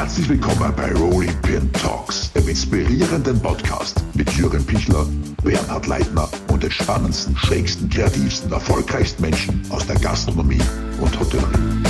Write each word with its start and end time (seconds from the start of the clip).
Herzlich 0.00 0.30
willkommen 0.30 0.74
bei 0.74 0.90
Rolling 0.94 1.42
Pin 1.42 1.70
Talks, 1.74 2.32
dem 2.32 2.48
inspirierenden 2.48 3.38
Podcast 3.42 4.02
mit 4.14 4.32
Jürgen 4.32 4.64
Pichler, 4.64 5.04
Bernhard 5.44 5.86
Leitner 5.86 6.26
und 6.48 6.62
den 6.62 6.70
spannendsten, 6.70 7.36
schrägsten, 7.36 7.90
kreativsten, 7.90 8.50
erfolgreichsten 8.50 9.20
Menschen 9.20 9.62
aus 9.68 9.86
der 9.86 9.96
Gastronomie 9.96 10.62
und 11.02 11.20
Hotellerie. 11.20 11.82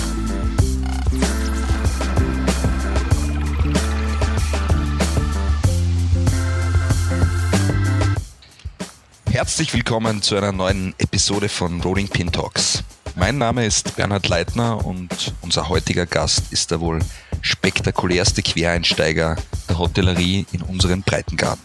Herzlich 9.31 9.72
willkommen 9.72 10.21
zu 10.21 10.35
einer 10.35 10.51
neuen 10.51 10.95
Episode 10.99 11.49
von 11.49 11.81
Rolling 11.81 12.08
Pin 12.08 12.33
Talks. 12.33 12.83
Mein 13.15 13.38
Name 13.38 13.67
ist 13.67 13.95
Bernhard 13.95 14.27
Leitner 14.27 14.85
und 14.85 15.33
unser 15.42 15.69
heutiger 15.69 16.06
Gast 16.06 16.52
ist 16.52 16.73
der 16.73 16.80
wohl 16.80 16.98
spektakulärste 17.41 18.43
Quereinsteiger 18.43 19.37
der 19.69 19.79
Hotellerie 19.79 20.47
in 20.53 20.62
unseren 20.62 21.03
Breitengraden. 21.03 21.62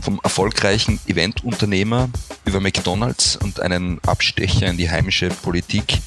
Vom 0.00 0.20
erfolgreichen 0.22 1.00
Eventunternehmer 1.06 2.08
über 2.44 2.60
McDonalds 2.60 3.36
und 3.36 3.60
einen 3.60 4.00
Abstecher 4.06 4.66
in 4.68 4.76
die 4.76 4.90
heimische 4.90 5.28
Politik 5.28 5.98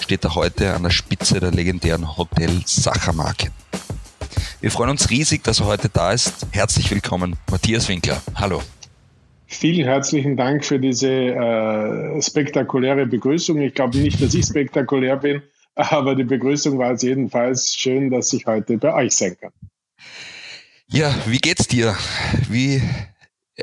steht 0.00 0.24
er 0.24 0.34
heute 0.34 0.74
an 0.74 0.82
der 0.82 0.90
Spitze 0.90 1.40
der 1.40 1.50
legendären 1.50 2.16
Hotel 2.16 2.62
Sacher-Marke. 2.64 3.50
Wir 4.60 4.70
freuen 4.70 4.90
uns 4.90 5.10
riesig, 5.10 5.44
dass 5.44 5.60
er 5.60 5.66
heute 5.66 5.88
da 5.88 6.12
ist. 6.12 6.46
Herzlich 6.52 6.90
willkommen, 6.90 7.36
Matthias 7.50 7.88
Winkler. 7.88 8.22
Hallo. 8.34 8.62
Vielen 9.46 9.84
herzlichen 9.84 10.36
Dank 10.36 10.64
für 10.64 10.80
diese 10.80 11.08
äh, 11.10 12.22
spektakuläre 12.22 13.06
Begrüßung. 13.06 13.60
Ich 13.60 13.74
glaube 13.74 13.98
nicht, 13.98 14.20
dass 14.20 14.34
ich 14.34 14.46
spektakulär 14.46 15.16
bin, 15.16 15.42
aber 15.74 16.14
die 16.14 16.24
Begrüßung 16.24 16.78
war 16.78 16.92
es 16.92 17.02
jedenfalls 17.02 17.74
schön, 17.74 18.10
dass 18.10 18.32
ich 18.32 18.46
heute 18.46 18.78
bei 18.78 18.94
euch 18.94 19.14
sein 19.14 19.36
kann. 19.40 19.52
Ja, 20.86 21.14
wie 21.26 21.38
geht's 21.38 21.66
dir? 21.66 21.96
Wie 22.48 22.82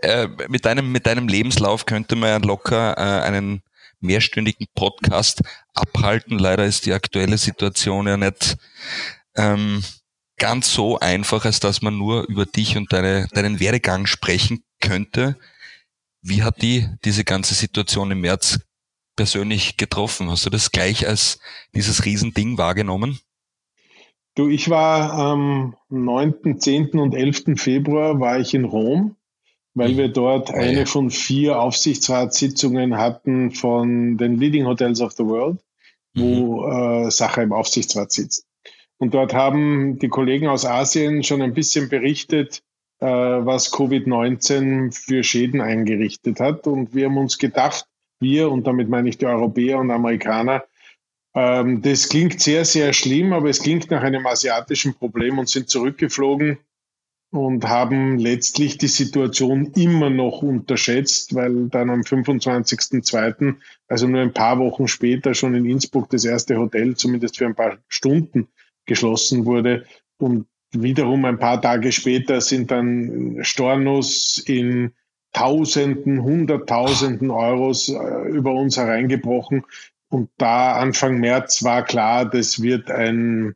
äh, 0.02 0.28
mit 0.48 0.66
deinem 0.66 0.92
mit 0.92 1.06
deinem 1.06 1.28
Lebenslauf 1.28 1.86
könnte 1.86 2.16
man 2.16 2.42
locker 2.44 2.98
äh, 2.98 3.24
einen 3.24 3.62
mehrstündigen 4.00 4.68
Podcast 4.76 5.42
abhalten. 5.74 6.40
Leider 6.40 6.66
ist 6.66 6.86
die 6.86 6.94
aktuelle 6.94 7.38
Situation 7.38 8.08
ja 8.08 8.18
nicht 8.18 8.58
ähm, 9.36 9.84
ganz 10.38 10.74
so 10.74 11.00
einfach, 11.00 11.46
als 11.46 11.60
dass 11.60 11.82
man 11.82 11.98
nur 11.98 12.28
über 12.28 12.46
dich 12.46 12.76
und 12.76 12.92
deine, 12.92 13.28
deinen 13.34 13.60
Werdegang 13.60 14.08
sprechen 14.08 14.64
könnte. 14.80 15.38
Wie 16.22 16.44
hat 16.44 16.62
die 16.62 16.90
diese 17.06 17.24
ganze 17.24 17.54
Situation 17.54 18.12
im 18.12 18.22
März 18.22 18.60
persönlich 19.16 19.78
getroffen? 19.78 20.30
Hast 20.30 20.46
du 20.46 20.50
das 20.50 20.72
gleich 20.72 21.08
als 21.08 21.40
dieses 21.76 22.06
Riesending 22.06 22.58
wahrgenommen? 22.58 23.20
Du, 24.36 24.48
ich 24.48 24.70
war 24.70 25.12
am 25.14 25.76
9., 25.90 26.60
10. 26.60 26.92
und 26.92 27.14
11. 27.14 27.60
Februar 27.60 28.20
war 28.20 28.40
ich 28.40 28.54
in 28.54 28.64
Rom, 28.64 29.18
weil 29.74 29.94
mhm. 29.94 29.98
wir 29.98 30.08
dort 30.08 30.52
eine 30.52 30.86
von 30.86 31.10
vier 31.10 31.60
Aufsichtsratssitzungen 31.60 32.98
hatten 32.98 33.52
von 33.52 34.18
den 34.18 34.38
Leading 34.38 34.66
Hotels 34.66 35.02
of 35.02 35.14
the 35.14 35.26
World, 35.26 35.60
wo 36.16 36.66
mhm. 36.66 37.08
äh, 37.08 37.12
Sache 37.12 37.42
im 37.42 37.52
Aufsichtsrat 37.52 38.12
sitzt. 38.12 38.46
Und 38.98 39.14
dort 39.14 39.34
haben 39.34 40.00
die 40.00 40.10
Kollegen 40.10 40.48
aus 40.48 40.66
Asien 40.66 41.24
schon 41.24 41.42
ein 41.42 41.54
bisschen 41.54 41.90
berichtet, 41.90 42.62
äh, 43.00 43.06
was 43.08 43.74
Covid-19 43.74 44.94
für 44.94 45.24
Schäden 45.24 45.60
eingerichtet 45.60 46.40
hat. 46.40 46.68
Und 46.68 46.94
wir 46.94 47.08
haben 47.08 47.18
uns 47.18 47.38
gedacht, 47.38 47.86
wir, 48.22 48.52
und 48.52 48.68
damit 48.68 48.90
meine 48.90 49.10
ich 49.10 49.18
die 49.18 49.26
Europäer 49.26 49.80
und 49.80 49.92
Amerikaner, 49.92 50.64
ähm, 51.34 51.82
das 51.82 52.10
klingt 52.10 52.42
sehr, 52.42 52.66
sehr 52.66 52.94
schlimm, 52.94 53.34
aber 53.34 53.50
es 53.50 53.62
klingt 53.62 53.90
nach 53.90 54.04
einem 54.04 54.26
asiatischen 54.28 54.94
Problem 54.94 55.40
und 55.40 55.50
sind 55.50 55.70
zurückgeflogen 55.70 56.58
und 57.32 57.68
haben 57.68 58.20
letztlich 58.20 58.78
die 58.78 58.88
Situation 58.88 59.72
immer 59.76 60.10
noch 60.10 60.42
unterschätzt, 60.42 61.34
weil 61.34 61.70
dann 61.70 61.90
am 61.90 62.02
25.02., 62.02 63.56
also 63.88 64.08
nur 64.08 64.22
ein 64.22 64.34
paar 64.34 64.60
Wochen 64.60 64.90
später, 64.90 65.34
schon 65.34 65.56
in 65.56 65.66
Innsbruck 65.66 66.10
das 66.10 66.26
erste 66.26 66.58
Hotel 66.58 66.96
zumindest 66.96 67.38
für 67.38 67.46
ein 67.46 67.56
paar 67.56 67.78
Stunden 67.88 68.50
geschlossen 68.86 69.46
wurde 69.46 69.86
und 70.18 70.48
wiederum 70.74 71.24
ein 71.26 71.40
paar 71.40 71.62
Tage 71.62 71.92
später 71.92 72.42
sind 72.42 72.72
dann 72.72 73.40
Stornos 73.42 74.44
in 74.46 74.94
Tausenden, 75.34 76.24
Hunderttausenden 76.24 77.32
Euros 77.32 77.90
äh, 77.90 78.30
über 78.30 78.54
uns 78.54 78.78
hereingebrochen. 78.78 79.64
Und 80.10 80.30
da 80.38 80.74
Anfang 80.74 81.20
März 81.20 81.64
war 81.64 81.86
klar, 81.86 82.30
das 82.30 82.62
wird 82.62 82.92
ein, 82.92 83.56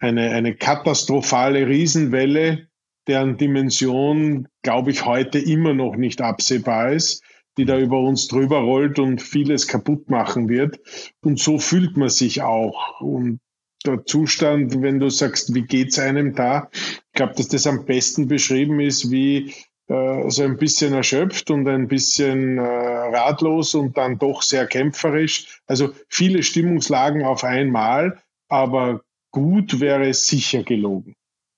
eine, 0.00 0.30
eine 0.30 0.54
katastrophale 0.54 1.68
Riesenwelle, 1.68 2.68
deren 3.06 3.36
Dimension, 3.36 4.48
glaube 4.62 4.90
ich, 4.90 5.04
heute 5.04 5.38
immer 5.38 5.72
noch 5.72 5.96
nicht 5.96 6.20
absehbar 6.20 6.92
ist, 6.92 7.22
die 7.56 7.64
da 7.64 7.78
über 7.78 8.00
uns 8.00 8.26
drüber 8.26 8.58
rollt 8.58 8.98
und 8.98 9.22
vieles 9.22 9.68
kaputt 9.68 10.10
machen 10.10 10.48
wird. 10.48 10.80
Und 11.20 11.38
so 11.38 11.58
fühlt 11.58 11.96
man 11.96 12.08
sich 12.08 12.42
auch. 12.42 13.00
Und 13.00 13.38
der 13.86 14.04
Zustand, 14.04 14.80
wenn 14.82 14.98
du 14.98 15.10
sagst, 15.10 15.54
wie 15.54 15.62
geht's 15.62 15.98
einem 15.98 16.34
da? 16.34 16.70
Ich 16.72 17.12
glaube, 17.12 17.34
dass 17.36 17.48
das 17.48 17.66
am 17.66 17.84
besten 17.84 18.26
beschrieben 18.26 18.80
ist, 18.80 19.10
wie 19.10 19.54
äh, 19.88 20.30
so 20.30 20.42
ein 20.42 20.56
bisschen 20.56 20.94
erschöpft 20.94 21.50
und 21.50 21.68
ein 21.68 21.88
bisschen 21.88 22.58
äh, 22.58 22.62
ratlos 22.62 23.74
und 23.74 23.96
dann 23.96 24.18
doch 24.18 24.42
sehr 24.42 24.66
kämpferisch. 24.66 25.60
Also 25.66 25.94
viele 26.08 26.42
Stimmungslagen 26.42 27.24
auf 27.24 27.44
einmal, 27.44 28.18
aber 28.48 29.02
gut 29.30 29.80
wäre 29.80 30.08
es 30.08 30.26
sicher 30.26 30.62
gelogen. 30.62 31.14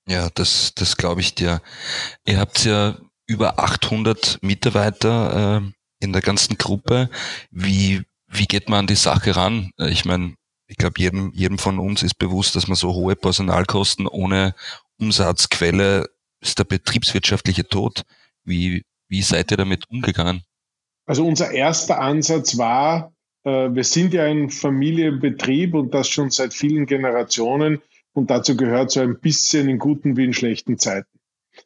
Ja, 0.09 0.29
das, 0.35 0.73
das 0.75 0.97
glaube 0.97 1.21
ich 1.21 1.35
dir. 1.35 1.61
Ihr 2.27 2.39
habt 2.39 2.65
ja 2.65 2.97
über 3.27 3.59
800 3.59 4.39
Mitarbeiter 4.43 5.63
äh, 5.63 5.73
in 6.01 6.13
der 6.13 6.23
ganzen 6.23 6.59
Gruppe. 6.59 7.11
Wie, 7.51 8.03
wie 8.27 8.47
geht 8.47 8.69
man 8.69 8.81
an 8.81 8.87
die 8.87 8.95
Sache 8.95 9.37
ran? 9.37 9.71
Ich 9.79 10.05
meine, 10.05 10.35
ich 10.69 10.77
glaube, 10.77 11.01
jedem, 11.01 11.33
jedem 11.33 11.59
von 11.59 11.79
uns 11.79 12.03
ist 12.03 12.19
bewusst, 12.19 12.57
dass 12.57 12.67
man 12.67 12.77
so 12.77 12.93
hohe 12.95 13.15
Personalkosten 13.15 14.07
ohne 14.07 14.55
Umsatzquelle 14.99 16.09
ist 16.47 16.59
der 16.59 16.65
betriebswirtschaftliche 16.65 17.67
Tod. 17.69 18.03
Wie, 18.45 18.85
wie 19.09 19.23
seid 19.23 19.51
ihr 19.51 19.57
damit 19.57 19.85
umgegangen? 19.91 20.43
Also 21.07 21.27
unser 21.27 21.51
erster 21.53 22.01
Ansatz 22.01 22.59
war, 22.59 23.13
äh, 23.45 23.69
wir 23.73 23.85
sind 23.85 24.13
ja 24.13 24.25
ein 24.25 24.51
Familienbetrieb 24.51 25.75
und 25.75 25.95
das 25.95 26.09
schon 26.09 26.31
seit 26.31 26.53
vielen 26.55 26.87
Generationen 26.87 27.81
und 28.13 28.31
dazu 28.31 28.57
gehört 28.57 28.91
so 28.91 29.01
ein 29.01 29.19
bisschen 29.21 29.69
in 29.69 29.79
guten 29.79 30.17
wie 30.17 30.25
in 30.25 30.33
schlechten 30.33 30.79
Zeiten. 30.79 31.19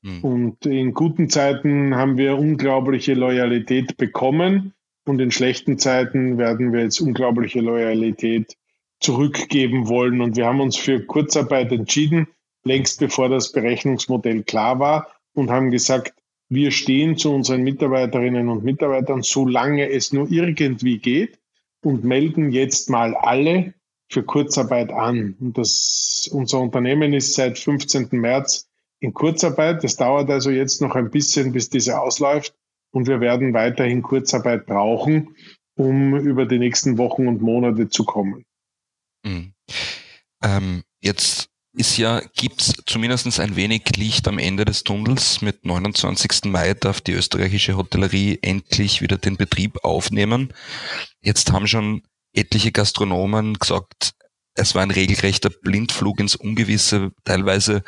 Hm. 0.02 0.24
Und 0.24 0.66
in 0.66 0.94
guten 0.94 1.30
Zeiten 1.30 1.96
haben 1.96 2.16
wir 2.16 2.36
unglaubliche 2.36 3.14
Loyalität 3.14 3.96
bekommen 3.96 4.74
und 5.06 5.20
in 5.20 5.30
schlechten 5.30 5.78
Zeiten 5.78 6.38
werden 6.38 6.72
wir 6.72 6.82
jetzt 6.82 7.00
unglaubliche 7.00 7.60
Loyalität 7.60 8.56
zurückgeben 9.00 9.88
wollen. 9.88 10.20
Und 10.20 10.36
wir 10.36 10.46
haben 10.46 10.60
uns 10.60 10.76
für 10.76 11.04
Kurzarbeit 11.04 11.72
entschieden, 11.72 12.28
längst 12.64 13.00
bevor 13.00 13.28
das 13.28 13.52
Berechnungsmodell 13.52 14.42
klar 14.42 14.78
war 14.78 15.08
und 15.34 15.50
haben 15.50 15.70
gesagt, 15.70 16.14
wir 16.48 16.72
stehen 16.72 17.16
zu 17.16 17.32
unseren 17.32 17.62
Mitarbeiterinnen 17.62 18.48
und 18.48 18.64
Mitarbeitern, 18.64 19.22
solange 19.22 19.88
es 19.88 20.12
nur 20.12 20.30
irgendwie 20.30 20.98
geht 20.98 21.38
und 21.82 22.04
melden 22.04 22.50
jetzt 22.50 22.90
mal 22.90 23.14
alle 23.14 23.74
für 24.08 24.24
Kurzarbeit 24.24 24.92
an. 24.92 25.36
Und 25.40 25.56
das, 25.56 26.28
unser 26.32 26.60
Unternehmen 26.60 27.12
ist 27.12 27.34
seit 27.34 27.58
15. 27.58 28.08
März 28.10 28.68
in 28.98 29.14
Kurzarbeit. 29.14 29.84
Das 29.84 29.96
dauert 29.96 30.28
also 30.28 30.50
jetzt 30.50 30.82
noch 30.82 30.96
ein 30.96 31.10
bisschen, 31.10 31.52
bis 31.52 31.70
diese 31.70 32.00
ausläuft. 32.00 32.54
Und 32.92 33.06
wir 33.06 33.20
werden 33.20 33.54
weiterhin 33.54 34.02
Kurzarbeit 34.02 34.66
brauchen, 34.66 35.36
um 35.76 36.16
über 36.16 36.44
die 36.46 36.58
nächsten 36.58 36.98
Wochen 36.98 37.28
und 37.28 37.40
Monate 37.40 37.88
zu 37.88 38.04
kommen. 38.04 38.44
Mhm. 39.24 39.52
Ähm, 40.42 40.82
jetzt 41.00 41.49
ist 41.72 41.96
ja, 41.98 42.20
gibt's 42.34 42.74
zumindest 42.86 43.38
ein 43.38 43.56
wenig 43.56 43.96
Licht 43.96 44.26
am 44.26 44.38
Ende 44.38 44.64
des 44.64 44.82
Tunnels. 44.82 45.40
Mit 45.40 45.64
29. 45.64 46.44
Mai 46.46 46.74
darf 46.74 47.00
die 47.00 47.12
österreichische 47.12 47.76
Hotellerie 47.76 48.38
endlich 48.42 49.02
wieder 49.02 49.18
den 49.18 49.36
Betrieb 49.36 49.84
aufnehmen. 49.84 50.52
Jetzt 51.20 51.52
haben 51.52 51.68
schon 51.68 52.02
etliche 52.32 52.72
Gastronomen 52.72 53.54
gesagt, 53.54 54.12
es 54.54 54.74
war 54.74 54.82
ein 54.82 54.90
regelrechter 54.90 55.50
Blindflug 55.50 56.20
ins 56.20 56.36
Ungewisse, 56.36 57.12
teilweise, 57.24 57.82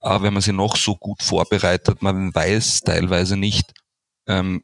aber 0.00 0.24
wenn 0.24 0.32
man 0.32 0.42
sie 0.42 0.52
noch 0.52 0.76
so 0.76 0.96
gut 0.96 1.22
vorbereitet, 1.22 2.02
man 2.02 2.34
weiß 2.34 2.80
teilweise 2.80 3.36
nicht, 3.36 3.72
ähm, 4.26 4.62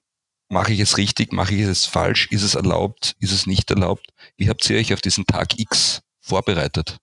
mache 0.48 0.72
ich 0.72 0.80
es 0.80 0.96
richtig, 0.96 1.32
mache 1.32 1.54
ich 1.54 1.62
es 1.62 1.84
falsch, 1.84 2.28
ist 2.30 2.42
es 2.42 2.54
erlaubt, 2.54 3.14
ist 3.18 3.32
es 3.32 3.46
nicht 3.46 3.70
erlaubt. 3.70 4.06
Wie 4.36 4.48
habt 4.48 4.68
ihr 4.70 4.78
euch 4.78 4.92
auf 4.94 5.00
diesen 5.00 5.26
Tag 5.26 5.58
X 5.58 6.00
vorbereitet? 6.20 6.98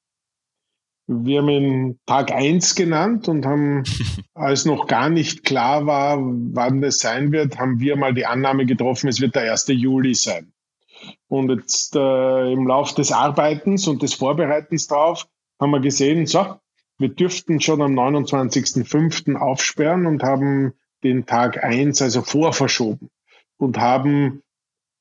Wir 1.13 1.39
haben 1.39 1.49
ihn 1.49 1.99
Tag 2.05 2.31
1 2.31 2.75
genannt 2.75 3.27
und 3.27 3.45
haben, 3.45 3.83
als 4.33 4.63
noch 4.63 4.87
gar 4.87 5.09
nicht 5.09 5.43
klar 5.43 5.85
war, 5.85 6.17
wann 6.21 6.81
das 6.81 6.99
sein 6.99 7.33
wird, 7.33 7.59
haben 7.59 7.81
wir 7.81 7.97
mal 7.97 8.13
die 8.13 8.25
Annahme 8.25 8.65
getroffen, 8.65 9.09
es 9.09 9.19
wird 9.19 9.35
der 9.35 9.51
1. 9.51 9.67
Juli 9.67 10.15
sein. 10.15 10.53
Und 11.27 11.49
jetzt 11.49 11.95
äh, 11.97 12.53
im 12.53 12.65
Lauf 12.65 12.93
des 12.93 13.11
Arbeitens 13.11 13.87
und 13.87 14.01
des 14.01 14.13
Vorbereitens 14.13 14.87
drauf 14.87 15.27
haben 15.59 15.71
wir 15.71 15.81
gesehen, 15.81 16.25
so, 16.27 16.55
wir 16.97 17.09
dürften 17.09 17.59
schon 17.59 17.81
am 17.81 17.97
29.05. 17.97 19.35
aufsperren 19.35 20.05
und 20.05 20.23
haben 20.23 20.73
den 21.03 21.25
Tag 21.25 21.63
eins 21.63 22.01
also 22.01 22.21
vorverschoben 22.21 23.09
und 23.57 23.77
haben 23.77 24.43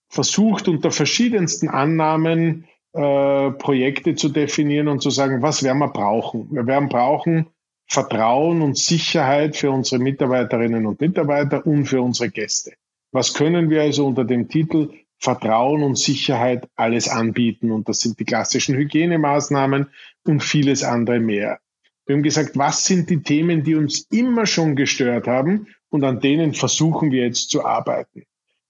versucht, 0.09 0.67
unter 0.67 0.91
verschiedensten 0.91 1.69
Annahmen 1.69 2.67
äh, 2.93 3.51
Projekte 3.53 4.15
zu 4.15 4.29
definieren 4.29 4.89
und 4.89 5.03
zu 5.03 5.11
sagen, 5.11 5.43
was 5.43 5.63
werden 5.63 5.79
wir 5.79 5.89
brauchen? 5.89 6.49
Wir 6.51 6.67
werden 6.67 6.89
brauchen 6.89 7.47
Vertrauen 7.87 8.63
und 8.63 8.79
Sicherheit 8.79 9.57
für 9.57 9.73
unsere 9.73 10.01
Mitarbeiterinnen 10.01 10.87
und 10.87 11.01
Mitarbeiter 11.01 11.67
und 11.67 11.87
für 11.87 12.01
unsere 12.01 12.31
Gäste. 12.31 12.73
Was 13.11 13.35
können 13.35 13.69
wir 13.69 13.83
also 13.83 14.07
unter 14.07 14.25
dem 14.25 14.49
Titel 14.49 14.91
Vertrauen 15.19 15.83
und 15.83 15.99
Sicherheit 15.99 16.69
alles 16.77 17.09
anbieten? 17.09 17.73
Und 17.73 17.89
das 17.89 18.01
sind 18.01 18.21
die 18.21 18.25
klassischen 18.25 18.77
Hygienemaßnahmen 18.77 19.89
und 20.25 20.43
vieles 20.43 20.85
andere 20.85 21.19
mehr. 21.19 21.59
Wir 22.07 22.15
haben 22.15 22.23
gesagt, 22.23 22.57
was 22.57 22.85
sind 22.85 23.11
die 23.11 23.23
Themen, 23.23 23.65
die 23.65 23.75
uns 23.75 24.07
immer 24.11 24.47
schon 24.47 24.77
gestört 24.77 25.27
haben 25.27 25.67
und 25.89 26.05
an 26.05 26.21
denen 26.21 26.55
versuchen 26.55 27.11
wir 27.11 27.25
jetzt 27.25 27.51
zu 27.51 27.65
arbeiten. 27.65 28.25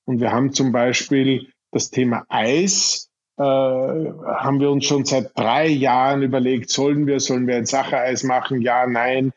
Und 0.06 0.20
wir 0.20 0.32
haben 0.32 0.54
zum 0.54 0.72
Beispiel 0.72 1.52
das 1.72 1.90
Thema 1.90 2.24
Eis, 2.28 3.09
haben 3.42 4.60
wir 4.60 4.70
uns 4.70 4.84
schon 4.84 5.04
seit 5.04 5.36
drei 5.38 5.66
Jahren 5.66 6.22
überlegt, 6.22 6.70
sollen 6.70 7.06
wir, 7.06 7.20
sollen 7.20 7.46
wir 7.46 7.56
ein 7.56 7.66
Sachereis 7.66 8.22
machen? 8.22 8.60
Ja, 8.60 8.86
nein. 8.86 9.32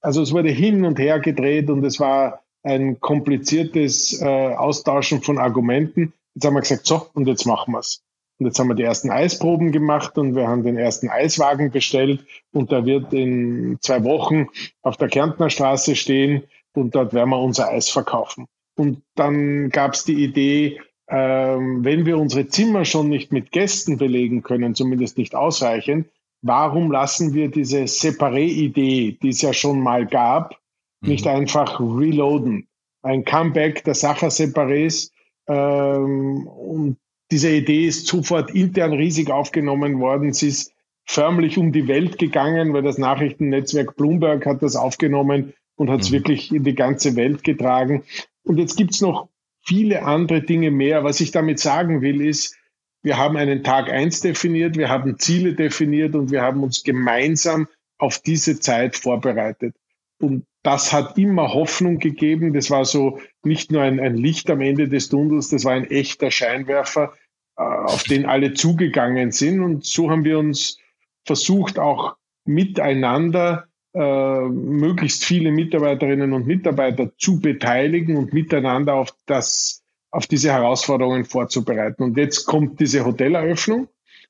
Also 0.00 0.22
es 0.22 0.32
wurde 0.32 0.50
hin 0.50 0.84
und 0.84 0.98
her 0.98 1.20
gedreht 1.20 1.70
und 1.70 1.84
es 1.84 1.98
war 1.98 2.42
ein 2.62 3.00
kompliziertes 3.00 4.20
äh, 4.20 4.26
Austauschen 4.26 5.22
von 5.22 5.38
Argumenten. 5.38 6.12
Jetzt 6.34 6.44
haben 6.44 6.54
wir 6.54 6.60
gesagt, 6.60 6.86
so, 6.86 7.06
und 7.14 7.26
jetzt 7.28 7.46
machen 7.46 7.72
wir 7.72 7.78
es. 7.78 8.02
Und 8.38 8.46
jetzt 8.46 8.58
haben 8.58 8.68
wir 8.68 8.74
die 8.74 8.82
ersten 8.82 9.10
Eisproben 9.10 9.72
gemacht 9.72 10.18
und 10.18 10.34
wir 10.34 10.46
haben 10.46 10.62
den 10.62 10.76
ersten 10.76 11.08
Eiswagen 11.08 11.70
bestellt 11.70 12.26
und 12.52 12.70
der 12.70 12.84
wird 12.84 13.12
in 13.14 13.78
zwei 13.80 14.04
Wochen 14.04 14.48
auf 14.82 14.98
der 14.98 15.08
Kärntner 15.08 15.48
Straße 15.48 15.96
stehen 15.96 16.42
und 16.74 16.94
dort 16.94 17.14
werden 17.14 17.30
wir 17.30 17.38
unser 17.38 17.68
Eis 17.68 17.88
verkaufen. 17.88 18.46
Und 18.76 19.02
dann 19.14 19.70
gab 19.70 19.94
es 19.94 20.04
die 20.04 20.22
Idee, 20.22 20.80
ähm, 21.08 21.84
wenn 21.84 22.04
wir 22.04 22.18
unsere 22.18 22.48
Zimmer 22.48 22.84
schon 22.84 23.08
nicht 23.08 23.32
mit 23.32 23.52
Gästen 23.52 23.96
belegen 23.96 24.42
können, 24.42 24.74
zumindest 24.74 25.18
nicht 25.18 25.34
ausreichend, 25.34 26.08
warum 26.42 26.90
lassen 26.90 27.34
wir 27.34 27.48
diese 27.48 27.86
Separé-Idee, 27.86 29.18
die 29.22 29.28
es 29.28 29.42
ja 29.42 29.52
schon 29.52 29.80
mal 29.80 30.06
gab, 30.06 30.56
mhm. 31.00 31.10
nicht 31.10 31.26
einfach 31.26 31.80
reloaden? 31.80 32.66
Ein 33.02 33.24
Comeback 33.24 33.84
der 33.84 33.94
Sacher 33.94 34.28
Separés. 34.28 35.12
Ähm, 35.46 36.46
und 36.46 36.96
diese 37.30 37.50
Idee 37.50 37.86
ist 37.86 38.06
sofort 38.06 38.50
intern 38.50 38.92
riesig 38.92 39.30
aufgenommen 39.30 40.00
worden. 40.00 40.32
Sie 40.32 40.48
ist 40.48 40.72
förmlich 41.04 41.56
um 41.56 41.72
die 41.72 41.86
Welt 41.86 42.18
gegangen, 42.18 42.72
weil 42.72 42.82
das 42.82 42.98
Nachrichtennetzwerk 42.98 43.96
Bloomberg 43.96 44.44
hat 44.44 44.62
das 44.62 44.74
aufgenommen 44.74 45.54
und 45.76 45.88
hat 45.88 46.00
es 46.00 46.10
mhm. 46.10 46.14
wirklich 46.14 46.52
in 46.52 46.64
die 46.64 46.74
ganze 46.74 47.14
Welt 47.14 47.44
getragen. 47.44 48.02
Und 48.42 48.58
jetzt 48.58 48.76
gibt's 48.76 49.00
noch 49.00 49.28
viele 49.66 50.04
andere 50.04 50.42
Dinge 50.42 50.70
mehr. 50.70 51.04
Was 51.04 51.20
ich 51.20 51.32
damit 51.32 51.58
sagen 51.58 52.00
will, 52.00 52.20
ist, 52.20 52.56
wir 53.02 53.18
haben 53.18 53.36
einen 53.36 53.62
Tag 53.62 53.90
eins 53.90 54.20
definiert, 54.20 54.76
wir 54.76 54.88
haben 54.88 55.18
Ziele 55.18 55.54
definiert 55.54 56.14
und 56.14 56.30
wir 56.30 56.42
haben 56.42 56.62
uns 56.62 56.82
gemeinsam 56.82 57.68
auf 57.98 58.18
diese 58.18 58.58
Zeit 58.58 58.96
vorbereitet. 58.96 59.74
Und 60.18 60.44
das 60.62 60.92
hat 60.92 61.16
immer 61.18 61.52
Hoffnung 61.52 61.98
gegeben. 61.98 62.52
Das 62.52 62.70
war 62.70 62.84
so 62.84 63.20
nicht 63.44 63.70
nur 63.70 63.82
ein, 63.82 64.00
ein 64.00 64.16
Licht 64.16 64.50
am 64.50 64.60
Ende 64.60 64.88
des 64.88 65.08
Tunnels, 65.08 65.50
das 65.50 65.64
war 65.64 65.74
ein 65.74 65.88
echter 65.88 66.30
Scheinwerfer, 66.30 67.12
äh, 67.56 67.62
auf 67.62 68.02
den 68.04 68.26
alle 68.26 68.54
zugegangen 68.54 69.30
sind. 69.30 69.62
Und 69.62 69.84
so 69.84 70.10
haben 70.10 70.24
wir 70.24 70.38
uns 70.38 70.78
versucht, 71.24 71.78
auch 71.78 72.16
miteinander 72.44 73.68
äh, 73.96 74.48
möglichst 74.48 75.24
viele 75.24 75.50
Mitarbeiterinnen 75.50 76.34
und 76.34 76.46
Mitarbeiter 76.46 77.16
zu 77.16 77.40
beteiligen 77.40 78.18
und 78.18 78.34
miteinander 78.34 78.92
auf 78.92 79.16
das, 79.24 79.82
auf 80.10 80.26
diese 80.26 80.52
Herausforderungen 80.52 81.24
vorzubereiten. 81.24 82.02
Und 82.02 82.18
jetzt 82.18 82.44
kommt 82.44 82.78
diese 82.78 83.06
Hoteleröffnung. 83.06 83.88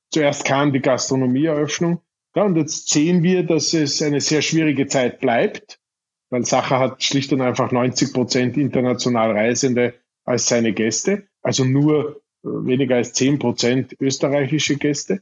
Zuerst 0.09 0.45
kam 0.45 0.71
die 0.71 0.79
Gastronomieeröffnung. 0.79 1.99
Ja, 2.33 2.43
und 2.43 2.55
jetzt 2.55 2.87
sehen 2.89 3.23
wir, 3.23 3.43
dass 3.43 3.73
es 3.73 4.01
eine 4.01 4.21
sehr 4.21 4.41
schwierige 4.41 4.87
Zeit 4.87 5.19
bleibt, 5.19 5.81
weil 6.29 6.45
Sacher 6.45 6.79
hat 6.79 7.03
schlicht 7.03 7.33
und 7.33 7.41
einfach 7.41 7.73
90 7.73 8.13
Prozent 8.13 8.55
international 8.55 9.31
Reisende 9.31 9.95
als 10.23 10.47
seine 10.47 10.71
Gäste, 10.71 11.27
also 11.41 11.65
nur 11.65 12.21
äh, 12.45 12.47
weniger 12.47 12.95
als 12.95 13.11
10 13.11 13.39
Prozent 13.39 13.97
österreichische 13.99 14.77
Gäste. 14.77 15.21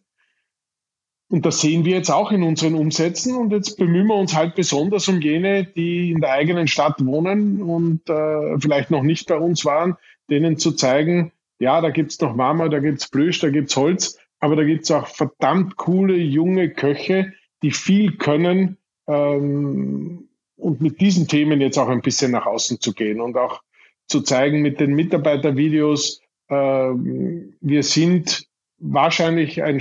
Und 1.29 1.45
das 1.45 1.59
sehen 1.59 1.85
wir 1.85 1.95
jetzt 1.95 2.11
auch 2.11 2.31
in 2.31 2.43
unseren 2.43 2.75
Umsätzen. 2.75 3.35
Und 3.35 3.51
jetzt 3.51 3.77
bemühen 3.77 4.07
wir 4.07 4.15
uns 4.15 4.35
halt 4.35 4.55
besonders 4.55 5.07
um 5.07 5.21
jene, 5.21 5.65
die 5.65 6.11
in 6.11 6.21
der 6.21 6.31
eigenen 6.31 6.67
Stadt 6.67 7.03
wohnen 7.03 7.61
und 7.61 8.07
äh, 8.09 8.59
vielleicht 8.59 8.91
noch 8.91 9.01
nicht 9.01 9.27
bei 9.27 9.37
uns 9.37 9.65
waren, 9.65 9.95
denen 10.29 10.57
zu 10.57 10.71
zeigen, 10.73 11.31
ja, 11.59 11.81
da 11.81 11.89
gibt's 11.89 12.19
noch 12.19 12.35
Mama, 12.35 12.69
da 12.69 12.79
gibt's 12.79 13.09
Plüsch, 13.09 13.39
da 13.39 13.49
gibt's 13.49 13.75
Holz, 13.75 14.19
aber 14.39 14.55
da 14.55 14.63
gibt's 14.63 14.91
auch 14.91 15.07
verdammt 15.07 15.77
coole 15.77 16.15
junge 16.15 16.69
Köche, 16.69 17.33
die 17.63 17.71
viel 17.71 18.17
können 18.17 18.77
ähm, 19.07 20.27
und 20.57 20.81
mit 20.81 21.01
diesen 21.01 21.27
Themen 21.27 21.61
jetzt 21.61 21.77
auch 21.77 21.87
ein 21.87 22.01
bisschen 22.01 22.31
nach 22.31 22.45
außen 22.45 22.79
zu 22.81 22.93
gehen 22.93 23.21
und 23.21 23.37
auch 23.37 23.61
zu 24.07 24.21
zeigen 24.21 24.61
mit 24.61 24.79
den 24.79 24.93
Mitarbeitervideos, 24.93 26.21
äh, 26.49 26.55
wir 26.55 27.83
sind 27.83 28.47
wahrscheinlich 28.77 29.63
ein 29.63 29.79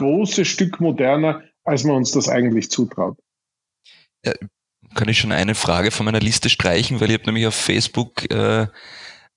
großes 0.00 0.48
Stück 0.48 0.80
moderner, 0.80 1.42
als 1.64 1.84
man 1.84 1.96
uns 1.96 2.12
das 2.12 2.28
eigentlich 2.28 2.70
zutraut. 2.70 3.18
Ja, 4.24 4.32
kann 4.94 5.08
ich 5.08 5.18
schon 5.18 5.32
eine 5.32 5.54
Frage 5.54 5.90
von 5.90 6.06
meiner 6.06 6.20
Liste 6.20 6.48
streichen, 6.48 7.00
weil 7.00 7.10
ich 7.10 7.14
habe 7.14 7.26
nämlich 7.26 7.46
auf 7.46 7.54
Facebook 7.54 8.30
äh, 8.32 8.66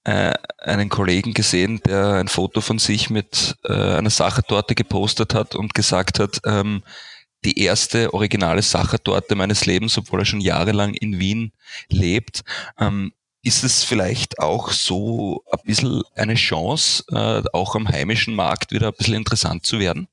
äh, 0.05 0.33
einen 0.57 0.89
Kollegen 0.89 1.33
gesehen, 1.33 1.81
der 1.85 2.13
ein 2.13 2.27
Foto 2.27 2.61
von 2.61 2.79
sich 2.79 3.09
mit 3.09 3.55
äh, 3.65 3.73
einer 3.73 4.09
Sachertorte 4.09 4.73
gepostet 4.73 5.33
hat 5.33 5.53
und 5.55 5.73
gesagt 5.73 6.19
hat, 6.19 6.39
ähm, 6.45 6.81
die 7.45 7.59
erste 7.59 8.13
originale 8.13 8.61
Sachertorte 8.61 9.35
meines 9.35 9.65
Lebens, 9.65 9.97
obwohl 9.97 10.21
er 10.21 10.25
schon 10.25 10.41
jahrelang 10.41 10.93
in 10.93 11.19
Wien 11.19 11.51
lebt. 11.89 12.43
Ähm, 12.79 13.11
ist 13.43 13.65
es 13.65 13.83
vielleicht 13.83 14.39
auch 14.39 14.71
so 14.71 15.43
ein 15.51 15.59
bisschen 15.65 16.01
eine 16.15 16.35
Chance, 16.35 17.03
äh, 17.11 17.43
auch 17.51 17.75
am 17.75 17.89
heimischen 17.89 18.35
Markt 18.35 18.71
wieder 18.71 18.87
ein 18.87 18.93
bisschen 18.97 19.15
interessant 19.15 19.65
zu 19.65 19.79
werden? 19.79 20.07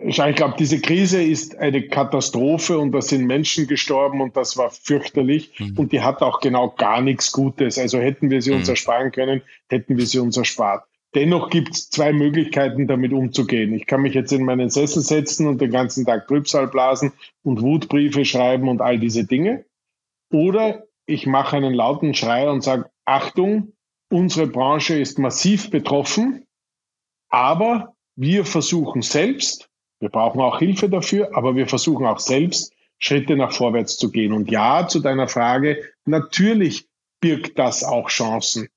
Ich 0.00 0.16
glaube, 0.16 0.54
diese 0.56 0.80
Krise 0.80 1.20
ist 1.20 1.58
eine 1.58 1.88
Katastrophe 1.88 2.78
und 2.78 2.92
da 2.92 3.02
sind 3.02 3.26
Menschen 3.26 3.66
gestorben 3.66 4.20
und 4.20 4.36
das 4.36 4.56
war 4.56 4.70
fürchterlich 4.70 5.58
mhm. 5.58 5.76
und 5.76 5.92
die 5.92 6.02
hat 6.02 6.22
auch 6.22 6.40
genau 6.40 6.70
gar 6.70 7.00
nichts 7.00 7.32
Gutes. 7.32 7.78
Also 7.78 7.98
hätten 7.98 8.30
wir 8.30 8.40
sie 8.40 8.52
uns 8.52 8.68
mhm. 8.68 8.72
ersparen 8.72 9.10
können, 9.10 9.42
hätten 9.68 9.96
wir 9.96 10.06
sie 10.06 10.20
uns 10.20 10.36
erspart. 10.36 10.84
Dennoch 11.14 11.50
gibt 11.50 11.74
es 11.74 11.90
zwei 11.90 12.12
Möglichkeiten, 12.12 12.86
damit 12.86 13.12
umzugehen. 13.12 13.72
Ich 13.72 13.86
kann 13.86 14.02
mich 14.02 14.14
jetzt 14.14 14.32
in 14.32 14.44
meinen 14.44 14.70
Sessel 14.70 15.02
setzen 15.02 15.48
und 15.48 15.60
den 15.60 15.70
ganzen 15.70 16.04
Tag 16.04 16.28
Trübsal 16.28 16.68
blasen 16.68 17.12
und 17.42 17.62
Wutbriefe 17.62 18.24
schreiben 18.24 18.68
und 18.68 18.80
all 18.80 18.98
diese 19.00 19.24
Dinge. 19.24 19.64
Oder 20.30 20.84
ich 21.06 21.26
mache 21.26 21.56
einen 21.56 21.74
lauten 21.74 22.14
Schrei 22.14 22.48
und 22.48 22.62
sage, 22.62 22.90
Achtung, 23.04 23.72
unsere 24.10 24.46
Branche 24.46 24.98
ist 24.98 25.18
massiv 25.18 25.70
betroffen, 25.70 26.44
aber 27.30 27.94
wir 28.14 28.44
versuchen 28.44 29.00
selbst 29.00 29.67
wir 30.00 30.08
brauchen 30.08 30.40
auch 30.40 30.58
Hilfe 30.58 30.88
dafür, 30.88 31.36
aber 31.36 31.56
wir 31.56 31.66
versuchen 31.66 32.06
auch 32.06 32.20
selbst 32.20 32.72
Schritte 32.98 33.36
nach 33.36 33.52
vorwärts 33.52 33.96
zu 33.96 34.10
gehen. 34.10 34.32
Und 34.32 34.50
ja, 34.50 34.86
zu 34.88 35.00
deiner 35.00 35.28
Frage, 35.28 35.82
natürlich 36.04 36.86
birgt 37.20 37.58
das 37.58 37.84
auch 37.84 38.08
Chancen, 38.08 38.68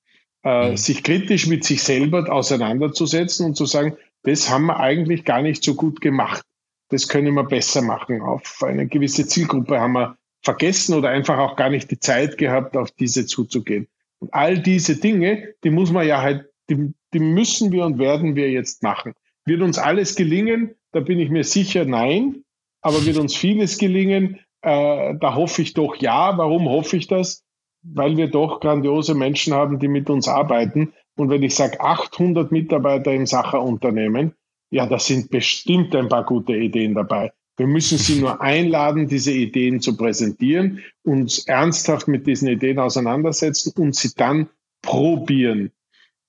äh, 0.43 0.71
mhm. 0.71 0.77
sich 0.77 1.03
kritisch 1.03 1.47
mit 1.47 1.63
sich 1.63 1.83
selber 1.83 2.31
auseinanderzusetzen 2.31 3.45
und 3.45 3.55
zu 3.55 3.65
sagen, 3.65 3.97
das 4.23 4.49
haben 4.49 4.67
wir 4.67 4.79
eigentlich 4.79 5.25
gar 5.25 5.41
nicht 5.41 5.63
so 5.63 5.75
gut 5.75 6.01
gemacht. 6.01 6.43
Das 6.89 7.07
können 7.07 7.33
wir 7.33 7.43
besser 7.43 7.81
machen. 7.81 8.21
Auf 8.21 8.61
eine 8.63 8.87
gewisse 8.87 9.25
Zielgruppe 9.25 9.79
haben 9.79 9.93
wir 9.93 10.17
vergessen 10.43 10.95
oder 10.95 11.09
einfach 11.09 11.37
auch 11.37 11.55
gar 11.55 11.69
nicht 11.69 11.89
die 11.89 11.99
Zeit 11.99 12.37
gehabt, 12.37 12.75
auf 12.75 12.91
diese 12.91 13.25
zuzugehen. 13.25 13.87
Und 14.19 14.33
all 14.33 14.59
diese 14.59 14.97
Dinge, 14.97 15.53
die 15.63 15.69
muss 15.69 15.91
man 15.91 16.07
ja 16.07 16.21
halt, 16.21 16.45
die, 16.69 16.93
die 17.13 17.19
müssen 17.19 17.71
wir 17.71 17.85
und 17.85 17.97
werden 17.97 18.35
wir 18.35 18.51
jetzt 18.51 18.83
machen. 18.83 19.13
Wird 19.45 19.61
uns 19.61 19.77
alles 19.77 20.15
gelingen? 20.15 20.75
Da 20.91 20.99
bin 20.99 21.19
ich 21.19 21.29
mir 21.29 21.43
sicher, 21.43 21.85
nein. 21.85 22.43
Aber 22.81 23.05
wird 23.05 23.17
uns 23.17 23.35
vieles 23.35 23.77
gelingen? 23.77 24.39
Äh, 24.61 25.15
da 25.19 25.35
hoffe 25.35 25.61
ich 25.61 25.73
doch 25.73 25.95
ja. 25.97 26.37
Warum 26.37 26.69
hoffe 26.69 26.97
ich 26.97 27.07
das? 27.07 27.43
Weil 27.83 28.17
wir 28.17 28.27
doch 28.27 28.59
grandiose 28.59 29.15
Menschen 29.15 29.53
haben, 29.53 29.79
die 29.79 29.87
mit 29.87 30.09
uns 30.09 30.27
arbeiten. 30.27 30.93
Und 31.15 31.29
wenn 31.29 31.43
ich 31.43 31.55
sage 31.55 31.79
800 31.79 32.51
Mitarbeiter 32.51 33.13
im 33.13 33.25
Sacherunternehmen, 33.25 34.33
ja, 34.71 34.85
da 34.85 34.99
sind 34.99 35.29
bestimmt 35.29 35.95
ein 35.95 36.07
paar 36.07 36.25
gute 36.25 36.55
Ideen 36.55 36.95
dabei. 36.95 37.31
Wir 37.57 37.67
müssen 37.67 37.97
sie 37.97 38.19
nur 38.19 38.41
einladen, 38.41 39.07
diese 39.07 39.31
Ideen 39.31 39.81
zu 39.81 39.97
präsentieren, 39.97 40.79
uns 41.03 41.45
ernsthaft 41.47 42.07
mit 42.07 42.25
diesen 42.25 42.47
Ideen 42.47 42.79
auseinandersetzen 42.79 43.73
und 43.77 43.95
sie 43.95 44.13
dann 44.15 44.49
probieren. 44.81 45.71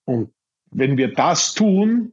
Und 0.04 0.30
wenn 0.70 0.96
wir 0.96 1.14
das 1.14 1.54
tun, 1.54 2.12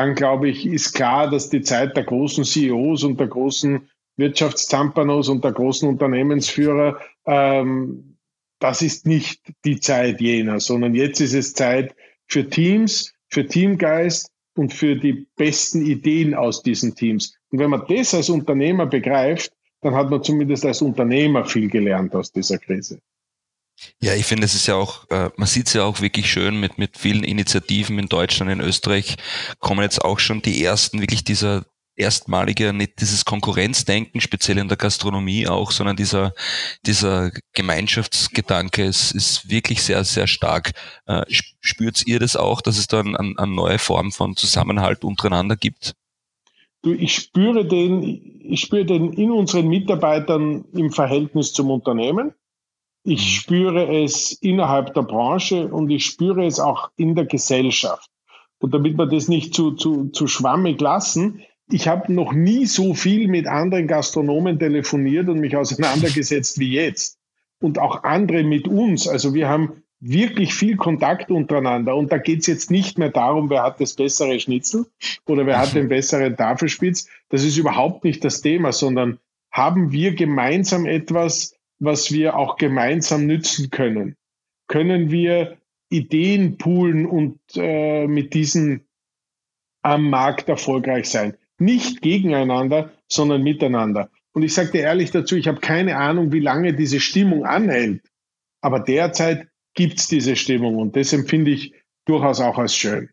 dann 0.00 0.14
glaube 0.14 0.48
ich, 0.48 0.64
ist 0.64 0.94
klar, 0.94 1.28
dass 1.28 1.50
die 1.50 1.60
Zeit 1.60 1.94
der 1.94 2.04
großen 2.04 2.44
CEOs 2.44 3.04
und 3.04 3.20
der 3.20 3.26
großen 3.26 3.90
Wirtschaftszampanos 4.16 5.28
und 5.28 5.44
der 5.44 5.52
großen 5.52 5.86
Unternehmensführer, 5.86 6.98
ähm, 7.26 8.16
das 8.60 8.80
ist 8.80 9.06
nicht 9.06 9.42
die 9.66 9.78
Zeit 9.78 10.22
jener, 10.22 10.58
sondern 10.58 10.94
jetzt 10.94 11.20
ist 11.20 11.34
es 11.34 11.52
Zeit 11.52 11.94
für 12.28 12.48
Teams, 12.48 13.12
für 13.28 13.46
Teamgeist 13.46 14.30
und 14.56 14.72
für 14.72 14.96
die 14.96 15.26
besten 15.36 15.84
Ideen 15.84 16.34
aus 16.34 16.62
diesen 16.62 16.94
Teams. 16.94 17.36
Und 17.50 17.58
wenn 17.58 17.68
man 17.68 17.84
das 17.86 18.14
als 18.14 18.30
Unternehmer 18.30 18.86
begreift, 18.86 19.52
dann 19.82 19.94
hat 19.94 20.08
man 20.08 20.22
zumindest 20.22 20.64
als 20.64 20.80
Unternehmer 20.80 21.44
viel 21.44 21.68
gelernt 21.68 22.14
aus 22.14 22.32
dieser 22.32 22.56
Krise. 22.56 23.00
Ja, 24.00 24.14
ich 24.14 24.26
finde, 24.26 24.44
es 24.44 24.54
ist 24.54 24.66
ja 24.66 24.74
auch, 24.74 25.08
äh, 25.10 25.30
man 25.36 25.46
sieht 25.46 25.66
es 25.68 25.74
ja 25.74 25.84
auch 25.84 26.00
wirklich 26.00 26.30
schön 26.30 26.58
mit, 26.58 26.78
mit 26.78 26.96
vielen 26.98 27.24
Initiativen 27.24 27.98
in 27.98 28.08
Deutschland, 28.08 28.50
in 28.50 28.60
Österreich 28.60 29.16
kommen 29.58 29.82
jetzt 29.82 30.04
auch 30.04 30.18
schon 30.18 30.42
die 30.42 30.62
ersten 30.64 31.00
wirklich 31.00 31.24
dieser 31.24 31.64
erstmalige, 32.00 32.72
nicht 32.72 33.00
dieses 33.00 33.24
Konkurrenzdenken, 33.24 34.20
speziell 34.20 34.58
in 34.58 34.68
der 34.68 34.76
Gastronomie 34.76 35.46
auch, 35.46 35.70
sondern 35.70 35.96
dieser, 35.96 36.32
dieser 36.86 37.30
Gemeinschaftsgedanke 37.52 38.84
ist, 38.84 39.12
ist 39.12 39.50
wirklich 39.50 39.82
sehr, 39.82 40.02
sehr 40.04 40.26
stark. 40.26 40.72
Äh, 41.06 41.22
spürt 41.28 42.06
ihr 42.06 42.18
das 42.18 42.36
auch, 42.36 42.62
dass 42.62 42.78
es 42.78 42.88
da 42.88 43.00
eine, 43.00 43.18
eine 43.18 43.46
neue 43.46 43.78
Form 43.78 44.12
von 44.12 44.34
Zusammenhalt 44.34 45.04
untereinander 45.04 45.56
gibt? 45.56 45.94
Du, 46.82 46.92
ich 46.94 47.14
spüre 47.14 47.66
den, 47.66 48.02
ich 48.42 48.60
spüre 48.62 48.86
den 48.86 49.12
in 49.12 49.30
unseren 49.30 49.68
Mitarbeitern 49.68 50.64
im 50.72 50.90
Verhältnis 50.90 51.52
zum 51.52 51.70
Unternehmen. 51.70 52.32
Ich 53.02 53.20
mhm. 53.20 53.40
spüre 53.40 54.02
es 54.02 54.32
innerhalb 54.40 54.94
der 54.94 55.02
Branche 55.02 55.68
und 55.68 55.90
ich 55.90 56.04
spüre 56.06 56.46
es 56.46 56.60
auch 56.60 56.90
in 56.96 57.14
der 57.14 57.26
Gesellschaft. 57.26 58.08
Und 58.58 58.74
damit 58.74 58.98
wir 58.98 59.06
das 59.06 59.28
nicht 59.28 59.54
zu, 59.54 59.72
zu, 59.72 60.08
zu 60.08 60.26
schwammig 60.26 60.80
lassen, 60.80 61.42
ich 61.72 61.88
habe 61.88 62.12
noch 62.12 62.32
nie 62.32 62.66
so 62.66 62.94
viel 62.94 63.28
mit 63.28 63.46
anderen 63.46 63.86
Gastronomen 63.86 64.58
telefoniert 64.58 65.28
und 65.28 65.40
mich 65.40 65.56
auseinandergesetzt 65.56 66.58
wie 66.58 66.72
jetzt. 66.72 67.18
Und 67.60 67.78
auch 67.78 68.04
andere 68.04 68.42
mit 68.42 68.68
uns. 68.68 69.06
Also 69.06 69.34
wir 69.34 69.48
haben 69.48 69.82
wirklich 70.00 70.54
viel 70.54 70.76
Kontakt 70.76 71.30
untereinander. 71.30 71.94
Und 71.94 72.10
da 72.10 72.18
geht 72.18 72.40
es 72.40 72.46
jetzt 72.46 72.70
nicht 72.70 72.98
mehr 72.98 73.10
darum, 73.10 73.50
wer 73.50 73.62
hat 73.62 73.80
das 73.80 73.94
bessere 73.94 74.40
Schnitzel 74.40 74.86
oder 75.26 75.46
wer 75.46 75.58
hat 75.58 75.74
den 75.74 75.88
besseren 75.88 76.36
Tafelspitz. 76.36 77.06
Das 77.28 77.44
ist 77.44 77.56
überhaupt 77.56 78.04
nicht 78.04 78.24
das 78.24 78.40
Thema, 78.40 78.72
sondern 78.72 79.18
haben 79.52 79.92
wir 79.92 80.14
gemeinsam 80.14 80.86
etwas, 80.86 81.54
was 81.80 82.12
wir 82.12 82.36
auch 82.36 82.56
gemeinsam 82.56 83.26
nützen 83.26 83.70
können? 83.70 84.16
Können 84.68 85.10
wir 85.10 85.58
Ideen 85.88 86.58
poolen 86.58 87.06
und 87.06 87.40
äh, 87.56 88.06
mit 88.06 88.34
diesen 88.34 88.86
am 89.82 90.08
Markt 90.08 90.48
erfolgreich 90.48 91.08
sein? 91.10 91.36
Nicht 91.58 92.02
gegeneinander, 92.02 92.92
sondern 93.08 93.42
miteinander. 93.42 94.10
Und 94.32 94.42
ich 94.42 94.54
sage 94.54 94.70
dir 94.70 94.82
ehrlich 94.82 95.10
dazu, 95.10 95.36
ich 95.36 95.48
habe 95.48 95.60
keine 95.60 95.96
Ahnung, 95.96 96.32
wie 96.32 96.40
lange 96.40 96.74
diese 96.74 97.00
Stimmung 97.00 97.44
anhält. 97.44 98.02
Aber 98.60 98.78
derzeit 98.78 99.48
gibt 99.74 99.98
es 99.98 100.08
diese 100.08 100.36
Stimmung 100.36 100.76
und 100.76 100.94
das 100.94 101.12
empfinde 101.12 101.50
ich 101.50 101.74
durchaus 102.04 102.40
auch 102.40 102.58
als 102.58 102.74
schön. 102.74 103.10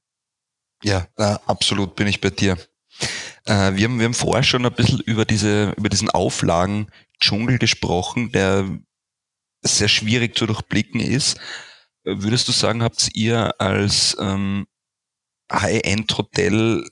Ja, 0.84 1.08
absolut 1.46 1.96
bin 1.96 2.08
ich 2.08 2.22
bei 2.22 2.30
dir. 2.30 2.58
Äh, 3.46 3.76
wir, 3.76 3.86
haben, 3.86 4.00
wir 4.00 4.06
haben 4.06 4.14
vorher 4.14 4.44
schon 4.44 4.66
ein 4.66 4.74
bisschen 4.74 5.00
über, 5.00 5.26
diese, 5.26 5.74
über 5.78 5.90
diesen 5.90 6.10
Auflagen-Dschungel 7.18 7.58
gesprochen, 7.58 8.32
der 8.32 8.80
sehr 9.62 9.88
schwierig 9.88 10.38
zu 10.38 10.46
durchblicken 10.46 11.00
ist. 11.00 11.40
Würdest 12.04 12.48
du 12.48 12.52
sagen, 12.52 12.84
habt 12.84 13.10
ihr 13.16 13.60
als 13.60 14.16
ähm, 14.20 14.68
High-End-Hotel 15.52 16.88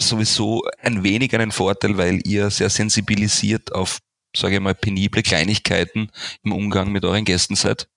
sowieso 0.00 0.62
ein 0.80 1.02
wenig 1.02 1.34
einen 1.34 1.52
Vorteil, 1.52 1.98
weil 1.98 2.20
ihr 2.24 2.50
sehr 2.50 2.70
sensibilisiert 2.70 3.74
auf, 3.74 3.98
sage 4.34 4.56
ich 4.56 4.60
mal, 4.60 4.74
penible 4.74 5.22
Kleinigkeiten 5.22 6.10
im 6.44 6.52
Umgang 6.52 6.92
mit 6.92 7.04
euren 7.04 7.24
Gästen 7.24 7.56
seid? 7.56 7.88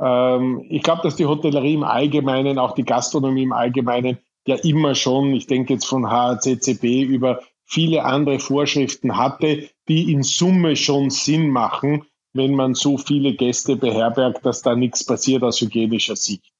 Ähm, 0.00 0.64
ich 0.68 0.82
glaube, 0.82 1.02
dass 1.02 1.16
die 1.16 1.26
Hotellerie 1.26 1.74
im 1.74 1.84
Allgemeinen, 1.84 2.58
auch 2.58 2.74
die 2.74 2.84
Gastronomie 2.84 3.44
im 3.44 3.52
Allgemeinen, 3.52 4.18
ja 4.46 4.56
immer 4.56 4.94
schon, 4.94 5.34
ich 5.34 5.46
denke 5.46 5.74
jetzt 5.74 5.86
von 5.86 6.08
HACCP 6.08 7.02
über 7.02 7.42
viele 7.64 8.04
andere 8.04 8.38
Vorschriften 8.38 9.16
hatte, 9.16 9.68
die 9.88 10.12
in 10.12 10.22
Summe 10.22 10.76
schon 10.76 11.10
Sinn 11.10 11.50
machen, 11.50 12.04
wenn 12.34 12.54
man 12.54 12.74
so 12.74 12.98
viele 12.98 13.34
Gäste 13.34 13.76
beherbergt, 13.76 14.44
dass 14.44 14.62
da 14.62 14.74
nichts 14.74 15.04
passiert 15.04 15.42
aus 15.42 15.60
hygienischer 15.60 16.16
Sicht. 16.16 16.52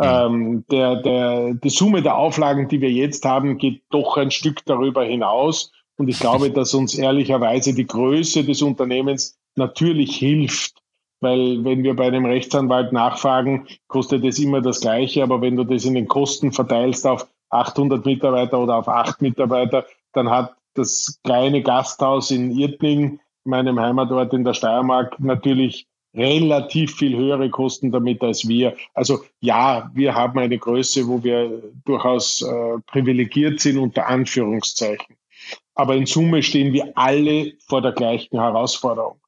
Ähm, 0.00 0.64
der, 0.70 0.96
der, 1.02 1.54
die 1.54 1.68
Summe 1.68 2.00
der 2.02 2.16
Auflagen, 2.16 2.68
die 2.68 2.80
wir 2.80 2.90
jetzt 2.90 3.24
haben, 3.24 3.58
geht 3.58 3.82
doch 3.90 4.16
ein 4.16 4.30
Stück 4.30 4.64
darüber 4.64 5.04
hinaus. 5.04 5.72
Und 5.96 6.08
ich 6.08 6.18
glaube, 6.18 6.50
dass 6.52 6.72
uns 6.72 6.94
ehrlicherweise 6.96 7.74
die 7.74 7.86
Größe 7.86 8.44
des 8.44 8.62
Unternehmens 8.62 9.38
natürlich 9.56 10.16
hilft. 10.16 10.80
Weil 11.20 11.62
wenn 11.64 11.82
wir 11.82 11.94
bei 11.94 12.06
einem 12.06 12.24
Rechtsanwalt 12.24 12.92
nachfragen, 12.92 13.66
kostet 13.88 14.24
es 14.24 14.38
immer 14.38 14.62
das 14.62 14.80
Gleiche. 14.80 15.22
Aber 15.22 15.42
wenn 15.42 15.56
du 15.56 15.64
das 15.64 15.84
in 15.84 15.94
den 15.94 16.08
Kosten 16.08 16.50
verteilst 16.50 17.06
auf 17.06 17.28
800 17.50 18.06
Mitarbeiter 18.06 18.58
oder 18.58 18.76
auf 18.76 18.88
8 18.88 19.20
Mitarbeiter, 19.20 19.84
dann 20.14 20.30
hat 20.30 20.54
das 20.74 21.20
kleine 21.24 21.62
Gasthaus 21.62 22.30
in 22.30 22.50
Irtning, 22.56 23.20
meinem 23.44 23.78
Heimatort 23.80 24.32
in 24.32 24.44
der 24.44 24.54
Steiermark, 24.54 25.18
natürlich 25.20 25.86
relativ 26.14 26.96
viel 26.96 27.16
höhere 27.16 27.50
Kosten 27.50 27.92
damit 27.92 28.22
als 28.22 28.48
wir. 28.48 28.76
Also 28.94 29.20
ja, 29.40 29.90
wir 29.94 30.14
haben 30.14 30.38
eine 30.38 30.58
Größe, 30.58 31.06
wo 31.06 31.22
wir 31.22 31.62
durchaus 31.84 32.42
äh, 32.42 32.78
privilegiert 32.86 33.60
sind, 33.60 33.78
unter 33.78 34.08
Anführungszeichen. 34.08 35.16
Aber 35.74 35.94
in 35.94 36.06
Summe 36.06 36.42
stehen 36.42 36.72
wir 36.72 36.92
alle 36.96 37.52
vor 37.66 37.80
der 37.80 37.92
gleichen 37.92 38.38
Herausforderung. 38.38 39.20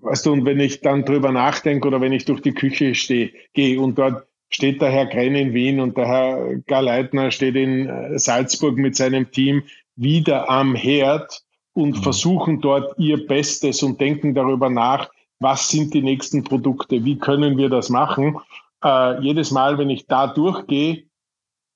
Weißt 0.00 0.26
du, 0.26 0.32
und 0.32 0.44
wenn 0.44 0.60
ich 0.60 0.80
dann 0.80 1.04
drüber 1.04 1.32
nachdenke 1.32 1.86
oder 1.86 2.00
wenn 2.00 2.12
ich 2.12 2.24
durch 2.24 2.40
die 2.40 2.54
Küche 2.54 2.94
stehe, 2.94 3.32
gehe 3.52 3.80
und 3.80 3.98
dort 3.98 4.26
steht 4.50 4.80
der 4.80 4.90
Herr 4.90 5.06
Krenn 5.06 5.34
in 5.34 5.52
Wien 5.52 5.80
und 5.80 5.96
der 5.96 6.06
Herr 6.06 6.56
Garleitner 6.66 7.30
steht 7.30 7.56
in 7.56 7.88
äh, 7.88 8.18
Salzburg 8.18 8.76
mit 8.76 8.96
seinem 8.96 9.30
Team 9.30 9.62
wieder 9.98 10.48
am 10.48 10.74
Herd 10.74 11.42
und 11.74 11.96
mhm. 11.96 12.02
versuchen 12.02 12.60
dort 12.60 12.98
ihr 12.98 13.26
Bestes 13.26 13.82
und 13.82 14.00
denken 14.00 14.34
darüber 14.34 14.70
nach, 14.70 15.10
was 15.40 15.68
sind 15.68 15.94
die 15.94 16.02
nächsten 16.02 16.42
Produkte, 16.42 17.04
wie 17.04 17.18
können 17.18 17.58
wir 17.58 17.68
das 17.68 17.90
machen. 17.90 18.38
Äh, 18.82 19.20
jedes 19.20 19.50
Mal, 19.50 19.78
wenn 19.78 19.90
ich 19.90 20.06
da 20.06 20.26
durchgehe, 20.26 21.04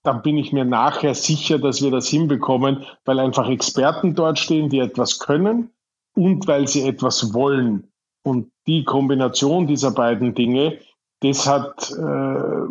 dann 0.03 0.23
bin 0.23 0.37
ich 0.37 0.53
mir 0.53 0.65
nachher 0.65 1.15
sicher, 1.15 1.59
dass 1.59 1.83
wir 1.83 1.91
das 1.91 2.09
hinbekommen, 2.09 2.85
weil 3.05 3.21
einfach 3.21 3.49
Experten 3.49 4.15
dort 4.15 4.39
stehen, 4.39 4.69
die 4.69 4.81
etwas 4.81 5.21
können 5.21 5.71
und 6.15 6.47
weil 6.49 6.67
sie 6.67 6.87
etwas 6.87 7.33
wollen. 7.35 7.89
Und 8.25 8.51
die 8.67 8.85
Kombination 8.85 9.67
dieser 9.67 9.93
beiden 9.93 10.35
Dinge, 10.35 10.79
das 11.21 11.47
hat, 11.47 11.91
äh, 11.91 12.67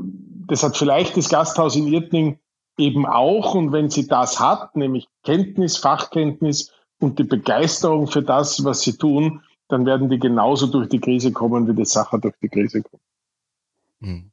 das 0.47 0.63
hat 0.63 0.75
vielleicht 0.75 1.15
das 1.15 1.29
Gasthaus 1.29 1.75
in 1.75 1.87
Irtning 1.87 2.37
eben 2.81 3.05
auch. 3.05 3.55
Und 3.55 3.71
wenn 3.71 3.89
sie 3.89 4.07
das 4.07 4.39
hat, 4.39 4.75
nämlich 4.75 5.07
Kenntnis, 5.23 5.77
Fachkenntnis 5.77 6.71
und 6.99 7.19
die 7.19 7.23
Begeisterung 7.23 8.07
für 8.07 8.21
das, 8.21 8.63
was 8.63 8.81
sie 8.81 8.97
tun, 8.97 9.41
dann 9.69 9.85
werden 9.85 10.09
die 10.09 10.19
genauso 10.19 10.67
durch 10.67 10.89
die 10.89 10.99
Krise 10.99 11.31
kommen, 11.31 11.67
wie 11.67 11.75
die 11.75 11.85
Sache 11.85 12.19
durch 12.19 12.35
die 12.41 12.49
Krise 12.49 12.81
kommt. 12.81 13.01
Hm. 14.01 14.31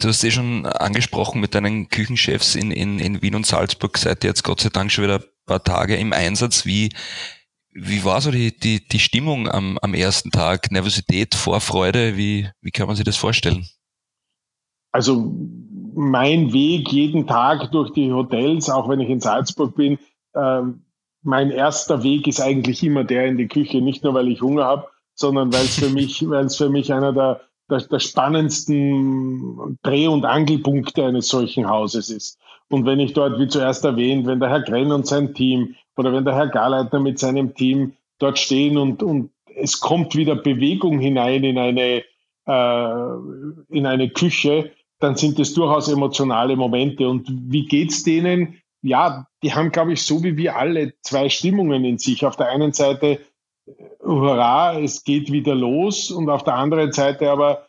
Du 0.00 0.08
hast 0.08 0.22
eh 0.22 0.30
schon 0.30 0.66
angesprochen 0.66 1.40
mit 1.40 1.54
deinen 1.54 1.88
Küchenchefs 1.88 2.54
in, 2.54 2.70
in, 2.70 3.00
in 3.00 3.20
Wien 3.20 3.34
und 3.34 3.46
Salzburg, 3.46 3.98
seid 3.98 4.22
ihr 4.22 4.28
jetzt 4.28 4.44
Gott 4.44 4.60
sei 4.60 4.68
Dank 4.68 4.92
schon 4.92 5.04
wieder 5.04 5.16
ein 5.18 5.24
paar 5.46 5.64
Tage 5.64 5.96
im 5.96 6.12
Einsatz. 6.12 6.66
Wie, 6.66 6.90
wie 7.72 8.04
war 8.04 8.20
so 8.20 8.30
die, 8.30 8.56
die, 8.56 8.86
die 8.86 9.00
Stimmung 9.00 9.48
am, 9.48 9.76
am 9.78 9.94
ersten 9.94 10.30
Tag? 10.30 10.70
Nervosität, 10.70 11.34
Vorfreude? 11.34 12.16
Wie, 12.16 12.48
wie 12.60 12.70
kann 12.70 12.86
man 12.86 12.94
sich 12.94 13.04
das 13.04 13.16
vorstellen? 13.16 13.68
Also 14.92 15.34
mein 15.98 16.52
Weg 16.52 16.92
jeden 16.92 17.26
Tag 17.26 17.72
durch 17.72 17.92
die 17.92 18.12
Hotels, 18.12 18.70
auch 18.70 18.88
wenn 18.88 19.00
ich 19.00 19.10
in 19.10 19.20
Salzburg 19.20 19.74
bin, 19.74 19.98
äh, 20.34 20.62
mein 21.22 21.50
erster 21.50 22.04
Weg 22.04 22.28
ist 22.28 22.40
eigentlich 22.40 22.84
immer 22.84 23.02
der 23.02 23.26
in 23.26 23.36
die 23.36 23.48
Küche, 23.48 23.80
nicht 23.80 24.04
nur 24.04 24.14
weil 24.14 24.28
ich 24.28 24.40
Hunger 24.40 24.64
habe, 24.64 24.86
sondern 25.14 25.52
weil 25.52 25.64
es 25.64 25.76
für 25.76 25.90
mich, 25.90 26.24
weil 26.30 26.46
es 26.46 26.56
für 26.56 26.68
mich 26.68 26.92
einer 26.92 27.12
der, 27.12 27.40
der, 27.68 27.80
der 27.80 27.98
spannendsten 27.98 29.76
Dreh- 29.82 30.06
und 30.06 30.24
Angelpunkte 30.24 31.04
eines 31.04 31.26
solchen 31.28 31.68
Hauses 31.68 32.10
ist. 32.10 32.38
Und 32.68 32.86
wenn 32.86 33.00
ich 33.00 33.14
dort, 33.14 33.40
wie 33.40 33.48
zuerst 33.48 33.84
erwähnt, 33.84 34.26
wenn 34.26 34.38
der 34.38 34.50
Herr 34.50 34.62
Grenn 34.62 34.92
und 34.92 35.06
sein 35.06 35.34
Team 35.34 35.74
oder 35.96 36.12
wenn 36.12 36.24
der 36.24 36.36
Herr 36.36 36.48
Garleitner 36.48 37.00
mit 37.00 37.18
seinem 37.18 37.54
Team 37.54 37.94
dort 38.20 38.38
stehen 38.38 38.78
und, 38.78 39.02
und 39.02 39.30
es 39.56 39.80
kommt 39.80 40.14
wieder 40.14 40.36
Bewegung 40.36 41.00
hinein 41.00 41.42
in 41.42 41.58
eine, 41.58 42.04
äh, 42.46 43.76
in 43.76 43.86
eine 43.86 44.10
Küche, 44.10 44.70
dann 45.00 45.16
sind 45.16 45.38
es 45.38 45.54
durchaus 45.54 45.88
emotionale 45.88 46.56
Momente. 46.56 47.08
Und 47.08 47.28
wie 47.28 47.66
geht's 47.66 48.02
denen? 48.02 48.60
ja, 48.82 49.26
die 49.42 49.52
haben, 49.52 49.72
glaube 49.72 49.92
ich, 49.92 50.02
so 50.02 50.22
wie 50.22 50.36
wir 50.36 50.56
alle 50.56 50.94
zwei 51.02 51.28
Stimmungen 51.28 51.84
in 51.84 51.98
sich. 51.98 52.24
Auf 52.24 52.36
der 52.36 52.48
einen 52.48 52.72
Seite, 52.72 53.20
hurra, 54.00 54.78
es 54.78 55.04
geht 55.04 55.32
wieder 55.32 55.54
los 55.54 56.10
und 56.10 56.30
auf 56.30 56.44
der 56.44 56.54
anderen 56.54 56.92
Seite 56.92 57.30
aber, 57.30 57.66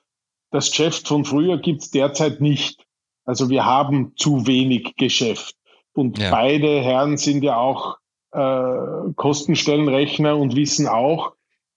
das 0.52 0.72
Geschäft 0.72 1.08
von 1.08 1.26
früher 1.26 1.60
gibt 1.60 1.84
es 1.84 1.92
derzeit 1.92 2.42
nicht. 2.42 2.84
Also 3.24 3.50
wir 3.50 3.66
haben 3.66 4.14
zu 4.16 4.48
wenig 4.48 4.96
Geschäft. 4.96 5.56
Und 5.94 6.18
ja. 6.18 6.32
beide 6.32 6.82
Herren 6.82 7.18
sind 7.18 7.44
ja 7.44 7.58
auch 7.58 7.98
äh, 8.32 9.14
Kostenstellenrechner 9.16 10.36
und 10.36 10.56
wissen 10.56 10.88
auch, 10.88 11.34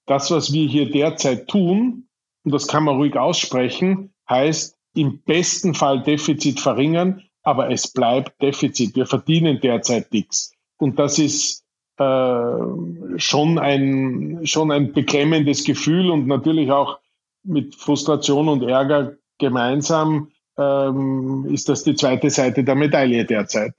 das, 0.07 0.31
was 0.31 0.53
wir 0.53 0.67
hier 0.67 0.91
derzeit 0.91 1.49
tun, 1.49 2.09
und 2.45 2.55
das 2.55 2.67
kann 2.67 2.85
man 2.85 2.97
ruhig 2.97 3.17
aussprechen, 3.17 4.15
heißt 4.29 4.77
im 4.95 5.23
besten 5.23 5.75
Fall 5.75 6.03
Defizit 6.03 6.61
verringern, 6.61 7.23
aber 7.43 7.71
es 7.71 7.89
bleibt 7.89 8.41
Defizit. 8.41 8.95
Wir 8.95 9.07
verdienen 9.07 9.61
derzeit 9.61 10.13
nichts. 10.13 10.53
Und 10.77 10.99
das 10.99 11.19
ist 11.19 11.65
äh, 11.99 13.19
schon, 13.19 13.59
ein, 13.59 14.41
schon 14.45 14.71
ein 14.71 14.93
beklemmendes 14.93 15.65
Gefühl 15.65 16.11
und 16.11 16.27
natürlich 16.27 16.71
auch 16.71 16.99
mit 17.45 17.75
Frustration 17.75 18.49
und 18.49 18.63
Ärger 18.63 19.17
gemeinsam 19.39 20.31
ähm, 20.59 21.47
ist 21.51 21.69
das 21.69 21.85
die 21.85 21.95
zweite 21.95 22.31
Seite 22.31 22.65
der 22.65 22.75
Medaille 22.75 23.25
derzeit. 23.25 23.75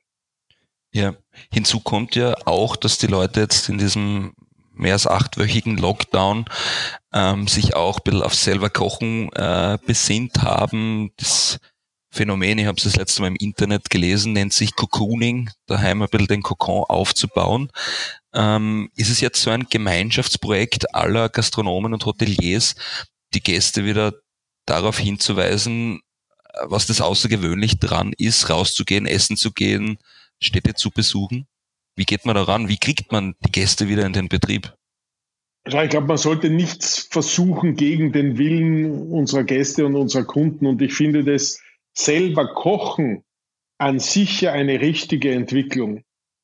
Ja, 0.92 1.16
hinzu 1.52 1.80
kommt 1.80 2.16
ja 2.16 2.36
auch, 2.46 2.76
dass 2.76 2.98
die 2.98 3.08
Leute 3.08 3.42
jetzt 3.42 3.70
in 3.70 3.78
diesem 3.78 4.34
mehr 4.74 4.94
als 4.94 5.08
achtwöchigen 5.08 5.78
Lockdown 5.78 6.46
ähm, 7.14 7.48
sich 7.48 7.76
auch 7.76 7.98
ein 7.98 8.04
bisschen 8.04 8.24
auf 8.24 8.36
selber 8.36 8.70
Kochen 8.70 9.32
äh, 9.34 9.78
besinnt 9.86 10.42
haben. 10.42 11.12
Das 11.18 11.60
Phänomen, 12.10 12.60
ich 12.60 12.68
habe 12.68 12.78
es 12.78 12.84
das 12.84 12.96
letzte 12.96 13.22
Mal 13.22 13.30
im 13.30 13.36
Internet 13.38 13.90
gelesen, 13.90 14.34
nennt 14.34 14.54
sich 14.54 14.76
Cocooning, 14.76 15.50
daheim 15.66 16.02
ein 16.04 16.10
bisschen 16.10 16.28
den 16.28 16.44
Kokon 16.44 16.84
aufzubauen. 16.84 17.72
Ähm, 18.34 18.92
ist 18.96 19.10
es 19.10 19.20
jetzt 19.20 19.42
so 19.42 19.50
ein 19.50 19.68
Gemeinschaftsprojekt 19.70 20.94
aller 20.94 21.30
Gastronomen 21.30 21.94
und 21.94 22.06
Hoteliers, 22.06 22.76
die 23.34 23.42
Gäste 23.42 23.86
wieder 23.86 24.14
darauf 24.68 25.00
hinzuweisen, 25.00 26.02
was 26.66 26.86
das 26.86 27.02
außergewöhnlich 27.02 27.80
dran 27.80 28.14
ist, 28.18 28.50
rauszugehen, 28.50 29.08
essen 29.08 29.38
zu 29.38 29.52
gehen, 29.52 29.98
Städte 30.40 30.76
zu 30.76 30.92
besuchen? 30.92 31.48
Wie 31.96 32.06
geht 32.06 32.26
man 32.26 32.36
daran? 32.36 32.68
Wie 32.68 32.78
kriegt 32.78 33.12
man 33.12 33.36
die 33.46 33.52
Gäste 33.52 33.88
wieder 33.88 34.06
in 34.06 34.14
den 34.14 34.30
Betrieb? 34.30 34.74
Ja, 35.68 35.84
ich 35.84 35.90
glaube, 35.90 36.08
man 36.08 36.18
sollte 36.18 36.50
nichts 36.50 37.08
versuchen 37.10 37.76
gegen 37.76 38.12
den 38.12 38.38
Willen 38.38 39.12
unserer 39.12 39.44
Gäste 39.44 39.86
und 39.86 39.96
unserer 39.96 40.26
Kunden. 40.26 40.66
Und 40.66 40.82
ich 40.82 40.94
finde 40.94 41.24
das 41.24 41.62
selber 41.94 42.54
Kochen 42.54 43.24
an 43.78 44.00
sich 44.00 44.48
eine 44.50 44.82
richtige 44.82 45.32
Entwicklung. 45.32 46.04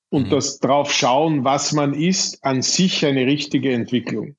Und 0.10 0.28
mhm. 0.28 0.30
das 0.32 0.60
drauf 0.60 0.92
schauen, 0.94 1.44
was 1.44 1.74
man 1.74 1.94
isst, 1.94 2.44
an 2.44 2.62
sich 2.62 3.06
eine 3.06 3.26
richtige 3.26 3.74
Entwicklung. 3.74 4.36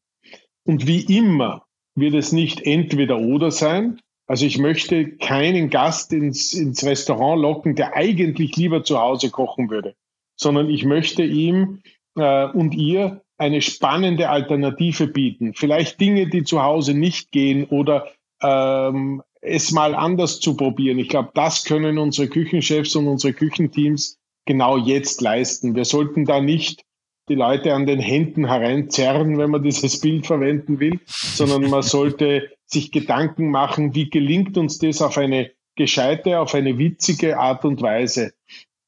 Und 0.64 0.86
wie 0.86 1.02
immer 1.16 1.66
wird 1.94 2.14
es 2.14 2.32
nicht 2.32 2.62
entweder 2.62 3.18
oder 3.18 3.50
sein. 3.50 4.00
Also 4.26 4.46
ich 4.46 4.58
möchte 4.58 5.16
keinen 5.16 5.70
Gast 5.70 6.12
ins, 6.12 6.52
ins 6.52 6.84
Restaurant 6.84 7.42
locken, 7.42 7.74
der 7.74 7.96
eigentlich 7.96 8.56
lieber 8.56 8.84
zu 8.84 8.98
Hause 8.98 9.30
kochen 9.30 9.70
würde, 9.70 9.94
sondern 10.36 10.70
ich 10.70 10.84
möchte 10.84 11.24
ihm 11.24 11.80
äh, 12.16 12.46
und 12.46 12.74
ihr 12.74 13.22
eine 13.40 13.62
spannende 13.62 14.28
Alternative 14.28 15.06
bieten. 15.06 15.54
Vielleicht 15.54 15.98
Dinge, 15.98 16.28
die 16.28 16.44
zu 16.44 16.62
Hause 16.62 16.92
nicht 16.92 17.32
gehen 17.32 17.64
oder 17.64 18.08
ähm, 18.42 19.22
es 19.40 19.72
mal 19.72 19.94
anders 19.94 20.40
zu 20.40 20.56
probieren. 20.56 20.98
Ich 20.98 21.08
glaube, 21.08 21.30
das 21.32 21.64
können 21.64 21.96
unsere 21.96 22.28
Küchenchefs 22.28 22.94
und 22.96 23.08
unsere 23.08 23.32
Küchenteams 23.32 24.18
genau 24.44 24.76
jetzt 24.76 25.22
leisten. 25.22 25.74
Wir 25.74 25.86
sollten 25.86 26.26
da 26.26 26.42
nicht 26.42 26.82
die 27.30 27.34
Leute 27.34 27.72
an 27.72 27.86
den 27.86 28.00
Händen 28.00 28.46
hereinzerren, 28.46 29.38
wenn 29.38 29.50
man 29.50 29.62
dieses 29.62 30.00
Bild 30.00 30.26
verwenden 30.26 30.78
will, 30.78 31.00
sondern 31.06 31.70
man 31.70 31.82
sollte 31.82 32.50
sich 32.66 32.92
Gedanken 32.92 33.50
machen, 33.50 33.94
wie 33.94 34.10
gelingt 34.10 34.58
uns 34.58 34.78
das 34.78 35.00
auf 35.00 35.16
eine 35.16 35.50
gescheite, 35.76 36.40
auf 36.40 36.54
eine 36.54 36.76
witzige 36.76 37.38
Art 37.38 37.64
und 37.64 37.80
Weise. 37.80 38.32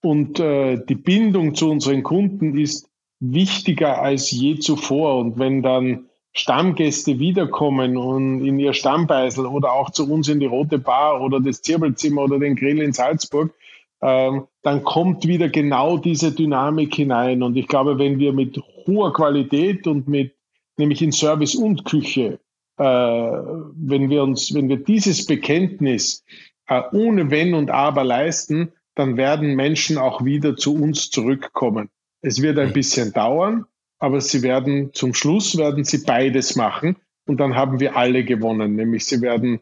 Und 0.03 0.41
äh, 0.41 0.85
die 0.85 0.97
Bindung 0.97 1.55
zu 1.55 1.71
unseren 1.71 2.03
Kunden 2.03 2.59
ist 2.59 2.92
wichtiger 3.23 4.03
als 4.03 4.31
je 4.31 4.59
zuvor. 4.59 5.19
Und 5.19 5.39
wenn 5.39 5.63
dann 5.63 6.07
Stammgäste 6.33 7.19
wiederkommen 7.19 7.97
und 7.97 8.45
in 8.45 8.59
ihr 8.59 8.73
Stammbeisel 8.73 9.47
oder 9.47 9.73
auch 9.73 9.91
zu 9.91 10.11
uns 10.11 10.29
in 10.29 10.41
die 10.41 10.47
Rote 10.47 10.79
Bar 10.79 11.21
oder 11.21 11.41
das 11.41 11.63
Zirbelzimmer 11.63 12.23
oder 12.23 12.39
den 12.39 12.57
Grill 12.57 12.81
in 12.81 12.93
Salzburg, 12.93 13.55
ähm, 14.01 14.47
dann 14.63 14.83
kommt 14.83 15.27
wieder 15.27 15.49
genau 15.49 15.99
diese 15.99 16.33
Dynamik 16.33 16.95
hinein. 16.95 17.43
Und 17.43 17.57
ich 17.57 17.69
glaube, 17.69 17.99
wenn 17.99 18.19
wir 18.19 18.33
mit 18.33 18.59
hoher 18.87 19.13
Qualität 19.13 19.87
und 19.87 20.09
mit, 20.09 20.35
nämlich 20.77 21.03
in 21.03 21.13
Service 21.13 21.55
und 21.55 21.85
Küche, 21.85 22.41
äh, 22.79 22.85
wenn 22.85 24.11
wir 24.11 24.23
uns, 24.23 24.53
wenn 24.55 24.69
wir 24.69 24.79
dieses 24.79 25.27
Bekenntnis 25.27 26.25
äh, 26.67 26.83
ohne 26.93 27.31
Wenn 27.31 27.55
und 27.55 27.71
Aber 27.71 28.03
leisten, 28.03 28.73
dann 28.95 29.17
werden 29.17 29.55
Menschen 29.55 29.99
auch 29.99 30.25
wieder 30.25 30.57
zu 30.57 30.75
uns 30.75 31.11
zurückkommen. 31.11 31.91
Es 32.23 32.41
wird 32.41 32.59
ein 32.59 32.73
bisschen 32.73 33.13
dauern, 33.13 33.67
aber 33.99 34.21
sie 34.21 34.43
werden 34.43 34.93
zum 34.95 35.13
Schluss 35.13 35.59
werden 35.59 35.85
sie 35.85 35.99
beides 35.99 36.57
machen 36.57 36.97
und 37.27 37.39
dann 37.39 37.57
haben 37.57 37.81
wir 37.81 37.97
alle 37.97 38.25
gewonnen, 38.25 38.77
nämlich 38.77 39.05
sie 39.05 39.21
werden 39.21 39.61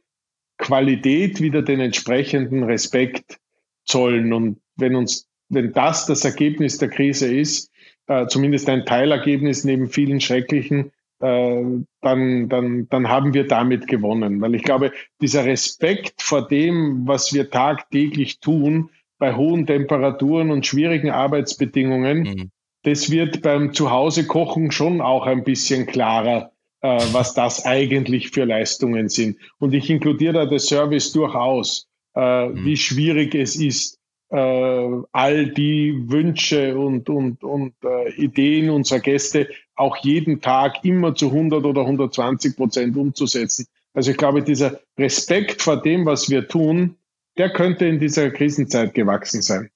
Qualität 0.58 1.40
wieder 1.40 1.62
den 1.62 1.80
entsprechenden 1.80 2.62
Respekt 2.62 3.38
zollen. 3.84 4.32
Und 4.32 4.60
wenn 4.76 4.94
uns, 4.94 5.26
wenn 5.48 5.72
das 5.72 6.06
das 6.06 6.24
Ergebnis 6.24 6.78
der 6.78 6.90
Krise 6.90 7.32
ist, 7.34 7.70
äh, 8.06 8.26
zumindest 8.26 8.68
ein 8.68 8.84
Teilergebnis 8.84 9.64
neben 9.64 9.88
vielen 9.88 10.20
schrecklichen, 10.20 10.92
äh, 11.20 11.62
dann, 12.02 12.48
dann, 12.48 12.88
dann 12.88 13.08
haben 13.08 13.34
wir 13.34 13.46
damit 13.46 13.88
gewonnen. 13.88 14.40
Weil 14.40 14.54
ich 14.54 14.62
glaube, 14.62 14.92
dieser 15.20 15.44
Respekt 15.44 16.22
vor 16.22 16.46
dem, 16.46 17.06
was 17.06 17.32
wir 17.32 17.50
tagtäglich 17.50 18.40
tun, 18.40 18.90
bei 19.20 19.36
hohen 19.36 19.66
Temperaturen 19.66 20.50
und 20.50 20.66
schwierigen 20.66 21.10
Arbeitsbedingungen, 21.10 22.22
mhm. 22.22 22.50
das 22.82 23.10
wird 23.10 23.42
beim 23.42 23.72
Zuhause-Kochen 23.72 24.72
schon 24.72 25.00
auch 25.00 25.26
ein 25.26 25.44
bisschen 25.44 25.86
klarer, 25.86 26.50
äh, 26.80 27.00
was 27.12 27.34
das 27.34 27.64
eigentlich 27.64 28.30
für 28.30 28.44
Leistungen 28.44 29.08
sind. 29.08 29.36
Und 29.60 29.74
ich 29.74 29.88
inkludiere 29.88 30.32
da 30.32 30.46
das 30.46 30.66
Service 30.66 31.12
durchaus 31.12 31.86
äh, 32.14 32.48
mhm. 32.48 32.64
wie 32.64 32.76
schwierig 32.76 33.34
es 33.34 33.56
ist, 33.56 33.98
äh, 34.30 34.88
all 35.12 35.46
die 35.46 36.04
Wünsche 36.08 36.78
und, 36.78 37.08
und, 37.08 37.42
und 37.42 37.74
äh, 37.84 38.12
Ideen 38.14 38.70
unserer 38.70 39.00
Gäste 39.00 39.48
auch 39.74 39.96
jeden 39.98 40.40
Tag 40.40 40.84
immer 40.84 41.14
zu 41.14 41.26
100 41.26 41.64
oder 41.64 41.82
120 41.82 42.56
Prozent 42.56 42.96
umzusetzen. 42.96 43.66
Also 43.92 44.12
ich 44.12 44.16
glaube, 44.16 44.42
dieser 44.42 44.80
Respekt 44.98 45.62
vor 45.62 45.76
dem, 45.76 46.06
was 46.06 46.30
wir 46.30 46.46
tun, 46.46 46.96
der 47.40 47.48
könnte 47.48 47.86
in 47.86 47.98
dieser 47.98 48.30
Krisenzeit 48.30 48.92
gewachsen 48.92 49.40
sein. 49.40 49.70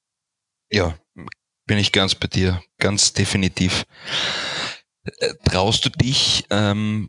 Ja, 0.70 0.98
bin 1.66 1.78
ich 1.78 1.92
ganz 1.92 2.14
bei 2.14 2.26
dir, 2.26 2.62
ganz 2.78 3.14
definitiv. 3.14 3.86
Äh, 5.04 5.32
traust 5.46 5.86
du 5.86 5.88
dich 5.88 6.44
ähm, 6.50 7.08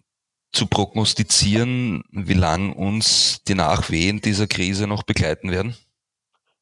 zu 0.53 0.67
prognostizieren, 0.67 2.03
wie 2.09 2.35
lang 2.35 2.71
uns 2.71 3.41
die 3.49 3.55
Nachwehen 3.55 4.21
dieser 4.21 4.47
Krise 4.47 4.87
noch 4.87 5.03
begleiten 5.03 5.51
werden? 5.51 5.75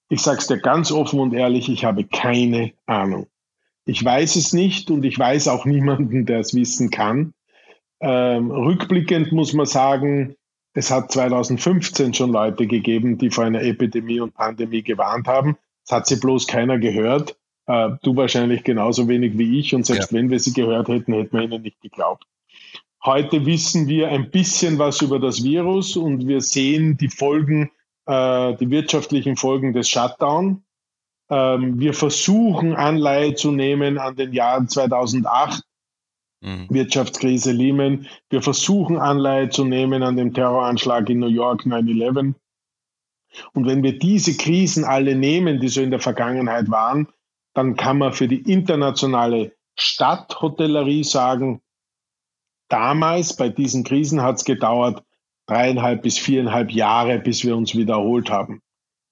Ich 0.10 0.22
sage 0.22 0.40
es 0.40 0.48
dir 0.48 0.58
ganz 0.58 0.92
offen 0.92 1.20
und 1.20 1.36
ehrlich, 1.36 1.70
ich 1.70 1.86
habe 1.86 2.04
keine 2.04 2.74
Ahnung. 2.88 3.28
Ich 3.86 4.04
weiß 4.04 4.38
es 4.38 4.54
nicht 4.54 4.90
und 4.90 5.04
ich 5.04 5.20
weiß 5.20 5.48
auch 5.50 5.66
niemanden, 5.66 6.26
der 6.26 6.40
es 6.40 6.56
wissen 6.56 6.90
kann. 6.90 7.36
Ähm, 8.02 8.50
rückblickend 8.50 9.32
muss 9.34 9.54
man 9.54 9.68
sagen, 9.68 10.36
es 10.74 10.90
hat 10.90 11.12
2015 11.12 12.14
schon 12.14 12.32
Leute 12.32 12.68
gegeben, 12.68 13.18
die 13.18 13.30
vor 13.30 13.46
einer 13.46 13.62
Epidemie 13.62 14.20
und 14.20 14.34
Pandemie 14.34 14.82
gewarnt 14.82 15.28
haben. 15.28 15.58
Es 15.86 15.92
hat 15.92 16.08
sie 16.08 16.16
bloß 16.16 16.48
keiner 16.48 16.80
gehört. 16.80 17.36
Äh, 17.68 17.92
du 18.02 18.16
wahrscheinlich 18.16 18.64
genauso 18.64 19.08
wenig 19.08 19.38
wie 19.38 19.60
ich. 19.60 19.76
Und 19.76 19.86
selbst 19.86 20.12
ja. 20.12 20.18
wenn 20.18 20.30
wir 20.30 20.40
sie 20.40 20.54
gehört 20.54 20.88
hätten, 20.88 21.14
hätten 21.14 21.38
wir 21.38 21.44
ihnen 21.44 21.62
nicht 21.62 21.80
geglaubt. 21.82 22.26
Heute 23.06 23.46
wissen 23.46 23.88
wir 23.88 24.10
ein 24.10 24.32
bisschen 24.32 24.80
was 24.80 25.02
über 25.02 25.20
das 25.20 25.44
Virus 25.44 25.98
und 25.98 26.26
wir 26.28 26.42
sehen 26.42 26.98
die 26.98 27.10
Folgen, 27.10 27.70
äh, 28.06 28.56
die 28.56 28.70
wirtschaftlichen 28.70 29.36
Folgen 29.36 29.74
des 29.74 29.90
Shutdown. 29.90 30.64
Ähm, 31.30 31.80
wir 31.80 31.94
versuchen 31.94 32.76
Anleihe 32.76 33.36
zu 33.36 33.52
nehmen 33.52 33.98
an 33.98 34.16
den 34.16 34.34
Jahren 34.34 34.70
2008, 34.70 35.64
mhm. 36.44 36.68
Wirtschaftskrise 36.70 37.52
Lehman. 37.52 38.08
Wir 38.30 38.42
versuchen 38.42 38.98
Anleihe 38.98 39.50
zu 39.50 39.66
nehmen 39.66 40.04
an 40.04 40.18
dem 40.18 40.34
Terroranschlag 40.34 41.10
in 41.10 41.20
New 41.20 41.28
York 41.28 41.64
9-11. 41.64 42.36
Und 43.54 43.66
wenn 43.66 43.82
wir 43.82 43.98
diese 43.98 44.38
Krisen 44.38 44.84
alle 44.84 45.16
nehmen, 45.16 45.60
die 45.60 45.70
so 45.70 45.82
in 45.82 45.90
der 45.90 46.00
Vergangenheit 46.00 46.70
waren, 46.70 47.08
dann 47.56 47.76
kann 47.76 47.98
man 47.98 48.14
für 48.14 48.28
die 48.28 48.42
internationale 48.52 49.56
Stadthotellerie 49.76 51.04
sagen, 51.04 51.62
damals 52.70 53.36
bei 53.36 53.50
diesen 53.50 53.84
Krisen 53.84 54.22
hat 54.22 54.38
es 54.38 54.46
gedauert 54.46 55.04
dreieinhalb 55.48 56.04
bis 56.04 56.18
viereinhalb 56.18 56.72
Jahre, 56.72 57.20
bis 57.20 57.44
wir 57.44 57.56
uns 57.56 57.76
wieder 57.76 57.96
erholt 57.96 58.30
haben. 58.30 58.62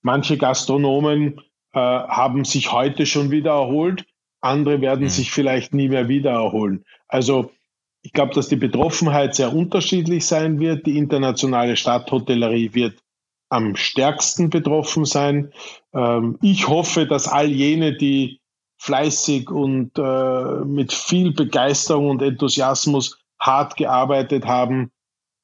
Manche 0.02 0.38
Gastronomen 0.38 1.40
äh, 1.74 1.80
haben 1.80 2.46
sich 2.46 2.72
heute 2.72 3.06
schon 3.06 3.32
wieder 3.32 3.52
erholt, 3.52 4.06
andere 4.42 4.82
werden 4.82 5.06
mhm. 5.06 5.10
sich 5.10 5.32
vielleicht 5.32 5.74
nie 5.74 5.90
mehr 5.90 6.08
wieder 6.08 6.32
erholen. 6.32 6.84
Also 7.08 7.52
ich 8.02 8.14
glaube, 8.14 8.34
dass 8.34 8.48
die 8.48 8.56
Betroffenheit 8.56 9.36
sehr 9.36 9.54
unterschiedlich 9.54 10.26
sein 10.26 10.60
wird. 10.60 10.86
Die 10.86 10.98
internationale 10.98 11.76
Stadthotellerie 11.76 12.74
wird 12.74 12.96
am 13.50 13.76
stärksten 13.76 14.50
betroffen 14.50 15.06
sein. 15.06 15.52
Ähm, 15.94 16.38
ich 16.42 16.68
hoffe, 16.68 17.06
dass 17.06 17.28
all 17.28 17.48
jene, 17.48 17.96
die 17.96 18.40
fleißig 18.78 19.52
und 19.52 19.92
äh, 20.00 20.66
mit 20.66 20.92
viel 20.92 21.34
Begeisterung 21.34 22.10
und 22.10 22.22
Enthusiasmus 22.24 23.20
hart 23.40 23.76
gearbeitet 23.76 24.46
haben, 24.46 24.92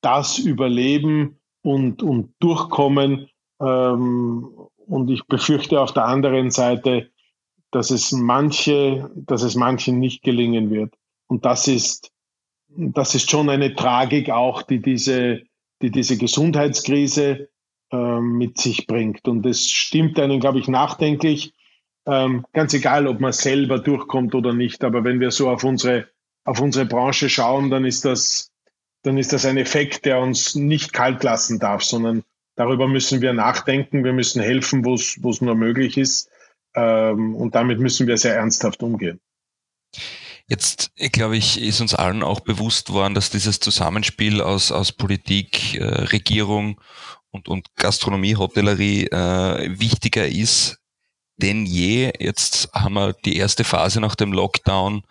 das 0.01 0.39
überleben 0.39 1.39
und, 1.61 2.01
und 2.01 2.33
durchkommen. 2.39 3.29
Ähm, 3.61 4.49
und 4.87 5.09
ich 5.09 5.25
befürchte 5.27 5.81
auf 5.81 5.93
der 5.93 6.05
anderen 6.05 6.49
Seite, 6.49 7.09
dass 7.77 7.91
es 7.91 8.11
manche, 8.11 9.07
dass 9.13 9.43
es 9.43 9.53
manchen 9.53 9.99
nicht 9.99 10.23
gelingen 10.23 10.71
wird. 10.71 10.95
Und 11.27 11.45
das 11.45 11.67
ist, 11.67 12.11
das 12.69 13.13
ist 13.13 13.29
schon 13.29 13.51
eine 13.51 13.75
Tragik 13.75 14.31
auch, 14.31 14.63
die 14.63 14.81
diese, 14.81 15.43
die 15.83 15.91
diese 15.91 16.17
Gesundheitskrise 16.17 17.49
äh, 17.91 18.19
mit 18.19 18.57
sich 18.57 18.87
bringt. 18.87 19.27
Und 19.27 19.45
es 19.45 19.69
stimmt 19.69 20.19
einen, 20.19 20.39
glaube 20.39 20.57
ich, 20.57 20.67
nachdenklich. 20.67 21.53
Ähm, 22.07 22.47
ganz 22.51 22.73
egal, 22.73 23.05
ob 23.05 23.19
man 23.19 23.31
selber 23.31 23.77
durchkommt 23.77 24.33
oder 24.33 24.53
nicht. 24.53 24.83
Aber 24.83 25.03
wenn 25.03 25.19
wir 25.19 25.29
so 25.29 25.47
auf 25.47 25.63
unsere, 25.63 26.07
auf 26.45 26.59
unsere 26.59 26.87
Branche 26.87 27.29
schauen, 27.29 27.69
dann 27.69 27.85
ist 27.85 28.05
das, 28.05 28.51
dann 29.03 29.19
ist 29.19 29.33
das 29.33 29.45
ein 29.45 29.57
Effekt, 29.57 30.03
der 30.05 30.19
uns 30.19 30.55
nicht 30.55 30.93
kalt 30.93 31.23
lassen 31.23 31.59
darf, 31.59 31.83
sondern 31.83 32.23
darüber 32.55 32.87
müssen 32.87 33.21
wir 33.21 33.33
nachdenken. 33.33 34.03
Wir 34.03 34.13
müssen 34.13 34.41
helfen, 34.41 34.83
wo 34.83 34.95
es 34.95 35.41
nur 35.41 35.53
möglich 35.53 35.95
ist. 35.95 36.31
Ähm, 36.77 37.35
und 37.35 37.55
damit 37.55 37.79
müssen 37.79 38.07
wir 38.07 38.17
sehr 38.17 38.35
ernsthaft 38.35 38.83
umgehen. 38.83 39.19
Jetzt, 40.47 40.91
glaube 41.11 41.35
ich, 41.35 41.61
ist 41.61 41.81
uns 41.81 41.93
allen 41.93 42.23
auch 42.23 42.39
bewusst 42.39 42.93
worden, 42.93 43.15
dass 43.15 43.31
dieses 43.31 43.59
Zusammenspiel 43.59 44.41
aus, 44.41 44.71
aus 44.71 44.93
Politik, 44.93 45.75
äh, 45.75 45.83
Regierung 45.83 46.79
und, 47.31 47.49
und 47.49 47.75
Gastronomie, 47.75 48.37
Hotellerie 48.37 49.07
äh, 49.07 49.79
wichtiger 49.79 50.25
ist 50.27 50.77
denn 51.37 51.65
je. 51.65 52.11
Jetzt 52.19 52.69
haben 52.73 52.95
wir 52.95 53.13
die 53.13 53.37
erste 53.37 53.63
Phase 53.63 54.01
nach 54.01 54.15
dem 54.15 54.33
Lockdown 54.33 55.03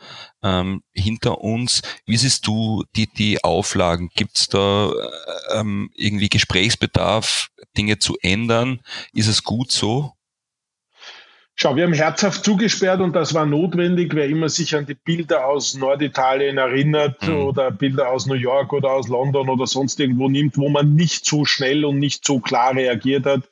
ähm, 0.43 0.83
hinter 0.93 1.41
uns. 1.41 1.83
Wie 2.05 2.17
siehst 2.17 2.47
du 2.47 2.85
die, 2.97 3.07
die 3.07 3.43
Auflagen? 3.43 4.11
Gibt 4.15 4.37
es 4.37 4.49
da 4.49 4.91
äh, 4.91 5.59
ähm, 5.59 5.91
irgendwie 5.95 6.29
Gesprächsbedarf, 6.29 7.49
Dinge 7.77 7.99
zu 7.99 8.17
ändern? 8.21 8.81
Ist 9.13 9.29
es 9.29 9.45
gut 9.45 9.71
so? 9.71 10.13
Schau, 11.59 11.75
wir 11.75 11.85
haben 11.85 11.95
herzhaft 11.95 12.45
zugesperrt 12.45 13.01
und 13.01 13.17
das 13.17 13.33
war 13.33 13.47
notwendig. 13.47 14.15
Wer 14.15 14.29
immer 14.29 14.51
sich 14.51 14.77
an 14.77 14.85
die 14.85 14.95
Bilder 14.95 15.47
aus 15.47 15.75
Norditalien 15.75 16.59
erinnert 16.59 17.27
mhm. 17.27 17.37
oder 17.37 17.71
Bilder 17.71 18.11
aus 18.11 18.27
New 18.27 18.35
York 18.35 18.75
oder 18.75 18.93
aus 18.93 19.09
London 19.09 19.49
oder 19.49 19.67
sonst 19.67 19.99
irgendwo 19.99 20.29
nimmt, 20.29 20.59
wo 20.59 20.69
man 20.69 20.95
nicht 20.95 21.25
so 21.25 21.47
schnell 21.47 21.87
und 21.87 21.99
nicht 21.99 22.27
so 22.27 22.41
klar 22.41 22.77
reagiert 22.77 23.25
hat, 23.25 23.49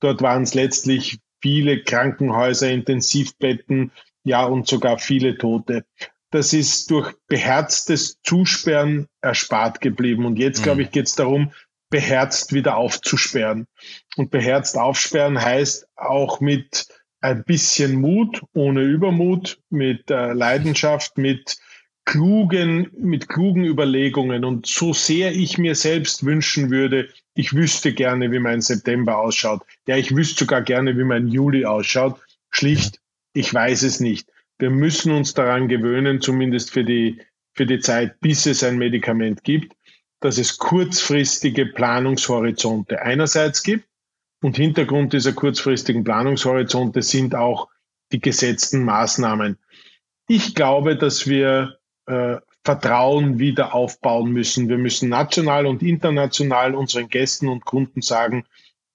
dort 0.00 0.20
waren 0.20 0.42
es 0.42 0.52
letztlich 0.52 1.18
viele 1.40 1.82
Krankenhäuser, 1.82 2.70
Intensivbetten, 2.70 3.90
ja 4.22 4.44
und 4.44 4.66
sogar 4.66 4.98
viele 4.98 5.38
Tote. 5.38 5.86
Das 6.30 6.52
ist 6.52 6.90
durch 6.90 7.14
beherztes 7.26 8.20
Zusperren 8.22 9.06
erspart 9.22 9.80
geblieben. 9.80 10.26
Und 10.26 10.38
jetzt, 10.38 10.58
mhm. 10.60 10.64
glaube 10.64 10.82
ich, 10.82 10.90
geht 10.90 11.06
es 11.06 11.14
darum, 11.14 11.52
beherzt 11.88 12.52
wieder 12.52 12.76
aufzusperren. 12.76 13.66
Und 14.16 14.30
beherzt 14.30 14.76
aufsperren 14.76 15.40
heißt 15.40 15.88
auch 15.96 16.40
mit 16.40 16.88
ein 17.26 17.44
bisschen 17.44 18.00
Mut, 18.00 18.40
ohne 18.54 18.82
Übermut, 18.82 19.58
mit 19.70 20.10
äh, 20.10 20.32
Leidenschaft, 20.32 21.18
mit 21.18 21.56
klugen, 22.04 22.90
mit 22.96 23.28
klugen 23.28 23.64
Überlegungen. 23.64 24.44
Und 24.44 24.66
so 24.66 24.92
sehr 24.92 25.32
ich 25.32 25.58
mir 25.58 25.74
selbst 25.74 26.24
wünschen 26.24 26.70
würde, 26.70 27.08
ich 27.34 27.52
wüsste 27.52 27.92
gerne, 27.92 28.30
wie 28.30 28.38
mein 28.38 28.60
September 28.60 29.18
ausschaut. 29.18 29.62
Ja, 29.86 29.96
ich 29.96 30.14
wüsste 30.14 30.44
sogar 30.44 30.62
gerne, 30.62 30.96
wie 30.96 31.04
mein 31.04 31.26
Juli 31.26 31.64
ausschaut. 31.64 32.20
Schlicht, 32.50 33.00
ich 33.34 33.52
weiß 33.52 33.82
es 33.82 34.00
nicht. 34.00 34.28
Wir 34.58 34.70
müssen 34.70 35.12
uns 35.12 35.34
daran 35.34 35.68
gewöhnen, 35.68 36.20
zumindest 36.20 36.70
für 36.70 36.84
die, 36.84 37.20
für 37.54 37.66
die 37.66 37.80
Zeit, 37.80 38.20
bis 38.20 38.46
es 38.46 38.62
ein 38.62 38.78
Medikament 38.78 39.42
gibt, 39.42 39.74
dass 40.20 40.38
es 40.38 40.56
kurzfristige 40.56 41.66
Planungshorizonte 41.66 43.02
einerseits 43.02 43.62
gibt 43.62 43.84
und 44.46 44.56
Hintergrund 44.56 45.12
dieser 45.12 45.32
kurzfristigen 45.32 46.04
Planungshorizonte 46.04 47.02
sind 47.02 47.34
auch 47.34 47.66
die 48.12 48.20
gesetzten 48.20 48.84
Maßnahmen. 48.84 49.58
Ich 50.28 50.54
glaube, 50.54 50.94
dass 50.94 51.26
wir 51.26 51.78
äh, 52.06 52.36
Vertrauen 52.64 53.40
wieder 53.40 53.74
aufbauen 53.74 54.30
müssen. 54.30 54.68
Wir 54.68 54.78
müssen 54.78 55.08
national 55.08 55.66
und 55.66 55.82
international 55.82 56.76
unseren 56.76 57.08
Gästen 57.08 57.48
und 57.48 57.64
Kunden 57.64 58.02
sagen, 58.02 58.44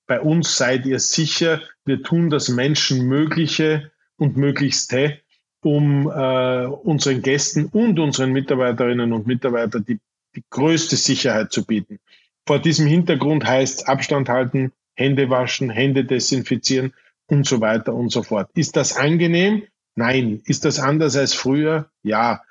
bei 0.07 0.21
uns 0.21 0.55
seid 0.55 0.85
ihr 0.85 1.01
sicher, 1.01 1.61
wir 1.83 2.01
tun 2.01 2.29
das 2.29 2.47
Menschenmögliche 2.47 3.91
und 4.15 4.37
Möglichste, 4.37 5.19
um 5.65 6.09
äh, 6.09 6.65
unseren 6.65 7.21
Gästen 7.21 7.65
und 7.65 7.99
unseren 7.99 8.31
Mitarbeiterinnen 8.31 9.11
und 9.11 9.27
Mitarbeitern 9.27 9.83
die, 9.83 9.99
die 10.33 10.45
größte 10.49 10.95
Sicherheit 10.95 11.51
zu 11.51 11.65
bieten. 11.65 11.99
Vor 12.47 12.59
diesem 12.59 12.87
Hintergrund 12.87 13.45
heißt 13.45 13.89
Abstand 13.89 14.29
halten, 14.29 14.71
Hände 15.01 15.29
waschen, 15.29 15.69
Hände 15.69 16.05
desinfizieren 16.05 16.93
und 17.27 17.45
so 17.45 17.61
weiter 17.61 17.93
und 17.93 18.11
so 18.11 18.23
fort. 18.23 18.49
Ist 18.53 18.75
das 18.75 18.95
angenehm? 18.97 19.63
Nein. 19.95 20.41
Ist 20.45 20.65
das 20.65 20.79
anders 20.79 21.15
als 21.15 21.33
früher? 21.33 21.89
Ja. 22.03 22.41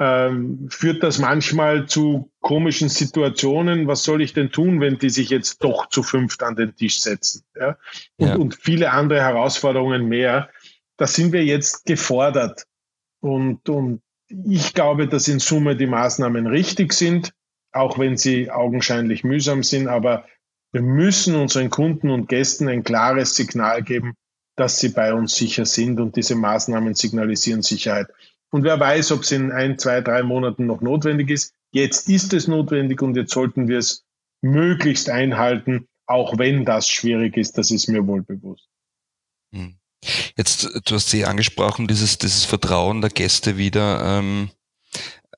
Ähm, 0.00 0.68
führt 0.70 1.02
das 1.02 1.18
manchmal 1.18 1.86
zu 1.86 2.30
komischen 2.40 2.88
Situationen? 2.88 3.86
Was 3.86 4.04
soll 4.04 4.22
ich 4.22 4.32
denn 4.32 4.50
tun, 4.50 4.80
wenn 4.80 4.98
die 4.98 5.10
sich 5.10 5.28
jetzt 5.30 5.62
doch 5.62 5.88
zu 5.88 6.02
fünft 6.02 6.42
an 6.42 6.56
den 6.56 6.74
Tisch 6.74 7.00
setzen? 7.00 7.44
Ja? 7.54 7.76
Und, 8.16 8.28
ja. 8.28 8.34
und 8.36 8.54
viele 8.54 8.90
andere 8.90 9.20
Herausforderungen 9.20 10.08
mehr. 10.08 10.48
Da 10.96 11.06
sind 11.06 11.32
wir 11.32 11.44
jetzt 11.44 11.84
gefordert. 11.84 12.64
Und, 13.20 13.68
und 13.68 14.02
ich 14.28 14.74
glaube, 14.74 15.08
dass 15.08 15.28
in 15.28 15.38
Summe 15.38 15.76
die 15.76 15.86
Maßnahmen 15.86 16.46
richtig 16.46 16.92
sind, 16.92 17.32
auch 17.70 17.98
wenn 17.98 18.16
sie 18.16 18.50
augenscheinlich 18.50 19.24
mühsam 19.24 19.62
sind. 19.62 19.88
Aber 19.88 20.26
wir 20.72 20.82
müssen 20.82 21.36
unseren 21.36 21.70
Kunden 21.70 22.10
und 22.10 22.28
Gästen 22.28 22.68
ein 22.68 22.82
klares 22.82 23.36
Signal 23.36 23.82
geben, 23.82 24.14
dass 24.56 24.80
sie 24.80 24.88
bei 24.88 25.14
uns 25.14 25.36
sicher 25.36 25.66
sind 25.66 26.00
und 26.00 26.16
diese 26.16 26.34
Maßnahmen 26.34 26.94
signalisieren 26.94 27.62
Sicherheit. 27.62 28.08
Und 28.50 28.64
wer 28.64 28.78
weiß, 28.78 29.12
ob 29.12 29.22
es 29.22 29.32
in 29.32 29.52
ein, 29.52 29.78
zwei, 29.78 30.00
drei 30.00 30.22
Monaten 30.22 30.66
noch 30.66 30.80
notwendig 30.80 31.30
ist. 31.30 31.54
Jetzt 31.72 32.08
ist 32.08 32.34
es 32.34 32.48
notwendig 32.48 33.00
und 33.00 33.16
jetzt 33.16 33.32
sollten 33.32 33.66
wir 33.68 33.78
es 33.78 34.04
möglichst 34.42 35.08
einhalten, 35.08 35.88
auch 36.06 36.38
wenn 36.38 36.64
das 36.64 36.88
schwierig 36.88 37.36
ist, 37.36 37.56
das 37.56 37.70
ist 37.70 37.88
mir 37.88 38.06
wohl 38.06 38.22
bewusst. 38.22 38.68
Hm. 39.54 39.76
Jetzt, 40.36 40.68
du 40.84 40.94
hast 40.94 41.10
sie 41.10 41.24
angesprochen, 41.24 41.86
dieses, 41.86 42.18
dieses 42.18 42.44
Vertrauen 42.44 43.00
der 43.00 43.10
Gäste 43.10 43.56
wieder 43.56 44.18
ähm, 44.18 44.50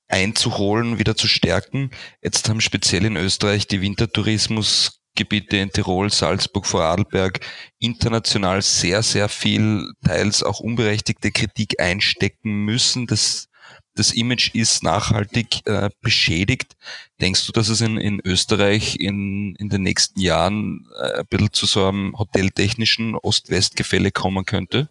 einzuholen, 0.08 0.98
wieder 0.98 1.16
zu 1.16 1.28
stärken. 1.28 1.90
Jetzt 2.22 2.48
haben 2.48 2.60
speziell 2.60 3.04
in 3.04 3.16
Österreich 3.16 3.68
die 3.68 3.82
Wintertourismus 3.82 5.03
Gebiete 5.14 5.58
in 5.58 5.70
Tirol, 5.70 6.10
Salzburg, 6.10 6.66
Vorarlberg 6.66 7.40
international 7.78 8.62
sehr, 8.62 9.02
sehr 9.02 9.28
viel, 9.28 9.92
teils 10.04 10.42
auch 10.42 10.60
unberechtigte 10.60 11.30
Kritik 11.30 11.80
einstecken 11.80 12.64
müssen. 12.64 13.06
Das, 13.06 13.48
das 13.94 14.12
Image 14.12 14.54
ist 14.54 14.82
nachhaltig 14.82 15.66
äh, 15.66 15.90
beschädigt. 16.00 16.76
Denkst 17.20 17.46
du, 17.46 17.52
dass 17.52 17.68
es 17.68 17.80
in, 17.80 17.96
in 17.96 18.20
Österreich 18.24 18.96
in, 18.98 19.54
in 19.56 19.68
den 19.68 19.82
nächsten 19.82 20.20
Jahren 20.20 20.86
äh, 21.00 21.20
ein 21.20 21.26
bisschen 21.30 21.52
zu 21.52 21.66
so 21.66 21.86
einem 21.86 22.18
hoteltechnischen 22.18 23.14
Ost-West-Gefälle 23.14 24.10
kommen 24.10 24.44
könnte? 24.44 24.88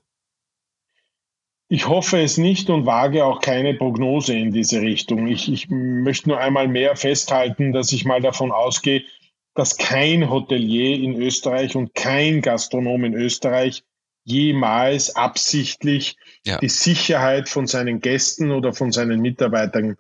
Ich 1.70 1.88
hoffe 1.88 2.22
es 2.22 2.38
nicht 2.38 2.70
und 2.70 2.86
wage 2.86 3.26
auch 3.26 3.42
keine 3.42 3.74
Prognose 3.74 4.38
in 4.38 4.52
diese 4.52 4.82
Richtung. 4.82 5.28
Ich, 5.28 5.52
ich 5.52 5.70
möchte 5.70 6.30
nur 6.30 6.38
einmal 6.38 6.68
mehr 6.68 6.96
festhalten, 6.96 7.74
dass 7.74 7.92
ich 7.92 8.06
mal 8.06 8.22
davon 8.22 8.52
ausgehe, 8.52 9.04
dass 9.56 9.78
kein 9.78 10.30
Hotelier 10.30 10.98
in 10.98 11.22
Österreich 11.22 11.76
und 11.76 11.94
kein 11.94 12.42
Gastronom 12.42 13.04
in 13.06 13.14
Österreich 13.14 13.84
jemals 14.24 15.16
absichtlich 15.16 16.16
ja. 16.46 16.58
die 16.58 16.70
Sicherheit 16.70 17.50
von 17.50 17.68
seinen 17.68 18.00
Gästen 18.00 18.52
oder 18.52 18.74
von 18.74 18.92
seinen 18.92 19.20
Mitarbeitern 19.20 19.98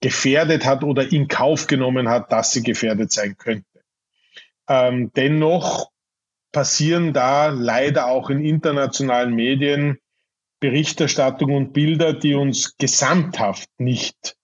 gefährdet 0.00 0.64
hat 0.64 0.84
oder 0.84 1.10
in 1.10 1.28
Kauf 1.28 1.66
genommen 1.66 2.08
hat, 2.08 2.30
dass 2.32 2.52
sie 2.52 2.62
gefährdet 2.62 3.12
sein 3.12 3.36
könnte. 3.38 3.82
Ähm, 4.68 5.10
dennoch 5.14 5.90
passieren 6.50 7.12
da 7.12 7.48
leider 7.48 8.06
auch 8.06 8.28
in 8.28 8.44
internationalen 8.44 9.34
Medien 9.34 9.98
Berichterstattung 10.60 11.54
und 11.54 11.72
Bilder, 11.72 12.12
die 12.12 12.34
uns 12.34 12.76
gesamthaft 12.76 13.68
nicht, 13.78 14.36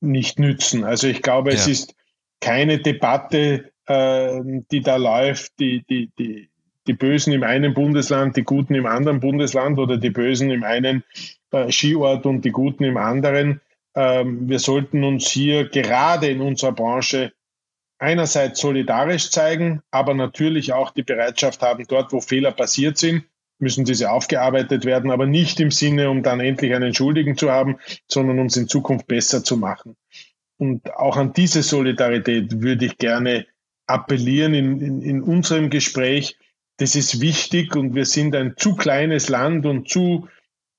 nicht 0.00 0.38
nützen. 0.38 0.84
Also 0.84 1.08
ich 1.08 1.22
glaube, 1.22 1.50
ja. 1.50 1.56
es 1.56 1.66
ist 1.66 1.94
keine 2.40 2.78
Debatte 2.78 3.72
äh, 3.88 4.40
die 4.70 4.80
da 4.80 4.96
läuft, 4.96 5.58
die, 5.58 5.84
die, 5.88 6.10
die, 6.18 6.48
die 6.86 6.92
Bösen 6.92 7.32
im 7.32 7.42
einen 7.42 7.74
Bundesland, 7.74 8.36
die 8.36 8.44
Guten 8.44 8.74
im 8.74 8.86
anderen 8.86 9.20
Bundesland 9.20 9.78
oder 9.78 9.96
die 9.96 10.10
Bösen 10.10 10.50
im 10.50 10.62
einen 10.62 11.04
äh, 11.50 11.72
Skiort 11.72 12.26
und 12.26 12.44
die 12.44 12.50
Guten 12.50 12.84
im 12.84 12.96
anderen. 12.96 13.60
Ähm, 13.94 14.48
wir 14.48 14.58
sollten 14.58 15.04
uns 15.04 15.30
hier 15.30 15.68
gerade 15.68 16.28
in 16.28 16.40
unserer 16.40 16.72
Branche 16.72 17.32
einerseits 17.98 18.60
solidarisch 18.60 19.30
zeigen, 19.30 19.82
aber 19.90 20.14
natürlich 20.14 20.72
auch 20.72 20.90
die 20.90 21.02
Bereitschaft 21.02 21.62
haben, 21.62 21.84
dort, 21.88 22.12
wo 22.12 22.20
Fehler 22.20 22.52
passiert 22.52 22.98
sind, 22.98 23.24
müssen 23.58 23.84
diese 23.84 24.10
aufgearbeitet 24.10 24.84
werden, 24.84 25.10
aber 25.10 25.26
nicht 25.26 25.58
im 25.58 25.70
Sinne, 25.70 26.10
um 26.10 26.22
dann 26.22 26.40
endlich 26.40 26.74
einen 26.74 26.94
Schuldigen 26.94 27.36
zu 27.36 27.50
haben, 27.50 27.78
sondern 28.06 28.46
es 28.46 28.56
in 28.56 28.68
Zukunft 28.68 29.08
besser 29.08 29.42
zu 29.42 29.56
machen. 29.56 29.96
Und 30.58 30.94
auch 30.94 31.16
an 31.16 31.32
diese 31.32 31.62
Solidarität 31.62 32.60
würde 32.60 32.86
ich 32.86 32.98
gerne 32.98 33.46
appellieren 33.88 34.54
in, 34.54 34.80
in, 34.80 35.02
in 35.02 35.22
unserem 35.22 35.70
Gespräch. 35.70 36.36
Das 36.76 36.94
ist 36.94 37.20
wichtig 37.20 37.74
und 37.74 37.94
wir 37.94 38.04
sind 38.04 38.36
ein 38.36 38.54
zu 38.56 38.76
kleines 38.76 39.28
Land 39.28 39.66
und 39.66 39.88
zu, 39.88 40.28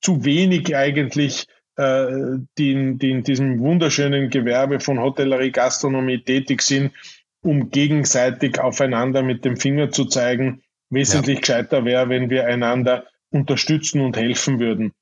zu 0.02 0.24
wenig 0.24 0.76
eigentlich, 0.76 1.46
äh, 1.76 2.38
die, 2.58 2.72
in, 2.72 3.00
die 3.00 3.12
in 3.12 3.24
diesem 3.24 3.60
wunderschönen 3.60 4.30
Gewerbe 4.30 4.80
von 4.80 5.00
Hotellerie, 5.00 5.52
Gastronomie 5.52 6.20
tätig 6.20 6.62
sind, 6.62 6.94
um 7.42 7.70
gegenseitig 7.70 8.60
aufeinander 8.60 9.24
mit 9.24 9.44
dem 9.44 9.58
Finger 9.58 9.92
zu 9.92 10.06
zeigen. 10.06 10.62
Wesentlich 10.90 11.36
ja. 11.36 11.42
gescheiter 11.42 11.86
wäre, 11.86 12.10
wenn 12.10 12.30
wir 12.30 12.48
einander 12.48 13.06
unterstützen 13.32 14.02
und 14.02 14.18
helfen 14.18 14.60
würden. 14.60 14.94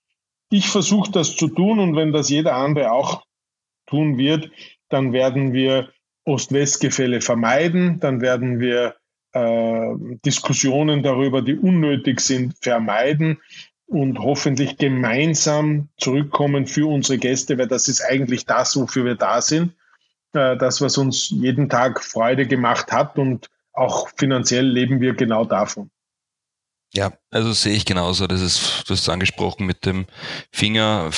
Ich 0.49 0.69
versuche 0.69 1.11
das 1.11 1.35
zu 1.35 1.47
tun 1.47 1.79
und 1.79 1.95
wenn 1.95 2.11
das 2.11 2.29
jeder 2.29 2.55
andere 2.55 2.91
auch 2.91 3.23
tun 3.85 4.17
wird, 4.17 4.49
dann 4.89 5.13
werden 5.13 5.53
wir 5.53 5.89
Ost-West-Gefälle 6.27 7.21
vermeiden, 7.21 7.99
dann 7.99 8.21
werden 8.21 8.59
wir 8.59 8.95
äh, 9.33 9.95
Diskussionen 10.25 11.03
darüber, 11.03 11.41
die 11.41 11.55
unnötig 11.55 12.19
sind, 12.19 12.55
vermeiden 12.61 13.39
und 13.87 14.19
hoffentlich 14.19 14.77
gemeinsam 14.77 15.89
zurückkommen 15.97 16.67
für 16.67 16.87
unsere 16.87 17.17
Gäste, 17.17 17.57
weil 17.57 17.67
das 17.67 17.87
ist 17.87 18.01
eigentlich 18.01 18.45
das, 18.45 18.75
wofür 18.75 19.05
wir 19.05 19.15
da 19.15 19.41
sind. 19.41 19.73
Äh, 20.33 20.57
das, 20.57 20.81
was 20.81 20.97
uns 20.97 21.29
jeden 21.29 21.69
Tag 21.69 22.03
Freude 22.03 22.45
gemacht 22.45 22.91
hat 22.91 23.17
und 23.17 23.49
auch 23.73 24.09
finanziell 24.17 24.65
leben 24.65 24.99
wir 24.99 25.13
genau 25.13 25.45
davon. 25.45 25.89
Ja, 26.93 27.13
also 27.31 27.51
sehe 27.53 27.73
ich 27.73 27.85
genauso. 27.85 28.27
Das 28.27 28.41
ist, 28.41 28.83
du 28.87 28.93
hast 28.93 29.01
es 29.01 29.09
angesprochen 29.09 29.65
mit 29.65 29.85
dem 29.85 30.05
Finger 30.51 31.09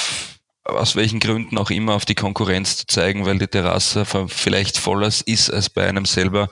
aus 0.72 0.96
welchen 0.96 1.20
Gründen 1.20 1.58
auch 1.58 1.70
immer 1.70 1.96
auf 1.96 2.06
die 2.06 2.16
Konkurrenz 2.16 2.78
zu 2.78 2.88
zeigen, 2.88 3.26
weil 3.26 3.40
die 3.40 3.48
Terrasse 3.48 4.06
vielleicht 4.28 4.78
voller 4.78 5.08
ist 5.08 5.50
als 5.52 5.70
bei 5.70 5.88
einem 5.88 6.06
selber, 6.06 6.50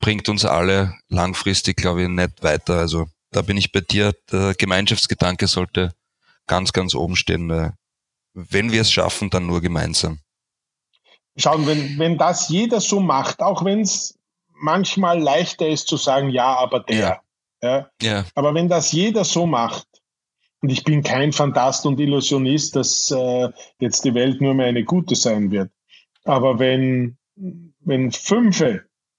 bringt 0.00 0.28
uns 0.28 0.44
alle 0.44 0.94
langfristig, 1.08 1.76
glaube 1.76 2.02
ich, 2.02 2.08
nicht 2.08 2.42
weiter. 2.42 2.78
Also 2.78 3.06
da 3.30 3.42
bin 3.42 3.56
ich 3.56 3.72
bei 3.72 3.80
dir. 3.80 4.14
Der 4.30 4.54
Gemeinschaftsgedanke 4.54 5.46
sollte 5.46 5.94
ganz, 6.46 6.72
ganz 6.72 6.94
oben 6.94 7.16
stehen. 7.16 7.72
Wenn 8.32 8.72
wir 8.72 8.82
es 8.82 8.92
schaffen, 8.92 9.30
dann 9.30 9.46
nur 9.46 9.60
gemeinsam. 9.60 10.20
Schauen, 11.36 11.66
wenn, 11.66 11.98
wenn 11.98 12.16
das 12.16 12.48
jeder 12.48 12.80
so 12.80 13.00
macht, 13.00 13.42
auch 13.42 13.64
wenn 13.64 13.82
es 13.82 14.18
manchmal 14.58 15.20
leichter 15.20 15.68
ist 15.68 15.86
zu 15.86 15.96
sagen, 15.96 16.30
ja, 16.30 16.56
aber 16.56 16.80
der. 16.80 16.96
Ja. 16.98 17.20
Ja. 17.62 17.90
ja. 18.02 18.24
Aber 18.34 18.54
wenn 18.54 18.68
das 18.68 18.92
jeder 18.92 19.24
so 19.24 19.46
macht, 19.46 19.86
und 20.62 20.70
ich 20.70 20.84
bin 20.84 21.02
kein 21.02 21.32
Fantast 21.32 21.86
und 21.86 22.00
Illusionist, 22.00 22.76
dass 22.76 23.10
äh, 23.10 23.48
jetzt 23.78 24.04
die 24.04 24.14
Welt 24.14 24.40
nur 24.40 24.54
mehr 24.54 24.66
eine 24.66 24.84
gute 24.84 25.14
sein 25.14 25.50
wird. 25.50 25.70
Aber 26.24 26.58
wenn, 26.58 27.16
wenn 27.80 28.10
fünf 28.10 28.64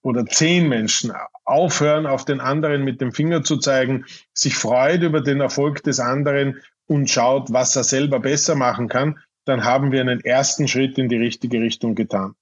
oder 0.02 0.26
zehn 0.26 0.68
Menschen 0.68 1.14
aufhören, 1.46 2.06
auf 2.06 2.26
den 2.26 2.40
anderen 2.40 2.84
mit 2.84 3.02
dem 3.02 3.12
Finger 3.12 3.44
zu 3.44 3.58
zeigen, 3.58 4.06
sich 4.34 4.56
freut 4.56 5.04
über 5.04 5.22
den 5.22 5.40
Erfolg 5.40 5.84
des 5.84 6.00
anderen 6.00 6.58
und 6.88 7.10
schaut, 7.10 7.52
was 7.52 7.76
er 7.76 7.84
selber 7.84 8.20
besser 8.20 8.56
machen 8.56 8.88
kann, 8.88 9.20
dann 9.46 9.64
haben 9.64 9.92
wir 9.92 10.02
einen 10.02 10.22
ersten 10.22 10.68
Schritt 10.68 10.98
in 10.98 11.08
die 11.08 11.18
richtige 11.18 11.62
Richtung 11.62 11.96
getan. 11.96 12.34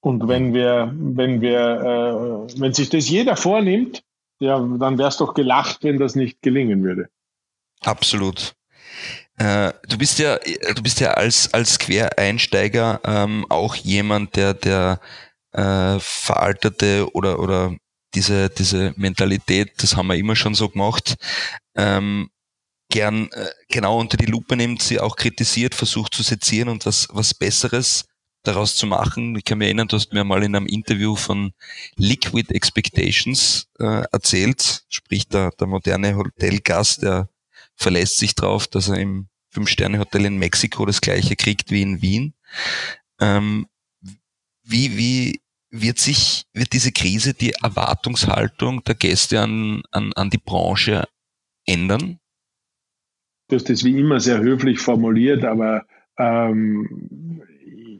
Und 0.00 0.26
wenn 0.28 0.52
wir, 0.52 0.92
wenn 0.96 1.40
wir, 1.40 2.48
äh, 2.50 2.60
wenn 2.60 2.72
sich 2.72 2.90
das 2.90 3.08
jeder 3.08 3.36
vornimmt, 3.36 4.02
ja, 4.40 4.58
dann 4.58 4.98
wäre 4.98 5.08
es 5.08 5.16
doch 5.16 5.34
gelacht, 5.34 5.84
wenn 5.84 5.98
das 5.98 6.16
nicht 6.16 6.42
gelingen 6.42 6.82
würde. 6.82 7.08
Absolut. 7.84 8.54
Äh, 9.38 9.72
du 9.88 9.98
bist 9.98 10.18
ja, 10.18 10.38
du 10.38 10.82
bist 10.82 11.00
ja 11.00 11.12
als 11.12 11.52
als 11.54 11.78
Quereinsteiger 11.78 13.00
ähm, 13.04 13.46
auch 13.48 13.74
jemand, 13.74 14.36
der 14.36 14.54
der 14.54 15.00
äh, 15.52 15.98
veraltete 16.00 17.08
oder 17.14 17.38
oder 17.38 17.74
diese 18.14 18.50
diese 18.50 18.92
Mentalität, 18.96 19.72
das 19.78 19.96
haben 19.96 20.08
wir 20.08 20.16
immer 20.16 20.36
schon 20.36 20.54
so 20.54 20.68
gemacht, 20.68 21.16
ähm, 21.76 22.30
gern 22.90 23.30
äh, 23.32 23.50
genau 23.68 23.98
unter 23.98 24.16
die 24.16 24.26
Lupe 24.26 24.56
nimmt, 24.56 24.82
sie 24.82 25.00
auch 25.00 25.16
kritisiert, 25.16 25.74
versucht 25.74 26.14
zu 26.14 26.22
sezieren 26.22 26.68
und 26.68 26.86
was 26.86 27.08
was 27.10 27.34
Besseres 27.34 28.04
daraus 28.44 28.74
zu 28.76 28.86
machen. 28.86 29.36
Ich 29.36 29.44
kann 29.44 29.58
mich 29.58 29.66
erinnern, 29.66 29.88
du 29.88 29.96
hast 29.96 30.12
mir 30.12 30.24
mal 30.24 30.42
in 30.42 30.54
einem 30.56 30.66
Interview 30.66 31.16
von 31.16 31.52
Liquid 31.96 32.52
Expectations 32.54 33.68
äh, 33.78 34.04
erzählt, 34.12 34.84
sprich 34.88 35.28
der, 35.28 35.50
der 35.52 35.66
moderne 35.66 36.16
Hotelgast, 36.16 37.02
der 37.02 37.28
verlässt 37.76 38.18
sich 38.18 38.34
darauf, 38.34 38.66
dass 38.66 38.88
er 38.88 38.98
im 38.98 39.28
Fünf-Sterne-Hotel 39.50 40.24
in 40.24 40.38
Mexiko 40.38 40.86
das 40.86 41.00
gleiche 41.00 41.36
kriegt 41.36 41.70
wie 41.70 41.82
in 41.82 42.02
Wien. 42.02 42.34
Ähm, 43.20 43.66
wie, 44.62 44.96
wie 44.96 45.42
wird 45.70 45.98
sich, 45.98 46.44
wird 46.52 46.72
diese 46.72 46.92
Krise 46.92 47.34
die 47.34 47.52
Erwartungshaltung 47.62 48.84
der 48.84 48.94
Gäste 48.94 49.40
an, 49.40 49.82
an, 49.90 50.12
an 50.14 50.30
die 50.30 50.38
Branche 50.38 51.04
ändern? 51.66 52.18
Du 53.48 53.56
hast 53.56 53.68
das 53.68 53.84
wie 53.84 53.98
immer 53.98 54.20
sehr 54.20 54.38
höflich 54.38 54.78
formuliert, 54.78 55.44
aber 55.44 55.84
ähm, 56.18 57.42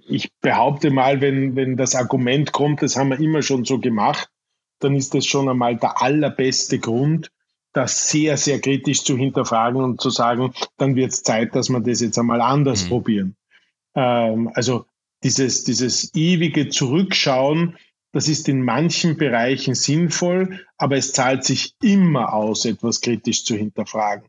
ich 0.08 0.30
behaupte 0.40 0.90
mal, 0.90 1.20
wenn, 1.20 1.56
wenn 1.56 1.76
das 1.76 1.94
Argument 1.94 2.52
kommt, 2.52 2.82
das 2.82 2.96
haben 2.96 3.10
wir 3.10 3.20
immer 3.20 3.42
schon 3.42 3.64
so 3.64 3.78
gemacht, 3.78 4.28
dann 4.78 4.96
ist 4.96 5.14
das 5.14 5.26
schon 5.26 5.48
einmal 5.48 5.76
der 5.76 6.02
allerbeste 6.02 6.78
Grund, 6.78 7.30
das 7.72 8.10
sehr, 8.10 8.36
sehr 8.36 8.60
kritisch 8.60 9.02
zu 9.02 9.16
hinterfragen 9.16 9.82
und 9.82 10.00
zu 10.00 10.10
sagen, 10.10 10.52
dann 10.76 10.94
wird 10.94 11.12
es 11.12 11.22
Zeit, 11.22 11.54
dass 11.54 11.68
wir 11.68 11.80
das 11.80 12.00
jetzt 12.00 12.18
einmal 12.18 12.40
anders 12.40 12.84
mhm. 12.84 12.88
probieren. 12.88 13.36
Ähm, 13.94 14.50
also 14.54 14.86
dieses, 15.22 15.64
dieses 15.64 16.14
ewige 16.14 16.68
Zurückschauen, 16.68 17.76
das 18.12 18.28
ist 18.28 18.48
in 18.48 18.62
manchen 18.62 19.16
Bereichen 19.16 19.74
sinnvoll, 19.74 20.60
aber 20.76 20.96
es 20.96 21.12
zahlt 21.12 21.44
sich 21.44 21.74
immer 21.82 22.34
aus, 22.34 22.64
etwas 22.66 23.00
kritisch 23.00 23.44
zu 23.44 23.56
hinterfragen. 23.56 24.28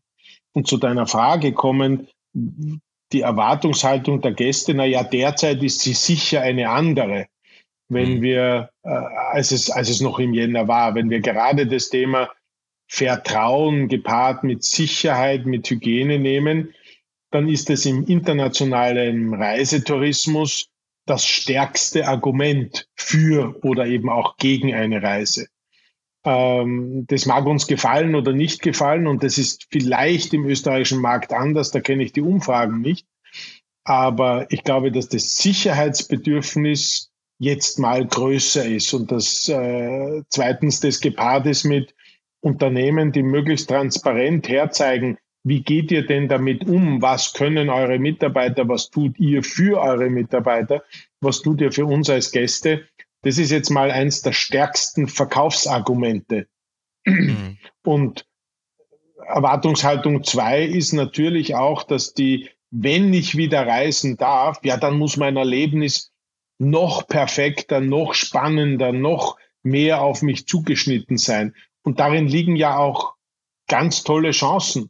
Und 0.53 0.67
zu 0.67 0.77
deiner 0.77 1.07
Frage 1.07 1.51
kommen, 1.51 2.07
die 2.33 3.21
Erwartungshaltung 3.21 4.21
der 4.21 4.33
Gäste, 4.33 4.73
na 4.73 4.85
ja, 4.85 5.03
derzeit 5.03 5.61
ist 5.61 5.81
sie 5.81 5.93
sicher 5.93 6.41
eine 6.41 6.69
andere. 6.69 7.27
Wenn 7.89 8.17
mhm. 8.17 8.21
wir, 8.21 8.69
äh, 8.83 8.89
als, 8.89 9.51
es, 9.51 9.69
als 9.69 9.89
es 9.89 9.99
noch 9.99 10.19
im 10.19 10.33
Jänner 10.33 10.67
war, 10.67 10.95
wenn 10.95 11.09
wir 11.09 11.19
gerade 11.19 11.67
das 11.67 11.89
Thema 11.89 12.29
Vertrauen 12.87 13.87
gepaart 13.87 14.43
mit 14.43 14.63
Sicherheit, 14.63 15.45
mit 15.45 15.69
Hygiene 15.69 16.19
nehmen, 16.19 16.73
dann 17.31 17.49
ist 17.49 17.69
es 17.69 17.85
im 17.85 18.05
internationalen 18.05 19.33
Reisetourismus 19.33 20.69
das 21.05 21.25
stärkste 21.25 22.07
Argument 22.07 22.87
für 22.95 23.55
oder 23.63 23.87
eben 23.87 24.09
auch 24.09 24.37
gegen 24.37 24.73
eine 24.73 25.01
Reise. 25.01 25.47
Ähm, 26.23 27.05
das 27.07 27.25
mag 27.25 27.45
uns 27.45 27.67
gefallen 27.67 28.15
oder 28.15 28.31
nicht 28.31 28.61
gefallen 28.61 29.07
und 29.07 29.23
das 29.23 29.37
ist 29.37 29.67
vielleicht 29.69 30.33
im 30.33 30.45
österreichischen 30.45 31.01
Markt 31.01 31.33
anders, 31.33 31.71
da 31.71 31.81
kenne 31.81 32.03
ich 32.03 32.13
die 32.13 32.21
Umfragen 32.21 32.81
nicht. 32.81 33.07
Aber 33.83 34.45
ich 34.49 34.63
glaube, 34.63 34.91
dass 34.91 35.09
das 35.09 35.35
Sicherheitsbedürfnis 35.35 37.11
jetzt 37.39 37.79
mal 37.79 38.05
größer 38.05 38.65
ist 38.65 38.93
und 38.93 39.11
dass 39.11 39.49
äh, 39.49 40.21
zweitens 40.29 40.79
das 40.79 41.01
gepaart 41.01 41.45
ist 41.47 41.65
mit 41.65 41.93
Unternehmen, 42.43 43.11
die 43.11 43.23
möglichst 43.23 43.69
transparent 43.69 44.49
herzeigen, 44.49 45.17
wie 45.45 45.61
geht 45.61 45.91
ihr 45.91 46.05
denn 46.05 46.27
damit 46.27 46.65
um? 46.67 47.01
Was 47.01 47.33
können 47.33 47.69
eure 47.69 47.99
Mitarbeiter? 47.99 48.67
Was 48.67 48.89
tut 48.89 49.19
ihr 49.19 49.43
für 49.43 49.81
eure 49.81 50.09
Mitarbeiter? 50.09 50.83
Was 51.21 51.41
tut 51.41 51.61
ihr 51.61 51.71
für 51.71 51.85
uns 51.85 52.09
als 52.09 52.31
Gäste? 52.31 52.85
Das 53.23 53.37
ist 53.37 53.51
jetzt 53.51 53.69
mal 53.69 53.91
eins 53.91 54.21
der 54.21 54.33
stärksten 54.33 55.07
Verkaufsargumente. 55.07 56.47
Mhm. 57.05 57.57
Und 57.83 58.25
Erwartungshaltung 59.25 60.23
zwei 60.23 60.63
ist 60.63 60.93
natürlich 60.93 61.55
auch, 61.55 61.83
dass 61.83 62.13
die, 62.13 62.49
wenn 62.71 63.13
ich 63.13 63.37
wieder 63.37 63.65
reisen 63.65 64.17
darf, 64.17 64.59
ja, 64.63 64.77
dann 64.77 64.97
muss 64.97 65.17
mein 65.17 65.37
Erlebnis 65.37 66.11
noch 66.57 67.07
perfekter, 67.07 67.79
noch 67.79 68.13
spannender, 68.13 68.91
noch 68.91 69.37
mehr 69.61 70.01
auf 70.01 70.21
mich 70.21 70.45
zugeschnitten 70.47 71.17
sein. 71.17 71.53
Und 71.83 71.99
darin 71.99 72.27
liegen 72.27 72.55
ja 72.55 72.77
auch 72.77 73.13
ganz 73.67 74.03
tolle 74.03 74.31
Chancen. 74.31 74.89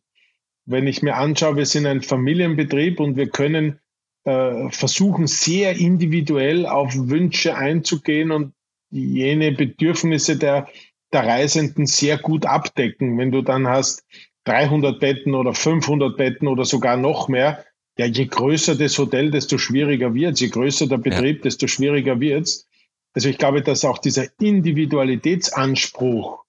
Wenn 0.65 0.87
ich 0.87 1.01
mir 1.01 1.17
anschaue, 1.17 1.57
wir 1.57 1.65
sind 1.65 1.85
ein 1.85 2.01
Familienbetrieb 2.01 2.99
und 2.99 3.17
wir 3.17 3.29
können 3.29 3.79
äh, 4.23 4.69
versuchen, 4.69 5.27
sehr 5.27 5.75
individuell 5.75 6.65
auf 6.65 6.93
Wünsche 6.95 7.55
einzugehen 7.55 8.31
und 8.31 8.53
jene 8.89 9.51
Bedürfnisse 9.51 10.37
der, 10.37 10.69
der 11.11 11.27
Reisenden 11.27 11.87
sehr 11.87 12.17
gut 12.17 12.45
abdecken. 12.45 13.17
Wenn 13.17 13.31
du 13.31 13.41
dann 13.41 13.67
hast 13.67 14.05
300 14.45 14.99
Betten 14.99 15.35
oder 15.35 15.53
500 15.53 16.15
Betten 16.15 16.47
oder 16.47 16.63
sogar 16.63 16.95
noch 16.95 17.27
mehr, 17.27 17.65
ja, 17.97 18.05
je 18.05 18.25
größer 18.25 18.75
das 18.75 18.97
Hotel, 18.97 19.31
desto 19.31 19.57
schwieriger 19.57 20.13
wird 20.13 20.39
Je 20.39 20.49
größer 20.49 20.87
der 20.87 20.97
Betrieb, 20.97 21.37
ja. 21.37 21.43
desto 21.43 21.67
schwieriger 21.67 22.19
wird's. 22.19 22.67
Also 23.13 23.29
ich 23.29 23.37
glaube, 23.37 23.61
dass 23.61 23.85
auch 23.85 23.99
dieser 23.99 24.25
Individualitätsanspruch 24.39 26.42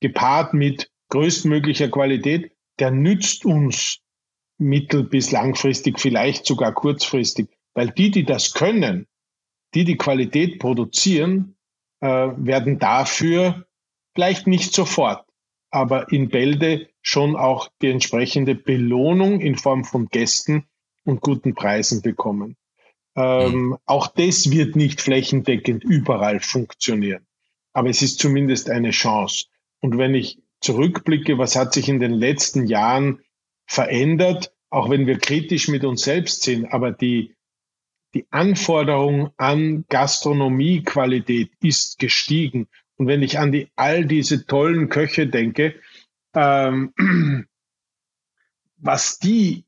gepaart 0.00 0.54
mit 0.54 0.90
größtmöglicher 1.08 1.88
Qualität 1.88 2.52
der 2.78 2.90
nützt 2.90 3.44
uns 3.44 4.00
mittel- 4.58 5.04
bis 5.04 5.32
langfristig, 5.32 5.98
vielleicht 5.98 6.46
sogar 6.46 6.72
kurzfristig, 6.72 7.48
weil 7.74 7.90
die, 7.90 8.10
die 8.10 8.24
das 8.24 8.52
können, 8.52 9.06
die 9.74 9.84
die 9.84 9.96
Qualität 9.96 10.58
produzieren, 10.58 11.56
äh, 12.00 12.08
werden 12.08 12.78
dafür 12.78 13.66
vielleicht 14.14 14.46
nicht 14.46 14.72
sofort, 14.72 15.24
aber 15.70 16.10
in 16.10 16.28
Bälde 16.28 16.88
schon 17.02 17.36
auch 17.36 17.68
die 17.82 17.90
entsprechende 17.90 18.54
Belohnung 18.54 19.40
in 19.40 19.56
Form 19.56 19.84
von 19.84 20.06
Gästen 20.06 20.66
und 21.04 21.20
guten 21.20 21.54
Preisen 21.54 22.02
bekommen. 22.02 22.56
Ähm, 23.14 23.52
mhm. 23.52 23.78
Auch 23.84 24.08
das 24.08 24.50
wird 24.50 24.76
nicht 24.76 25.00
flächendeckend 25.00 25.84
überall 25.84 26.40
funktionieren. 26.40 27.26
Aber 27.72 27.90
es 27.90 28.02
ist 28.02 28.18
zumindest 28.18 28.70
eine 28.70 28.90
Chance. 28.90 29.46
Und 29.86 29.98
wenn 29.98 30.16
ich 30.16 30.40
zurückblicke, 30.60 31.38
was 31.38 31.54
hat 31.54 31.72
sich 31.72 31.88
in 31.88 32.00
den 32.00 32.10
letzten 32.10 32.66
Jahren 32.66 33.20
verändert, 33.66 34.52
auch 34.68 34.90
wenn 34.90 35.06
wir 35.06 35.16
kritisch 35.16 35.68
mit 35.68 35.84
uns 35.84 36.02
selbst 36.02 36.42
sind, 36.42 36.72
aber 36.72 36.90
die, 36.90 37.36
die 38.12 38.26
Anforderung 38.30 39.30
an 39.36 39.84
Gastronomiequalität 39.88 41.52
ist 41.62 42.00
gestiegen. 42.00 42.66
Und 42.96 43.06
wenn 43.06 43.22
ich 43.22 43.38
an 43.38 43.52
die, 43.52 43.68
all 43.76 44.06
diese 44.06 44.44
tollen 44.44 44.88
Köche 44.88 45.28
denke, 45.28 45.76
ähm, 46.34 46.92
was 48.78 49.20
die 49.20 49.66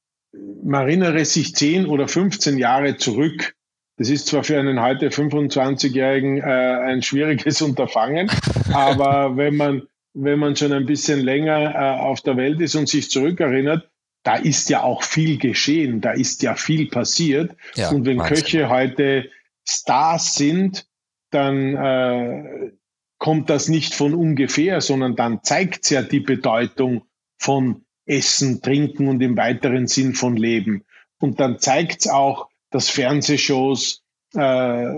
man 0.65 0.89
erinnere 0.89 1.25
sich 1.25 1.55
10 1.55 1.87
oder 1.87 2.09
15 2.09 2.59
Jahre 2.59 2.97
zurück. 2.97 3.55
Das 3.99 4.11
ist 4.11 4.27
zwar 4.27 4.43
für 4.43 4.59
einen 4.59 4.83
heute 4.83 5.11
25-Jährigen 5.11 6.39
äh, 6.39 6.43
ein 6.43 7.03
schwieriges 7.03 7.63
Unterfangen, 7.69 8.31
aber 8.73 9.37
wenn 9.37 9.57
man, 9.57 9.89
wenn 10.15 10.39
man 10.39 10.57
schon 10.57 10.73
ein 10.73 10.87
bisschen 10.87 11.21
länger 11.21 11.75
äh, 11.75 12.01
auf 12.01 12.21
der 12.21 12.37
Welt 12.37 12.61
ist 12.61 12.75
und 12.75 12.89
sich 12.89 13.11
zurückerinnert, 13.11 13.89
da 14.25 14.37
ist 14.37 14.69
ja 14.69 14.83
auch 14.83 15.03
viel 15.03 15.39
geschehen, 15.39 16.01
da 16.01 16.13
ist 16.13 16.43
ja 16.43 16.55
viel 16.55 16.89
passiert. 16.89 17.57
Ja, 17.77 17.91
und 17.91 18.05
wenn 18.05 18.19
Köche 18.19 18.69
heute 18.69 19.31
Stars 19.67 20.35
sind, 20.35 20.87
dann 21.31 21.77
äh, 21.77 22.73
kommt 23.19 23.51
das 23.51 23.69
nicht 23.69 23.95
von 23.95 24.15
ungefähr, 24.15 24.81
sondern 24.81 25.17
dann 25.17 25.43
zeigt 25.43 25.85
es 25.85 25.91
ja 25.91 26.03
die 26.03 26.21
Bedeutung 26.21 27.05
von 27.39 27.85
Essen, 28.07 28.63
Trinken 28.63 29.09
und 29.09 29.21
im 29.21 29.37
weiteren 29.37 29.87
Sinn 29.87 30.15
von 30.15 30.37
Leben. 30.37 30.85
Und 31.21 31.41
dann 31.41 31.59
zeigt 31.59 32.01
es 32.01 32.09
auch, 32.09 32.49
dass 32.71 32.89
Fernsehshows 32.89 34.03
äh, 34.35 34.95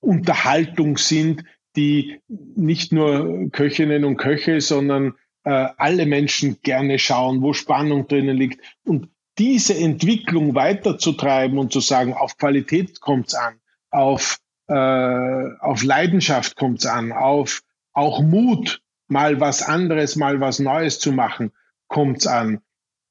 Unterhaltung 0.00 0.98
sind, 0.98 1.44
die 1.76 2.20
nicht 2.28 2.92
nur 2.92 3.50
Köchinnen 3.50 4.04
und 4.04 4.16
Köche, 4.16 4.60
sondern 4.60 5.14
äh, 5.44 5.68
alle 5.76 6.06
Menschen 6.06 6.58
gerne 6.62 6.98
schauen, 6.98 7.42
wo 7.42 7.52
Spannung 7.52 8.06
drinnen 8.08 8.36
liegt. 8.36 8.60
Und 8.84 9.08
diese 9.38 9.74
Entwicklung 9.74 10.54
weiterzutreiben 10.54 11.58
und 11.58 11.72
zu 11.72 11.80
sagen, 11.80 12.14
auf 12.14 12.36
Qualität 12.36 13.00
kommt 13.00 13.28
es 13.28 13.34
an, 13.34 13.60
auf, 13.90 14.38
äh, 14.68 14.74
auf 14.74 15.82
Leidenschaft 15.82 16.56
kommt 16.56 16.80
es 16.80 16.86
an, 16.86 17.12
auf 17.12 17.62
auch 17.92 18.22
Mut, 18.22 18.80
mal 19.08 19.40
was 19.40 19.62
anderes, 19.62 20.16
mal 20.16 20.40
was 20.40 20.58
Neues 20.58 20.98
zu 20.98 21.12
machen, 21.12 21.52
kommt 21.88 22.18
es 22.18 22.26
an. 22.26 22.60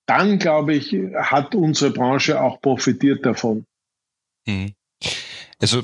Dann, 0.05 0.39
glaube 0.39 0.73
ich, 0.73 0.93
hat 1.15 1.55
unsere 1.55 1.91
Branche 1.91 2.41
auch 2.41 2.59
profitiert 2.61 3.25
davon. 3.25 3.65
Mhm. 4.45 4.73
Also 5.61 5.83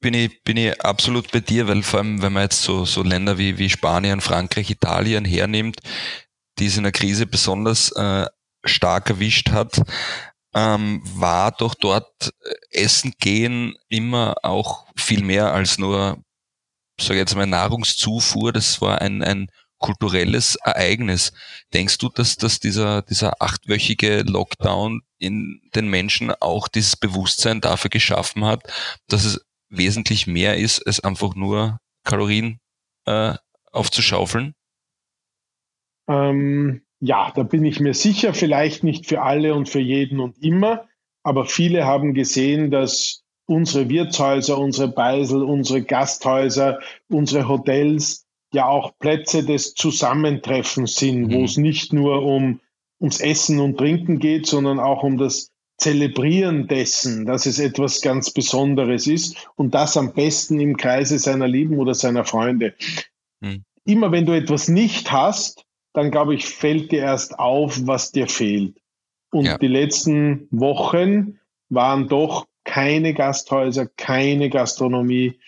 bin 0.00 0.14
ich, 0.14 0.42
bin 0.42 0.56
ich 0.56 0.80
absolut 0.80 1.30
bei 1.32 1.40
dir, 1.40 1.68
weil 1.68 1.82
vor 1.82 2.00
allem, 2.00 2.22
wenn 2.22 2.32
man 2.32 2.44
jetzt 2.44 2.62
so, 2.62 2.84
so 2.84 3.02
Länder 3.02 3.38
wie, 3.38 3.58
wie 3.58 3.70
Spanien, 3.70 4.20
Frankreich, 4.20 4.70
Italien 4.70 5.24
hernimmt, 5.24 5.80
die 6.58 6.66
es 6.66 6.76
in 6.76 6.84
der 6.84 6.92
Krise 6.92 7.26
besonders 7.26 7.90
äh, 7.92 8.26
stark 8.64 9.10
erwischt 9.10 9.50
hat, 9.50 9.80
ähm, 10.54 11.02
war 11.04 11.52
doch 11.52 11.74
dort 11.74 12.32
äh, 12.42 12.82
Essen 12.82 13.12
gehen 13.20 13.74
immer 13.88 14.36
auch 14.42 14.86
viel 14.96 15.22
mehr 15.22 15.52
als 15.52 15.78
nur 15.78 16.22
sage 17.00 17.20
jetzt 17.20 17.34
mal, 17.34 17.46
Nahrungszufuhr, 17.46 18.52
das 18.52 18.80
war 18.80 19.00
ein, 19.00 19.22
ein 19.22 19.50
kulturelles 19.78 20.56
Ereignis. 20.56 21.32
Denkst 21.72 21.98
du, 21.98 22.08
dass, 22.08 22.36
dass 22.36 22.58
dieser, 22.58 23.02
dieser 23.02 23.40
achtwöchige 23.40 24.22
Lockdown 24.22 25.02
in 25.18 25.60
den 25.74 25.88
Menschen 25.88 26.32
auch 26.40 26.68
dieses 26.68 26.96
Bewusstsein 26.96 27.60
dafür 27.60 27.90
geschaffen 27.90 28.44
hat, 28.44 28.62
dass 29.06 29.24
es 29.24 29.40
wesentlich 29.68 30.26
mehr 30.26 30.56
ist, 30.56 30.86
als 30.86 31.00
einfach 31.00 31.34
nur 31.34 31.78
Kalorien 32.04 32.60
äh, 33.06 33.34
aufzuschaufeln? 33.72 34.54
Ähm, 36.08 36.82
ja, 37.00 37.32
da 37.34 37.42
bin 37.42 37.64
ich 37.64 37.80
mir 37.80 37.94
sicher, 37.94 38.34
vielleicht 38.34 38.82
nicht 38.82 39.06
für 39.06 39.22
alle 39.22 39.54
und 39.54 39.68
für 39.68 39.80
jeden 39.80 40.20
und 40.20 40.42
immer, 40.42 40.86
aber 41.22 41.44
viele 41.44 41.84
haben 41.84 42.14
gesehen, 42.14 42.70
dass 42.70 43.22
unsere 43.46 43.88
Wirtshäuser, 43.88 44.58
unsere 44.58 44.88
Beisel, 44.88 45.42
unsere 45.42 45.82
Gasthäuser, 45.82 46.80
unsere 47.08 47.48
Hotels 47.48 48.26
ja 48.52 48.66
auch 48.66 48.98
Plätze 48.98 49.44
des 49.44 49.74
Zusammentreffens 49.74 50.96
sind, 50.96 51.28
mhm. 51.28 51.32
wo 51.32 51.44
es 51.44 51.56
nicht 51.56 51.92
nur 51.92 52.22
um 52.22 52.60
ums 53.00 53.20
Essen 53.20 53.60
und 53.60 53.76
Trinken 53.78 54.18
geht, 54.18 54.46
sondern 54.46 54.80
auch 54.80 55.02
um 55.02 55.18
das 55.18 55.52
Zelebrieren 55.78 56.66
dessen, 56.66 57.24
dass 57.24 57.46
es 57.46 57.58
etwas 57.58 58.00
ganz 58.00 58.32
Besonderes 58.32 59.06
ist 59.06 59.48
und 59.54 59.74
das 59.74 59.96
am 59.96 60.12
besten 60.12 60.58
im 60.60 60.76
Kreise 60.76 61.18
seiner 61.18 61.46
Lieben 61.46 61.78
oder 61.78 61.94
seiner 61.94 62.24
Freunde. 62.24 62.74
Mhm. 63.40 63.64
Immer 63.84 64.12
wenn 64.12 64.26
du 64.26 64.32
etwas 64.32 64.68
nicht 64.68 65.10
hast, 65.12 65.64
dann 65.94 66.10
glaube 66.10 66.34
ich, 66.34 66.46
fällt 66.46 66.92
dir 66.92 67.00
erst 67.00 67.38
auf, 67.38 67.78
was 67.86 68.12
dir 68.12 68.28
fehlt. 68.28 68.76
Und 69.30 69.46
ja. 69.46 69.58
die 69.58 69.68
letzten 69.68 70.48
Wochen 70.50 71.38
waren 71.68 72.08
doch 72.08 72.46
keine 72.64 73.14
Gasthäuser, 73.14 73.86
keine 73.86 74.50
Gastronomie, 74.50 75.38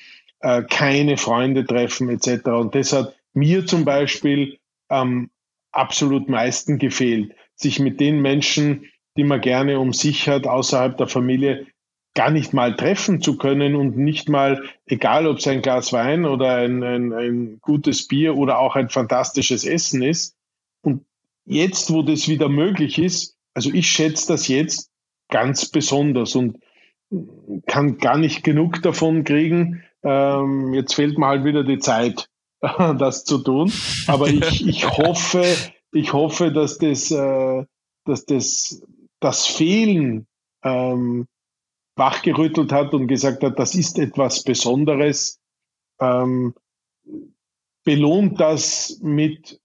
äh, 0.41 0.63
keine 0.63 1.17
Freunde 1.17 1.67
treffen 1.67 2.09
etc. 2.09 2.47
Und 2.47 2.75
das 2.75 2.93
hat 2.93 3.15
mir 3.33 3.67
zum 3.67 3.85
Beispiel 3.85 4.59
am 4.89 5.31
absolut 5.73 6.29
meisten 6.29 6.79
gefehlt, 6.79 7.35
sich 7.55 7.79
mit 7.79 8.01
den 8.01 8.21
Menschen, 8.23 8.87
die 9.17 9.25
man 9.25 9.41
gerne 9.41 9.79
um 9.79 9.93
sich 9.93 10.29
hat, 10.29 10.47
außerhalb 10.47 10.97
der 10.97 11.09
Familie, 11.09 11.67
gar 12.15 12.31
nicht 12.31 12.53
mal 12.53 12.75
treffen 12.75 13.21
zu 13.21 13.37
können 13.37 13.77
und 13.77 13.97
nicht 13.97 14.29
mal, 14.29 14.63
egal 14.87 15.27
ob 15.27 15.39
es 15.39 15.47
ein 15.47 15.63
Glas 15.63 15.93
Wein 15.93 16.25
oder 16.25 16.57
ein, 16.57 16.83
ein, 16.83 17.13
ein 17.13 17.59
gutes 17.61 18.09
Bier 18.09 18.37
oder 18.37 18.59
auch 18.59 18.75
ein 18.75 18.89
fantastisches 18.89 19.65
Essen 19.65 20.03
ist. 20.03 20.35
Und 20.83 21.05
jetzt, 21.45 21.93
wo 21.93 22.03
das 22.03 22.29
wieder 22.29 22.49
möglich 22.49 22.99
ist, 22.99 23.37
also 23.55 23.71
ich 23.73 23.89
schätze 23.89 24.29
das 24.29 24.49
jetzt 24.49 24.91
ganz 25.29 25.67
besonders 25.67 26.35
und 26.35 26.59
kann 27.67 27.99
gar 27.99 28.19
nicht 28.19 28.45
genug 28.45 28.83
davon 28.83 29.25
kriegen. 29.25 29.83
Ähm, 30.03 30.75
jetzt 30.75 30.95
fehlt 30.95 31.19
mir 31.19 31.27
halt 31.27 31.45
wieder 31.45 31.65
die 31.65 31.79
Zeit, 31.79 32.29
das 32.61 33.25
zu 33.25 33.39
tun. 33.39 33.73
Aber 34.07 34.29
ich, 34.29 34.67
ich 34.67 34.89
hoffe, 34.89 35.45
ich 35.93 36.13
hoffe, 36.13 36.53
dass 36.53 36.79
das, 36.79 37.11
äh, 37.11 37.65
dass 38.05 38.25
das, 38.25 38.83
das 39.21 39.47
Fehlen 39.47 40.27
ähm, 40.63 41.27
wachgerüttelt 41.97 42.73
hat 42.73 42.95
und 42.95 43.07
gesagt 43.07 43.43
hat, 43.43 43.59
das 43.59 43.75
ist 43.75 43.99
etwas 43.99 44.43
Besonderes. 44.43 45.39
Ähm, 46.01 46.55
belohnt 47.85 48.41
das 48.41 48.99
mit 49.03 49.61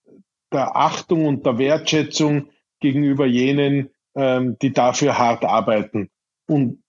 der 0.51 0.75
Achtung 0.75 1.25
und 1.25 1.45
der 1.45 1.57
Wertschätzung 1.57 2.49
gegenüber 2.79 3.25
jenen, 3.25 3.89
ähm, 4.15 4.57
die 4.61 4.73
dafür 4.73 5.17
hart 5.17 5.43
arbeiten. 5.43 6.09
Und 6.47 6.83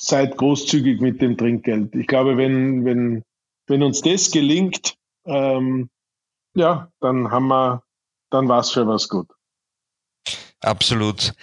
seid 0.00 0.36
großzügig 0.36 1.00
mit 1.00 1.20
dem 1.20 1.36
Trinkgeld. 1.36 1.94
Ich 1.94 2.06
glaube, 2.06 2.36
wenn, 2.36 2.84
wenn, 2.84 3.24
wenn 3.66 3.82
uns 3.82 4.00
das 4.00 4.30
gelingt, 4.30 4.94
ähm, 5.26 5.90
ja, 6.54 6.90
dann 7.00 7.30
haben 7.30 7.48
wir, 7.48 7.82
dann 8.30 8.48
war 8.48 8.60
es 8.60 8.70
für 8.70 8.86
was 8.86 9.08
gut. 9.08 9.28
Absolut. 10.60 11.34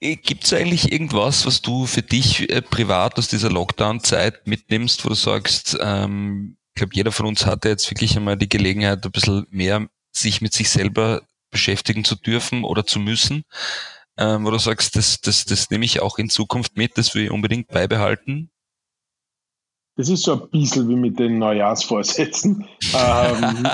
Äh, 0.00 0.16
Gibt 0.16 0.44
es 0.44 0.52
eigentlich 0.52 0.92
irgendwas, 0.92 1.46
was 1.46 1.62
du 1.62 1.86
für 1.86 2.02
dich 2.02 2.50
äh, 2.50 2.62
privat 2.62 3.18
aus 3.18 3.28
dieser 3.28 3.50
Lockdown-Zeit 3.50 4.46
mitnimmst, 4.46 5.04
wo 5.04 5.10
du 5.10 5.14
sagst, 5.14 5.78
ähm, 5.80 6.56
ich 6.74 6.80
glaube, 6.80 6.94
jeder 6.94 7.12
von 7.12 7.26
uns 7.26 7.46
hatte 7.46 7.68
jetzt 7.68 7.90
wirklich 7.90 8.16
einmal 8.16 8.36
die 8.36 8.48
Gelegenheit, 8.48 9.04
ein 9.04 9.12
bisschen 9.12 9.46
mehr 9.50 9.88
sich 10.12 10.40
mit 10.40 10.52
sich 10.54 10.70
selber 10.70 11.22
beschäftigen 11.50 12.04
zu 12.04 12.14
dürfen 12.14 12.64
oder 12.64 12.86
zu 12.86 12.98
müssen 12.98 13.44
ähm, 14.20 14.44
wo 14.44 14.50
du 14.50 14.58
sagst, 14.58 14.96
das, 14.96 15.20
das, 15.20 15.46
das 15.46 15.70
nehme 15.70 15.86
ich 15.86 16.00
auch 16.00 16.18
in 16.18 16.28
Zukunft 16.28 16.76
mit, 16.76 16.98
das 16.98 17.14
will 17.14 17.24
ich 17.24 17.30
unbedingt 17.30 17.68
beibehalten? 17.68 18.50
Das 19.96 20.08
ist 20.08 20.22
so 20.22 20.42
ein 20.42 20.50
bisschen 20.50 20.88
wie 20.88 20.96
mit 20.96 21.18
den 21.18 21.38
Neujahrsvorsätzen. 21.38 22.66
ähm, 22.94 23.66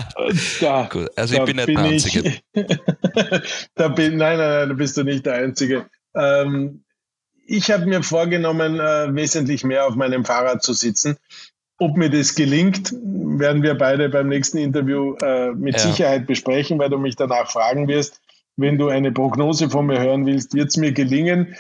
da, 0.61 0.89
also 1.17 1.35
ich 1.35 1.45
bin 1.45 1.57
nicht 1.57 1.67
bin 1.67 1.77
der 1.77 1.85
Einzige. 1.85 2.41
da 3.75 3.89
bin, 3.89 4.17
nein, 4.17 4.39
nein, 4.39 4.51
nein, 4.51 4.69
da 4.69 4.75
bist 4.75 4.97
du 4.97 5.03
nicht 5.03 5.27
der 5.27 5.35
Einzige. 5.35 5.89
Ähm, 6.17 6.85
ich 7.47 7.71
habe 7.71 7.87
mir 7.87 8.03
vorgenommen, 8.03 8.81
äh, 8.81 9.15
wesentlich 9.15 9.65
mehr 9.65 9.87
auf 9.87 9.95
meinem 9.95 10.25
Fahrrad 10.25 10.63
zu 10.63 10.73
sitzen. 10.73 11.17
ob 11.79 11.97
mir 11.99 12.09
das 12.09 12.35
gelingt, 12.35 12.95
werden 13.03 13.63
wir 13.63 13.75
beide 13.75 14.09
beim 14.09 14.29
nächsten 14.29 14.57
Interview 14.57 15.15
äh, 15.17 15.53
mit 15.53 15.75
ja. 15.75 15.81
Sicherheit 15.81 16.27
besprechen, 16.27 16.79
weil 16.79 16.89
du 16.89 16.97
mich 16.97 17.17
danach 17.17 17.51
fragen 17.51 17.87
wirst. 17.87 18.21
Wenn 18.57 18.79
du 18.79 18.89
eine 18.89 19.13
Prognose 19.13 19.69
von 19.69 19.87
mir 19.87 20.01
hören 20.01 20.25
willst, 20.25 20.55
wird 20.55 20.69
es 20.69 20.79
mir 20.79 20.93
gelingen. 20.93 21.55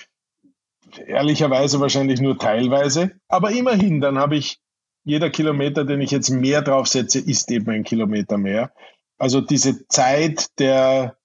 Ehrlicherweise 1.07 1.81
wahrscheinlich 1.81 2.23
nur 2.23 2.39
teilweise. 2.39 3.11
Aber 3.29 3.51
immerhin, 3.51 4.01
dann 4.01 4.19
habe 4.19 4.37
ich 4.37 4.59
jeder 5.05 5.29
Kilometer, 5.29 5.85
den 5.85 6.01
ich 6.01 6.11
jetzt 6.11 6.31
mehr 6.31 6.63
draufsetze, 6.63 7.21
ist 7.21 7.51
eben 7.51 7.71
ein 7.71 7.85
Kilometer 7.85 8.39
mehr. 8.39 8.73
Also 9.19 9.41
diese 9.41 9.87
Zeit 9.89 10.47
der, 10.59 11.17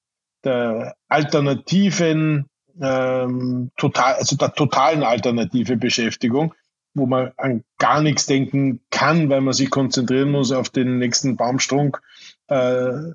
der 0.43 0.95
alternativen, 1.07 2.45
ähm, 2.79 3.71
total, 3.77 4.15
also 4.15 4.35
der 4.35 4.53
totalen 4.53 5.03
alternative 5.03 5.77
Beschäftigung, 5.77 6.53
wo 6.93 7.05
man 7.05 7.31
an 7.37 7.63
gar 7.77 8.01
nichts 8.01 8.25
denken 8.25 8.81
kann, 8.89 9.29
weil 9.29 9.41
man 9.41 9.53
sich 9.53 9.69
konzentrieren 9.69 10.31
muss 10.31 10.51
auf 10.51 10.69
den 10.69 10.97
nächsten 10.97 11.37
Baumstrunk. 11.37 12.01
Äh, 12.47 13.13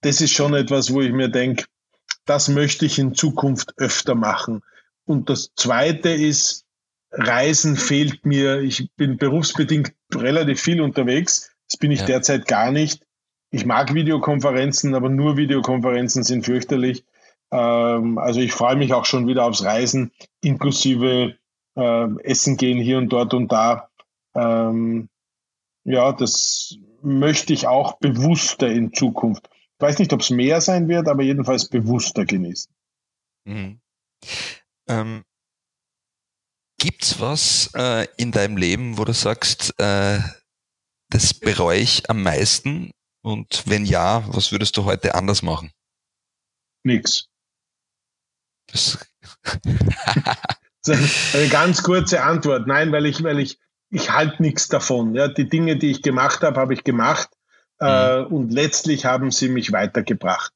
das 0.00 0.20
ist 0.20 0.32
schon 0.32 0.54
etwas, 0.54 0.92
wo 0.92 1.00
ich 1.00 1.12
mir 1.12 1.28
denke, 1.28 1.64
das 2.24 2.48
möchte 2.48 2.86
ich 2.86 2.98
in 2.98 3.14
Zukunft 3.14 3.74
öfter 3.78 4.14
machen. 4.14 4.62
Und 5.04 5.30
das 5.30 5.50
Zweite 5.56 6.10
ist, 6.10 6.66
Reisen 7.10 7.76
fehlt 7.76 8.26
mir. 8.26 8.60
Ich 8.60 8.90
bin 8.96 9.16
berufsbedingt 9.16 9.92
relativ 10.14 10.60
viel 10.60 10.80
unterwegs. 10.80 11.50
Das 11.68 11.78
bin 11.78 11.90
ich 11.90 12.00
ja. 12.00 12.06
derzeit 12.06 12.46
gar 12.46 12.70
nicht. 12.70 13.06
Ich 13.50 13.64
mag 13.64 13.94
Videokonferenzen, 13.94 14.94
aber 14.94 15.08
nur 15.08 15.38
Videokonferenzen 15.38 16.22
sind 16.22 16.44
fürchterlich. 16.44 17.04
Ähm, 17.50 18.18
also 18.18 18.40
ich 18.40 18.52
freue 18.52 18.76
mich 18.76 18.92
auch 18.92 19.04
schon 19.04 19.26
wieder 19.26 19.44
aufs 19.44 19.64
Reisen, 19.64 20.12
inklusive 20.40 21.36
äh, 21.76 22.22
Essen 22.22 22.56
gehen 22.56 22.78
hier 22.78 22.98
und 22.98 23.08
dort 23.08 23.34
und 23.34 23.50
da. 23.50 23.90
Ähm, 24.34 25.08
ja, 25.84 26.12
das 26.12 26.76
möchte 27.02 27.52
ich 27.52 27.66
auch 27.66 27.98
bewusster 27.98 28.68
in 28.68 28.92
Zukunft. 28.92 29.48
Ich 29.52 29.80
weiß 29.80 29.98
nicht, 29.98 30.12
ob 30.12 30.20
es 30.20 30.30
mehr 30.30 30.60
sein 30.60 30.88
wird, 30.88 31.08
aber 31.08 31.22
jedenfalls 31.22 31.68
bewusster 31.68 32.24
genießen. 32.24 32.72
Mhm. 33.44 33.80
Ähm, 34.88 35.24
gibt's 36.78 37.20
was 37.20 37.70
äh, 37.74 38.06
in 38.16 38.32
deinem 38.32 38.56
Leben, 38.56 38.98
wo 38.98 39.04
du 39.04 39.12
sagst, 39.12 39.74
äh, 39.78 40.18
das 41.10 41.32
bereue 41.32 41.78
ich 41.78 42.10
am 42.10 42.22
meisten? 42.22 42.90
Und 43.22 43.64
wenn 43.66 43.84
ja, 43.84 44.24
was 44.28 44.52
würdest 44.52 44.76
du 44.76 44.84
heute 44.84 45.14
anders 45.14 45.42
machen? 45.42 45.70
Nix. 46.84 47.28
Eine 50.86 51.48
ganz 51.48 51.82
kurze 51.82 52.22
Antwort. 52.22 52.66
Nein, 52.66 52.92
weil 52.92 53.06
ich, 53.06 53.22
weil 53.22 53.38
ich, 53.38 53.58
ich 53.90 54.10
halte 54.10 54.42
nichts 54.42 54.68
davon. 54.68 55.14
Ja, 55.14 55.28
die 55.28 55.48
Dinge, 55.48 55.76
die 55.76 55.90
ich 55.90 56.02
gemacht 56.02 56.42
habe, 56.42 56.60
habe 56.60 56.74
ich 56.74 56.84
gemacht. 56.84 57.30
Äh, 57.80 58.22
mhm. 58.22 58.26
und 58.26 58.52
letztlich 58.52 59.04
haben 59.04 59.30
sie 59.30 59.48
mich 59.48 59.72
weitergebracht. 59.72 60.52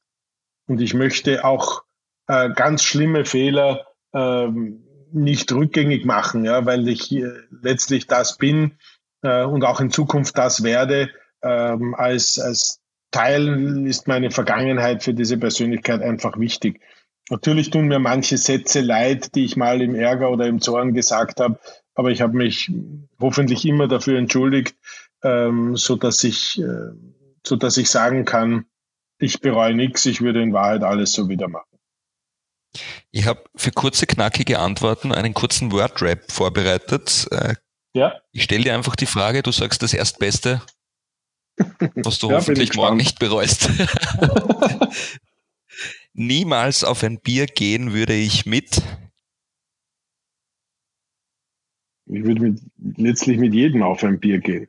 Und 0.67 0.81
ich 0.81 0.95
möchte 0.95 1.45
auch 1.45 1.83
äh, 2.27 2.51
ganz 2.51 2.83
schlimme 2.83 3.25
Fehler 3.25 3.87
ähm, 4.13 4.85
nicht 5.13 5.53
rückgängig 5.53 6.05
machen, 6.05 6.45
ja, 6.45 6.65
weil 6.67 6.89
ich 6.89 7.13
äh, 7.13 7.31
letztlich 7.51 8.07
das 8.07 8.39
bin 8.39 8.79
äh, 9.23 9.45
und 9.45 9.65
auch 9.65 9.81
in 9.81 9.91
Zukunft 9.91 10.37
das 10.37 10.63
werde. 10.65 11.11
Ähm, 11.43 11.95
als, 11.95 12.39
als 12.39 12.81
Teil 13.11 13.87
ist 13.87 14.09
meine 14.09 14.31
Vergangenheit 14.31 15.03
für 15.03 15.15
diese 15.15 15.37
Persönlichkeit 15.37 16.03
einfach 16.03 16.39
wichtig. 16.39 16.81
Natürlich 17.33 17.71
tun 17.71 17.89
mir 17.89 17.99
manche 17.99 18.37
Sätze 18.37 18.83
leid, 18.83 19.35
die 19.35 19.47
ich 19.47 19.57
mal 19.57 19.81
im 19.81 19.95
Ärger 19.95 20.31
oder 20.31 20.47
im 20.47 20.61
Zorn 20.61 20.93
gesagt 20.93 21.41
habe, 21.41 21.59
aber 21.95 22.11
ich 22.11 22.21
habe 22.21 22.37
mich 22.37 22.71
hoffentlich 23.19 23.65
immer 23.65 23.89
dafür 23.89 24.19
entschuldigt, 24.19 24.77
ähm, 25.23 25.75
so 25.75 25.97
dass 25.97 26.25
ich, 26.25 26.61
äh, 26.61 26.91
so 27.43 27.57
dass 27.57 27.79
ich 27.79 27.89
sagen 27.89 28.27
kann, 28.27 28.67
ich 29.19 29.41
bereue 29.41 29.73
nichts, 29.73 30.05
ich 30.05 30.21
würde 30.21 30.43
in 30.43 30.53
Wahrheit 30.53 30.83
alles 30.83 31.15
so 31.15 31.31
wieder 31.31 31.49
machen. 31.49 31.79
Ich 33.13 33.25
habe 33.25 33.43
für 33.57 33.71
kurze, 33.71 34.07
knackige 34.07 34.59
Antworten 34.59 35.11
einen 35.11 35.33
kurzen 35.33 35.73
Word-Rap 35.73 36.31
vorbereitet. 36.31 37.29
Äh, 37.31 37.55
ja. 37.95 38.21
Ich 38.33 38.43
stelle 38.43 38.65
dir 38.65 38.75
einfach 38.75 38.95
die 38.95 39.07
Frage, 39.07 39.43
du 39.43 39.53
sagst 39.53 39.83
das 39.83 39.95
Erstbeste, 39.95 40.61
was 41.95 42.19
du 42.19 42.29
ja, 42.29 42.37
hoffentlich 42.37 42.75
morgen 42.75 42.99
nicht 42.99 43.19
bereust. 43.19 43.71
Niemals 46.15 46.85
auf 46.85 47.03
ein 47.03 47.21
Bier 47.21 47.47
gehen 47.47 47.93
würde 47.93 48.15
ich 48.15 48.45
mit. 48.45 48.83
Ich 52.07 52.25
würde 52.25 52.41
mit, 52.41 52.61
letztlich 52.99 53.39
mit 53.39 53.55
jedem 53.55 53.83
auf 53.83 54.05
ein 54.05 54.21
Bier 54.21 54.39
gehen. 54.39 54.69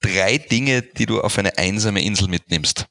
Drei 0.00 0.38
Dinge, 0.38 0.82
die 0.82 1.06
du 1.06 1.20
auf 1.20 1.38
eine 1.38 1.58
einsame 1.58 2.02
Insel 2.02 2.28
mitnimmst. 2.28 2.88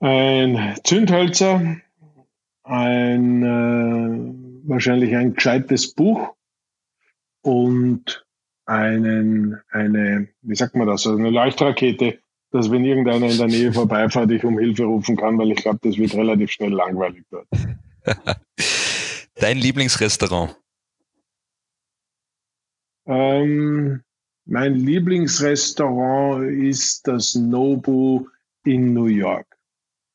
Ein 0.00 0.78
Zündhölzer, 0.84 1.80
ein 2.64 3.42
äh, 3.42 4.68
wahrscheinlich 4.68 5.16
ein 5.16 5.34
gescheites 5.34 5.94
Buch 5.94 6.34
und 7.42 8.26
einen, 8.66 9.60
eine, 9.70 10.28
wie 10.42 10.54
sagt 10.54 10.74
man 10.74 10.86
das, 10.86 11.06
also 11.06 11.18
eine 11.18 11.30
Leuchtrakete, 11.30 12.22
dass 12.54 12.70
wenn 12.70 12.84
irgendeiner 12.84 13.28
in 13.28 13.36
der 13.36 13.48
Nähe 13.48 13.72
vorbeifährt, 13.72 14.30
ich 14.30 14.44
um 14.44 14.60
Hilfe 14.60 14.84
rufen 14.84 15.16
kann, 15.16 15.36
weil 15.38 15.50
ich 15.50 15.56
glaube, 15.56 15.80
das 15.82 15.96
wird 15.96 16.14
relativ 16.14 16.52
schnell 16.52 16.72
langweilig 16.72 17.24
dort. 17.28 17.48
Dein 19.34 19.58
Lieblingsrestaurant? 19.58 20.56
Ähm, 23.06 24.04
mein 24.44 24.76
Lieblingsrestaurant 24.76 26.48
ist 26.62 27.08
das 27.08 27.34
Nobu 27.34 28.28
in 28.64 28.94
New 28.94 29.06
York. 29.06 29.58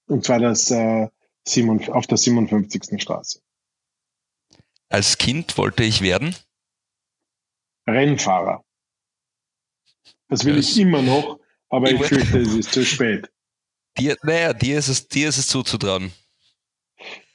Und 0.08 0.24
zwar 0.24 0.40
das, 0.40 0.72
äh, 0.72 1.10
auf 1.90 2.08
der 2.08 2.18
57. 2.18 3.02
Straße. 3.02 3.42
Als 4.88 5.18
Kind 5.18 5.58
wollte 5.58 5.84
ich 5.84 6.00
werden? 6.02 6.34
Rennfahrer. 7.86 8.64
Das 10.30 10.46
will 10.46 10.58
ich 10.58 10.80
immer 10.80 11.02
noch, 11.02 11.39
aber 11.70 11.92
ich, 11.92 12.00
ich 12.00 12.08
fürchte, 12.08 12.40
es 12.40 12.54
ist 12.54 12.74
zu 12.74 12.86
spät. 12.86 13.30
Dir, 13.98 14.16
naja, 14.24 14.54
dir 14.54 14.78
ist, 14.78 14.88
es, 14.88 15.08
dir 15.08 15.30
ist 15.30 15.38
es 15.38 15.48
zuzutrauen. 15.48 16.12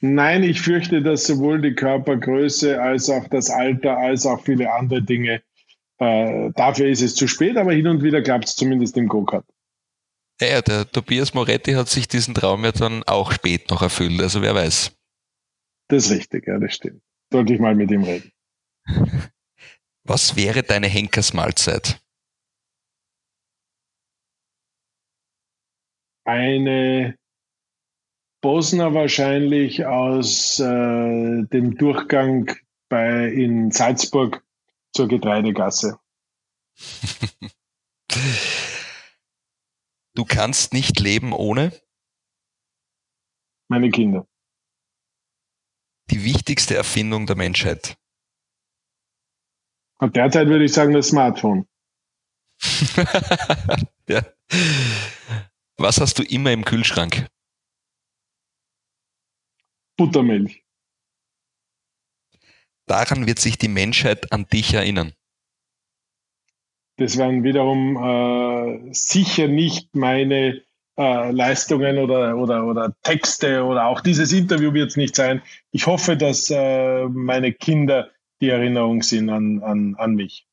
Nein, 0.01 0.43
ich 0.43 0.61
fürchte, 0.61 1.03
dass 1.03 1.26
sowohl 1.26 1.61
die 1.61 1.74
Körpergröße 1.74 2.80
als 2.80 3.09
auch 3.09 3.26
das 3.28 3.51
Alter 3.51 3.97
als 3.97 4.26
auch 4.26 4.45
viele 4.45 4.70
andere 4.72 5.03
Dinge, 5.03 5.43
äh, 5.99 6.51
dafür 6.55 6.89
ist 6.89 7.03
es 7.03 7.14
zu 7.14 7.26
spät, 7.28 7.57
aber 7.57 7.72
hin 7.72 7.87
und 7.87 8.03
wieder 8.03 8.22
klappt 8.22 8.49
es 8.49 8.57
zumindest 8.57 8.97
im 8.97 9.09
Go-Kart. 9.09 9.47
Ja, 10.41 10.61
der 10.61 10.91
Tobias 10.91 11.32
Moretti 11.32 11.72
hat 11.72 11.89
sich 11.89 12.09
diesen 12.09 12.35
Traum 12.35 12.64
ja 12.64 12.72
dann 12.72 13.05
auch 13.05 13.32
spät 13.32 13.70
noch 13.70 13.82
erfüllt, 13.82 14.20
also 14.20 14.43
wer 14.43 14.55
weiß. 14.55 14.93
Das 15.89 16.07
ist 16.07 16.11
richtig, 16.11 16.47
ja, 16.47 16.59
das 16.59 16.74
stimmt. 16.74 17.03
Sollte 17.30 17.55
ich 17.55 17.61
mal 17.61 17.74
mit 17.74 17.91
ihm 17.91 18.03
reden. 18.03 18.32
Was 20.05 20.37
wäre 20.37 20.62
deine 20.62 20.89
Henkersmahlzeit? 20.89 22.04
Eine 26.25 27.18
Bosner 28.41 28.93
wahrscheinlich 28.95 29.87
aus 29.87 30.59
äh, 30.61 30.64
dem 31.45 31.77
Durchgang 31.77 32.55
bei, 32.89 33.29
in 33.29 33.70
Salzburg 33.70 34.45
zur 34.93 35.09
Getreidegasse. 35.09 35.99
du 40.14 40.25
kannst 40.25 40.72
nicht 40.72 41.01
leben 41.01 41.33
ohne? 41.33 41.72
Meine 43.68 43.91
Kinder. 43.91 44.27
Die 46.11 46.25
wichtigste 46.25 46.75
Erfindung 46.77 47.27
der 47.27 47.37
Menschheit. 47.37 47.97
Und 49.99 50.16
derzeit 50.16 50.49
würde 50.49 50.64
ich 50.64 50.72
sagen, 50.72 50.93
das 50.93 51.09
Smartphone. 51.09 51.66
ja. 54.09 54.22
Was 55.85 56.01
hast 56.01 56.18
du 56.18 56.22
immer 56.22 56.51
im 56.51 56.64
Kühlschrank? 56.64 57.26
Buttermilch. 59.99 60.64
Daran 62.87 63.26
wird 63.26 63.39
sich 63.39 63.59
die 63.59 63.68
Menschheit 63.68 64.32
an 64.32 64.47
dich 64.47 64.72
erinnern. 64.72 65.12
Das 66.97 67.18
werden 67.18 67.45
wiederum 67.45 67.99
äh, 67.99 68.95
sicher 68.95 69.47
nicht 69.47 69.95
meine 69.95 70.62
äh, 70.97 71.30
Leistungen 71.30 71.99
oder, 71.99 72.35
oder, 72.39 72.64
oder 72.64 72.97
Texte 73.03 73.62
oder 73.62 73.85
auch 73.85 74.01
dieses 74.01 74.32
Interview 74.32 74.72
wird 74.72 74.89
es 74.89 74.97
nicht 74.97 75.14
sein. 75.14 75.43
Ich 75.70 75.87
hoffe, 75.87 76.16
dass 76.16 76.49
äh, 76.49 77.05
meine 77.11 77.53
Kinder 77.53 78.11
die 78.41 78.49
Erinnerung 78.49 79.03
sind 79.03 79.28
an, 79.28 79.62
an, 79.62 79.97
an 79.97 80.14
mich. 80.14 80.47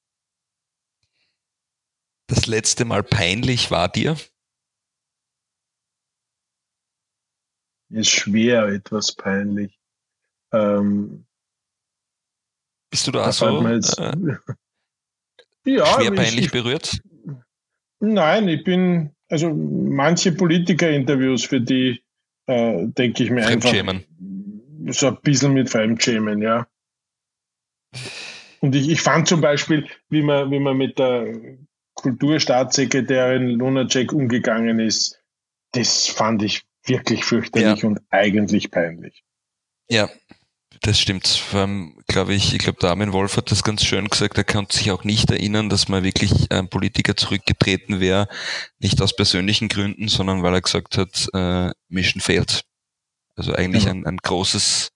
Das 2.27 2.47
letzte 2.47 2.84
Mal 2.84 3.01
peinlich 3.01 3.71
war 3.71 3.88
dir? 3.88 4.17
Ist 7.91 8.09
schwer 8.09 8.65
etwas 8.67 9.13
peinlich. 9.13 9.77
Ähm, 10.51 11.25
Bist 12.89 13.07
du 13.07 13.11
da, 13.11 13.25
da 13.25 13.31
so 13.31 13.67
jetzt, 13.67 13.97
äh, 13.99 14.13
ja, 15.65 15.85
schwer 15.85 16.11
peinlich 16.11 16.45
ich, 16.45 16.51
berührt? 16.51 16.99
Nein, 17.99 18.47
ich 18.47 18.63
bin, 18.63 19.11
also 19.29 19.53
manche 19.53 20.31
Politiker-Interviews, 20.31 21.45
für 21.45 21.61
die 21.61 22.03
äh, 22.47 22.87
denke 22.87 23.23
ich 23.23 23.29
mir 23.29 23.45
einfach 23.45 23.71
so 24.89 25.07
ein 25.07 25.17
bisschen 25.21 25.53
mit 25.53 25.69
Fremdschämen, 25.69 26.41
ja. 26.41 26.67
Und 28.61 28.75
ich, 28.75 28.89
ich 28.89 29.01
fand 29.01 29.27
zum 29.27 29.41
Beispiel, 29.41 29.87
wie 30.09 30.21
man, 30.21 30.51
wie 30.51 30.59
man 30.59 30.77
mit 30.77 30.97
der 30.97 31.33
Kulturstaatssekretärin 31.95 33.51
Lunacek 33.51 34.11
umgegangen 34.13 34.79
ist, 34.79 35.21
das 35.73 36.07
fand 36.07 36.43
ich 36.43 36.63
wirklich 36.86 37.23
fürchterlich 37.25 37.82
ja. 37.82 37.88
und 37.88 37.99
eigentlich 38.09 38.71
peinlich. 38.71 39.23
Ja, 39.89 40.09
das 40.82 40.99
stimmt. 40.99 41.27
Vor 41.27 41.61
allem, 41.61 42.01
glaube 42.07 42.34
ich, 42.34 42.53
ich 42.53 42.59
glaube, 42.59 42.79
der 42.79 42.91
Armin 42.91 43.13
Wolf 43.13 43.38
hat 43.38 43.51
das 43.51 43.63
ganz 43.63 43.84
schön 43.84 44.07
gesagt, 44.07 44.38
er 44.38 44.43
kann 44.43 44.67
sich 44.69 44.91
auch 44.91 45.03
nicht 45.03 45.29
erinnern, 45.29 45.69
dass 45.69 45.89
mal 45.89 46.03
wirklich 46.03 46.51
ein 46.51 46.69
Politiker 46.69 47.15
zurückgetreten 47.15 47.99
wäre, 47.99 48.27
nicht 48.79 49.01
aus 49.01 49.15
persönlichen 49.15 49.69
Gründen, 49.69 50.07
sondern 50.07 50.43
weil 50.43 50.55
er 50.55 50.61
gesagt 50.61 50.97
hat, 50.97 51.27
äh, 51.34 51.71
Mission 51.89 52.21
failed. 52.21 52.63
Also 53.36 53.53
eigentlich 53.53 53.86
ja. 53.86 53.91
ein, 53.91 54.05
ein 54.05 54.17
großes 54.17 54.91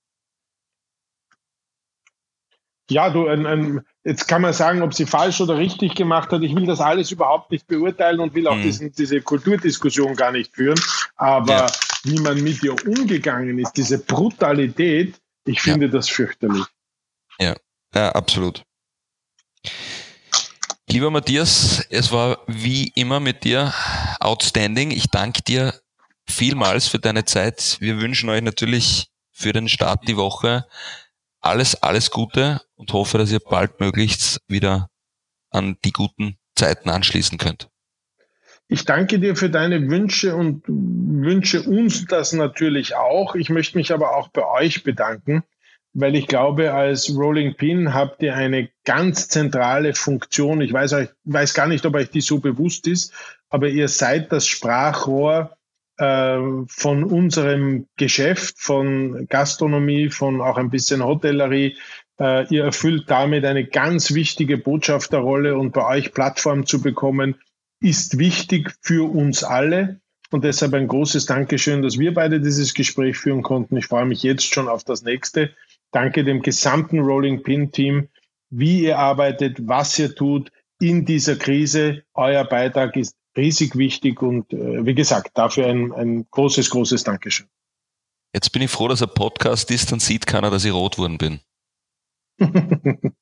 ja, 2.90 3.10
du, 3.10 3.28
ein, 3.28 3.46
ein, 3.46 3.82
jetzt 4.06 4.28
kann 4.28 4.42
man 4.42 4.54
sagen, 4.54 4.82
ob 4.82 4.94
sie 4.94 5.06
falsch 5.06 5.42
oder 5.42 5.58
richtig 5.58 5.96
gemacht 5.96 6.32
hat. 6.32 6.44
Ich 6.44 6.56
will 6.56 6.66
das 6.66 6.80
alles 6.80 7.12
überhaupt 7.12 7.52
nicht 7.52 7.68
beurteilen 7.68 8.20
und 8.20 8.34
will 8.36 8.48
auch 8.48 8.56
mhm. 8.56 8.64
diesen, 8.64 8.94
diese 8.94 9.20
Kulturdiskussion 9.20 10.16
gar 10.16 10.32
nicht 10.32 10.56
führen. 10.56 10.80
Aber 11.16 11.66
ja. 11.66 11.72
wie 12.04 12.20
man 12.20 12.42
mit 12.42 12.64
ihr 12.64 12.76
umgegangen 12.88 13.60
ist, 13.60 13.74
diese 13.74 13.98
Brutalität, 13.98 15.16
ich 15.46 15.62
finde 15.62 15.88
ja. 15.88 15.92
das 15.92 16.08
fürchterlich. 16.08 16.64
Ja, 17.40 17.56
ja, 17.94 18.12
absolut. 18.12 18.64
Lieber 20.88 21.10
Matthias, 21.10 21.84
es 21.90 22.12
war 22.12 22.38
wie 22.48 22.90
immer 22.96 23.20
mit 23.20 23.44
dir 23.44 23.74
outstanding. 24.20 24.92
Ich 24.92 25.10
danke 25.10 25.42
dir 25.42 25.74
vielmals 26.30 26.88
für 26.88 27.00
deine 27.00 27.26
Zeit. 27.26 27.78
Wir 27.80 28.00
wünschen 28.00 28.30
euch 28.30 28.44
natürlich 28.44 29.10
für 29.32 29.52
den 29.52 29.68
Start 29.68 30.08
die 30.08 30.16
Woche 30.16 30.66
alles, 31.46 31.76
alles 31.76 32.12
Gute 32.12 32.62
und 32.76 32.92
hoffe, 32.92 33.18
dass 33.18 33.32
ihr 33.32 33.40
baldmöglichst 33.40 34.40
wieder 34.48 34.90
an 35.52 35.78
die 35.86 35.92
guten 35.92 36.38
Zeiten 36.56 36.90
anschließen 36.90 37.38
könnt. 37.38 37.70
Ich 38.68 38.86
danke 38.86 39.20
dir 39.20 39.36
für 39.36 39.50
deine 39.50 39.90
Wünsche 39.90 40.36
und 40.36 40.64
wünsche 40.68 41.62
uns 41.62 42.06
das 42.06 42.34
natürlich 42.34 42.96
auch. 42.96 43.36
Ich 43.36 43.50
möchte 43.50 43.78
mich 43.78 43.94
aber 43.94 44.16
auch 44.16 44.30
bei 44.30 44.44
euch 44.44 44.84
bedanken, 44.84 45.44
weil 45.94 46.16
ich 46.16 46.26
glaube, 46.26 46.74
als 46.74 47.16
Rolling 47.16 47.56
Pin 47.56 47.94
habt 47.94 48.24
ihr 48.24 48.36
eine 48.36 48.70
ganz 48.84 49.30
zentrale 49.30 49.94
Funktion. 49.94 50.62
Ich 50.62 50.74
weiß, 50.74 50.94
euch, 50.94 51.10
weiß 51.26 51.54
gar 51.54 51.68
nicht, 51.68 51.86
ob 51.86 51.94
euch 51.94 52.10
die 52.10 52.22
so 52.22 52.40
bewusst 52.40 52.88
ist, 52.88 53.14
aber 53.50 53.70
ihr 53.70 53.88
seid 53.88 54.32
das 54.32 54.48
Sprachrohr 54.48 55.55
von 55.98 57.04
unserem 57.04 57.88
Geschäft, 57.96 58.56
von 58.60 59.28
Gastronomie, 59.28 60.10
von 60.10 60.42
auch 60.42 60.58
ein 60.58 60.70
bisschen 60.70 61.04
Hotellerie. 61.04 61.78
Äh, 62.20 62.48
ihr 62.54 62.66
erfüllt 62.66 63.10
damit 63.10 63.46
eine 63.46 63.66
ganz 63.66 64.14
wichtige 64.14 64.58
Botschafterrolle 64.58 65.58
und 65.58 65.72
bei 65.72 65.86
euch 65.86 66.14
Plattform 66.14 66.66
zu 66.66 66.82
bekommen, 66.82 67.36
ist 67.82 68.18
wichtig 68.18 68.74
für 68.82 69.10
uns 69.10 69.44
alle. 69.44 70.00
Und 70.32 70.44
deshalb 70.44 70.74
ein 70.74 70.88
großes 70.88 71.28
Dankeschön, 71.28 71.82
dass 71.82 72.00
wir 72.00 72.14
beide 72.14 72.42
dieses 72.42 72.74
Gespräch 72.74 73.18
führen 73.18 73.42
konnten. 73.42 73.78
Ich 73.78 73.86
freue 73.86 74.06
mich 74.06 74.24
jetzt 74.24 74.54
schon 74.54 74.68
auf 74.68 74.84
das 74.84 75.04
nächste. 75.04 75.52
Danke 75.92 76.24
dem 76.24 76.42
gesamten 76.42 77.00
Rolling 77.00 77.44
Pin 77.44 77.72
Team, 77.72 78.10
wie 78.50 78.82
ihr 78.82 78.98
arbeitet, 78.98 79.68
was 79.68 79.98
ihr 80.00 80.14
tut 80.14 80.52
in 80.80 81.06
dieser 81.06 81.36
Krise. 81.36 82.04
Euer 82.14 82.44
Beitrag 82.44 82.98
ist 82.98 83.16
riesig 83.38 83.76
wichtig 83.76 84.22
und 84.22 84.54
äh, 84.54 84.86
wie 84.86 84.96
gesagt, 84.96 85.32
dafür 85.36 85.68
ein, 85.68 85.92
ein 85.94 86.28
großes, 86.30 86.70
großes 86.70 87.04
Dankeschön. 87.04 87.48
Jetzt 88.34 88.52
bin 88.52 88.62
ich 88.62 88.72
froh, 88.72 88.88
dass 88.88 89.02
er 89.02 89.08
Podcast 89.08 89.72
ist, 89.72 89.92
dann 89.92 90.00
sieht 90.00 90.28
keiner, 90.28 90.50
dass 90.52 90.66
ich 90.66 90.74
rot 90.74 90.98
worden 90.98 91.18
bin. 91.18 91.40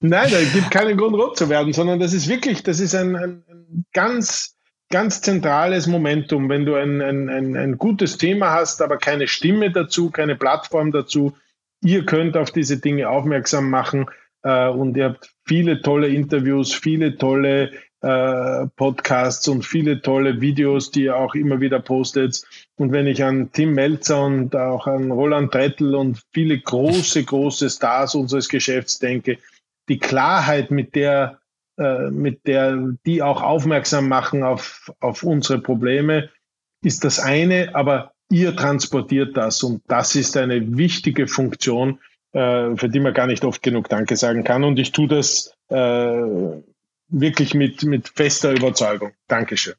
Nein, 0.00 0.30
da 0.32 0.42
gibt 0.52 0.70
keinen 0.72 0.96
Grund, 0.96 1.14
rot 1.14 1.36
zu 1.36 1.48
werden, 1.48 1.72
sondern 1.72 2.00
das 2.00 2.12
ist 2.12 2.28
wirklich, 2.28 2.64
das 2.64 2.80
ist 2.80 2.94
ein, 2.94 3.14
ein, 3.14 3.44
ein 3.48 3.86
ganz, 3.92 4.56
ganz 4.90 5.20
zentrales 5.20 5.86
Momentum. 5.86 6.48
Wenn 6.48 6.66
du 6.66 6.74
ein, 6.74 7.00
ein, 7.00 7.28
ein, 7.28 7.56
ein 7.56 7.78
gutes 7.78 8.18
Thema 8.18 8.50
hast, 8.50 8.82
aber 8.82 8.98
keine 8.98 9.28
Stimme 9.28 9.70
dazu, 9.70 10.10
keine 10.10 10.34
Plattform 10.34 10.90
dazu, 10.90 11.36
ihr 11.84 12.04
könnt 12.04 12.36
auf 12.36 12.50
diese 12.50 12.78
Dinge 12.78 13.08
aufmerksam 13.08 13.70
machen 13.70 14.06
äh, 14.42 14.68
und 14.68 14.96
ihr 14.96 15.04
habt 15.04 15.32
viele 15.46 15.82
tolle 15.82 16.08
Interviews, 16.08 16.74
viele 16.74 17.16
tolle 17.16 17.70
äh, 18.02 18.66
Podcasts 18.76 19.46
und 19.46 19.64
viele 19.64 20.02
tolle 20.02 20.40
Videos, 20.40 20.90
die 20.90 21.04
ihr 21.04 21.16
auch 21.16 21.34
immer 21.34 21.60
wieder 21.60 21.78
postet. 21.78 22.42
Und 22.76 22.90
wenn 22.90 23.06
ich 23.06 23.22
an 23.22 23.50
Tim 23.52 23.74
Melzer 23.74 24.24
und 24.24 24.56
auch 24.56 24.86
an 24.86 25.12
Roland 25.12 25.52
Trettel 25.52 25.94
und 25.94 26.20
viele 26.32 26.58
große, 26.58 27.22
große 27.24 27.70
Stars 27.70 28.14
unseres 28.14 28.48
Geschäfts 28.48 28.98
denke, 28.98 29.38
die 29.88 29.98
Klarheit, 29.98 30.70
mit 30.70 30.94
der, 30.96 31.38
äh, 31.78 32.10
mit 32.10 32.46
der 32.46 32.76
die 33.06 33.22
auch 33.22 33.40
aufmerksam 33.40 34.08
machen 34.08 34.42
auf, 34.42 34.92
auf 35.00 35.22
unsere 35.22 35.60
Probleme, 35.60 36.28
ist 36.84 37.04
das 37.04 37.20
eine, 37.20 37.74
aber 37.74 38.12
ihr 38.30 38.56
transportiert 38.56 39.36
das 39.36 39.62
und 39.62 39.82
das 39.86 40.16
ist 40.16 40.36
eine 40.36 40.76
wichtige 40.76 41.28
Funktion, 41.28 42.00
äh, 42.32 42.74
für 42.76 42.88
die 42.88 42.98
man 42.98 43.14
gar 43.14 43.28
nicht 43.28 43.44
oft 43.44 43.62
genug 43.62 43.88
Danke 43.88 44.16
sagen 44.16 44.42
kann. 44.42 44.64
Und 44.64 44.78
ich 44.80 44.90
tue 44.90 45.06
das 45.06 45.54
äh, 45.68 46.62
wirklich 47.12 47.54
mit, 47.54 47.84
mit 47.84 48.08
fester 48.08 48.52
Überzeugung. 48.52 49.12
Dankeschön. 49.28 49.74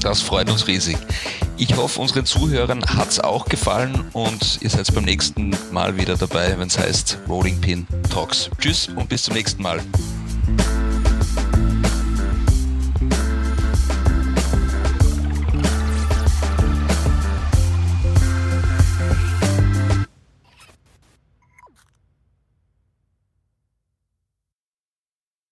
Das 0.00 0.20
freut 0.20 0.50
uns 0.50 0.66
riesig. 0.66 0.96
Ich 1.56 1.76
hoffe, 1.76 2.00
unseren 2.00 2.26
Zuhörern 2.26 2.84
hat 2.84 3.10
es 3.10 3.20
auch 3.20 3.46
gefallen 3.46 4.04
und 4.12 4.58
ihr 4.60 4.70
seid 4.70 4.92
beim 4.94 5.04
nächsten 5.04 5.56
Mal 5.72 5.96
wieder 5.96 6.16
dabei, 6.16 6.58
wenn 6.58 6.68
es 6.68 6.78
heißt 6.78 7.18
Rolling 7.28 7.60
Pin 7.60 7.86
Talks. 8.10 8.50
Tschüss 8.58 8.88
und 8.88 9.08
bis 9.08 9.24
zum 9.24 9.34
nächsten 9.34 9.62
Mal. 9.62 9.80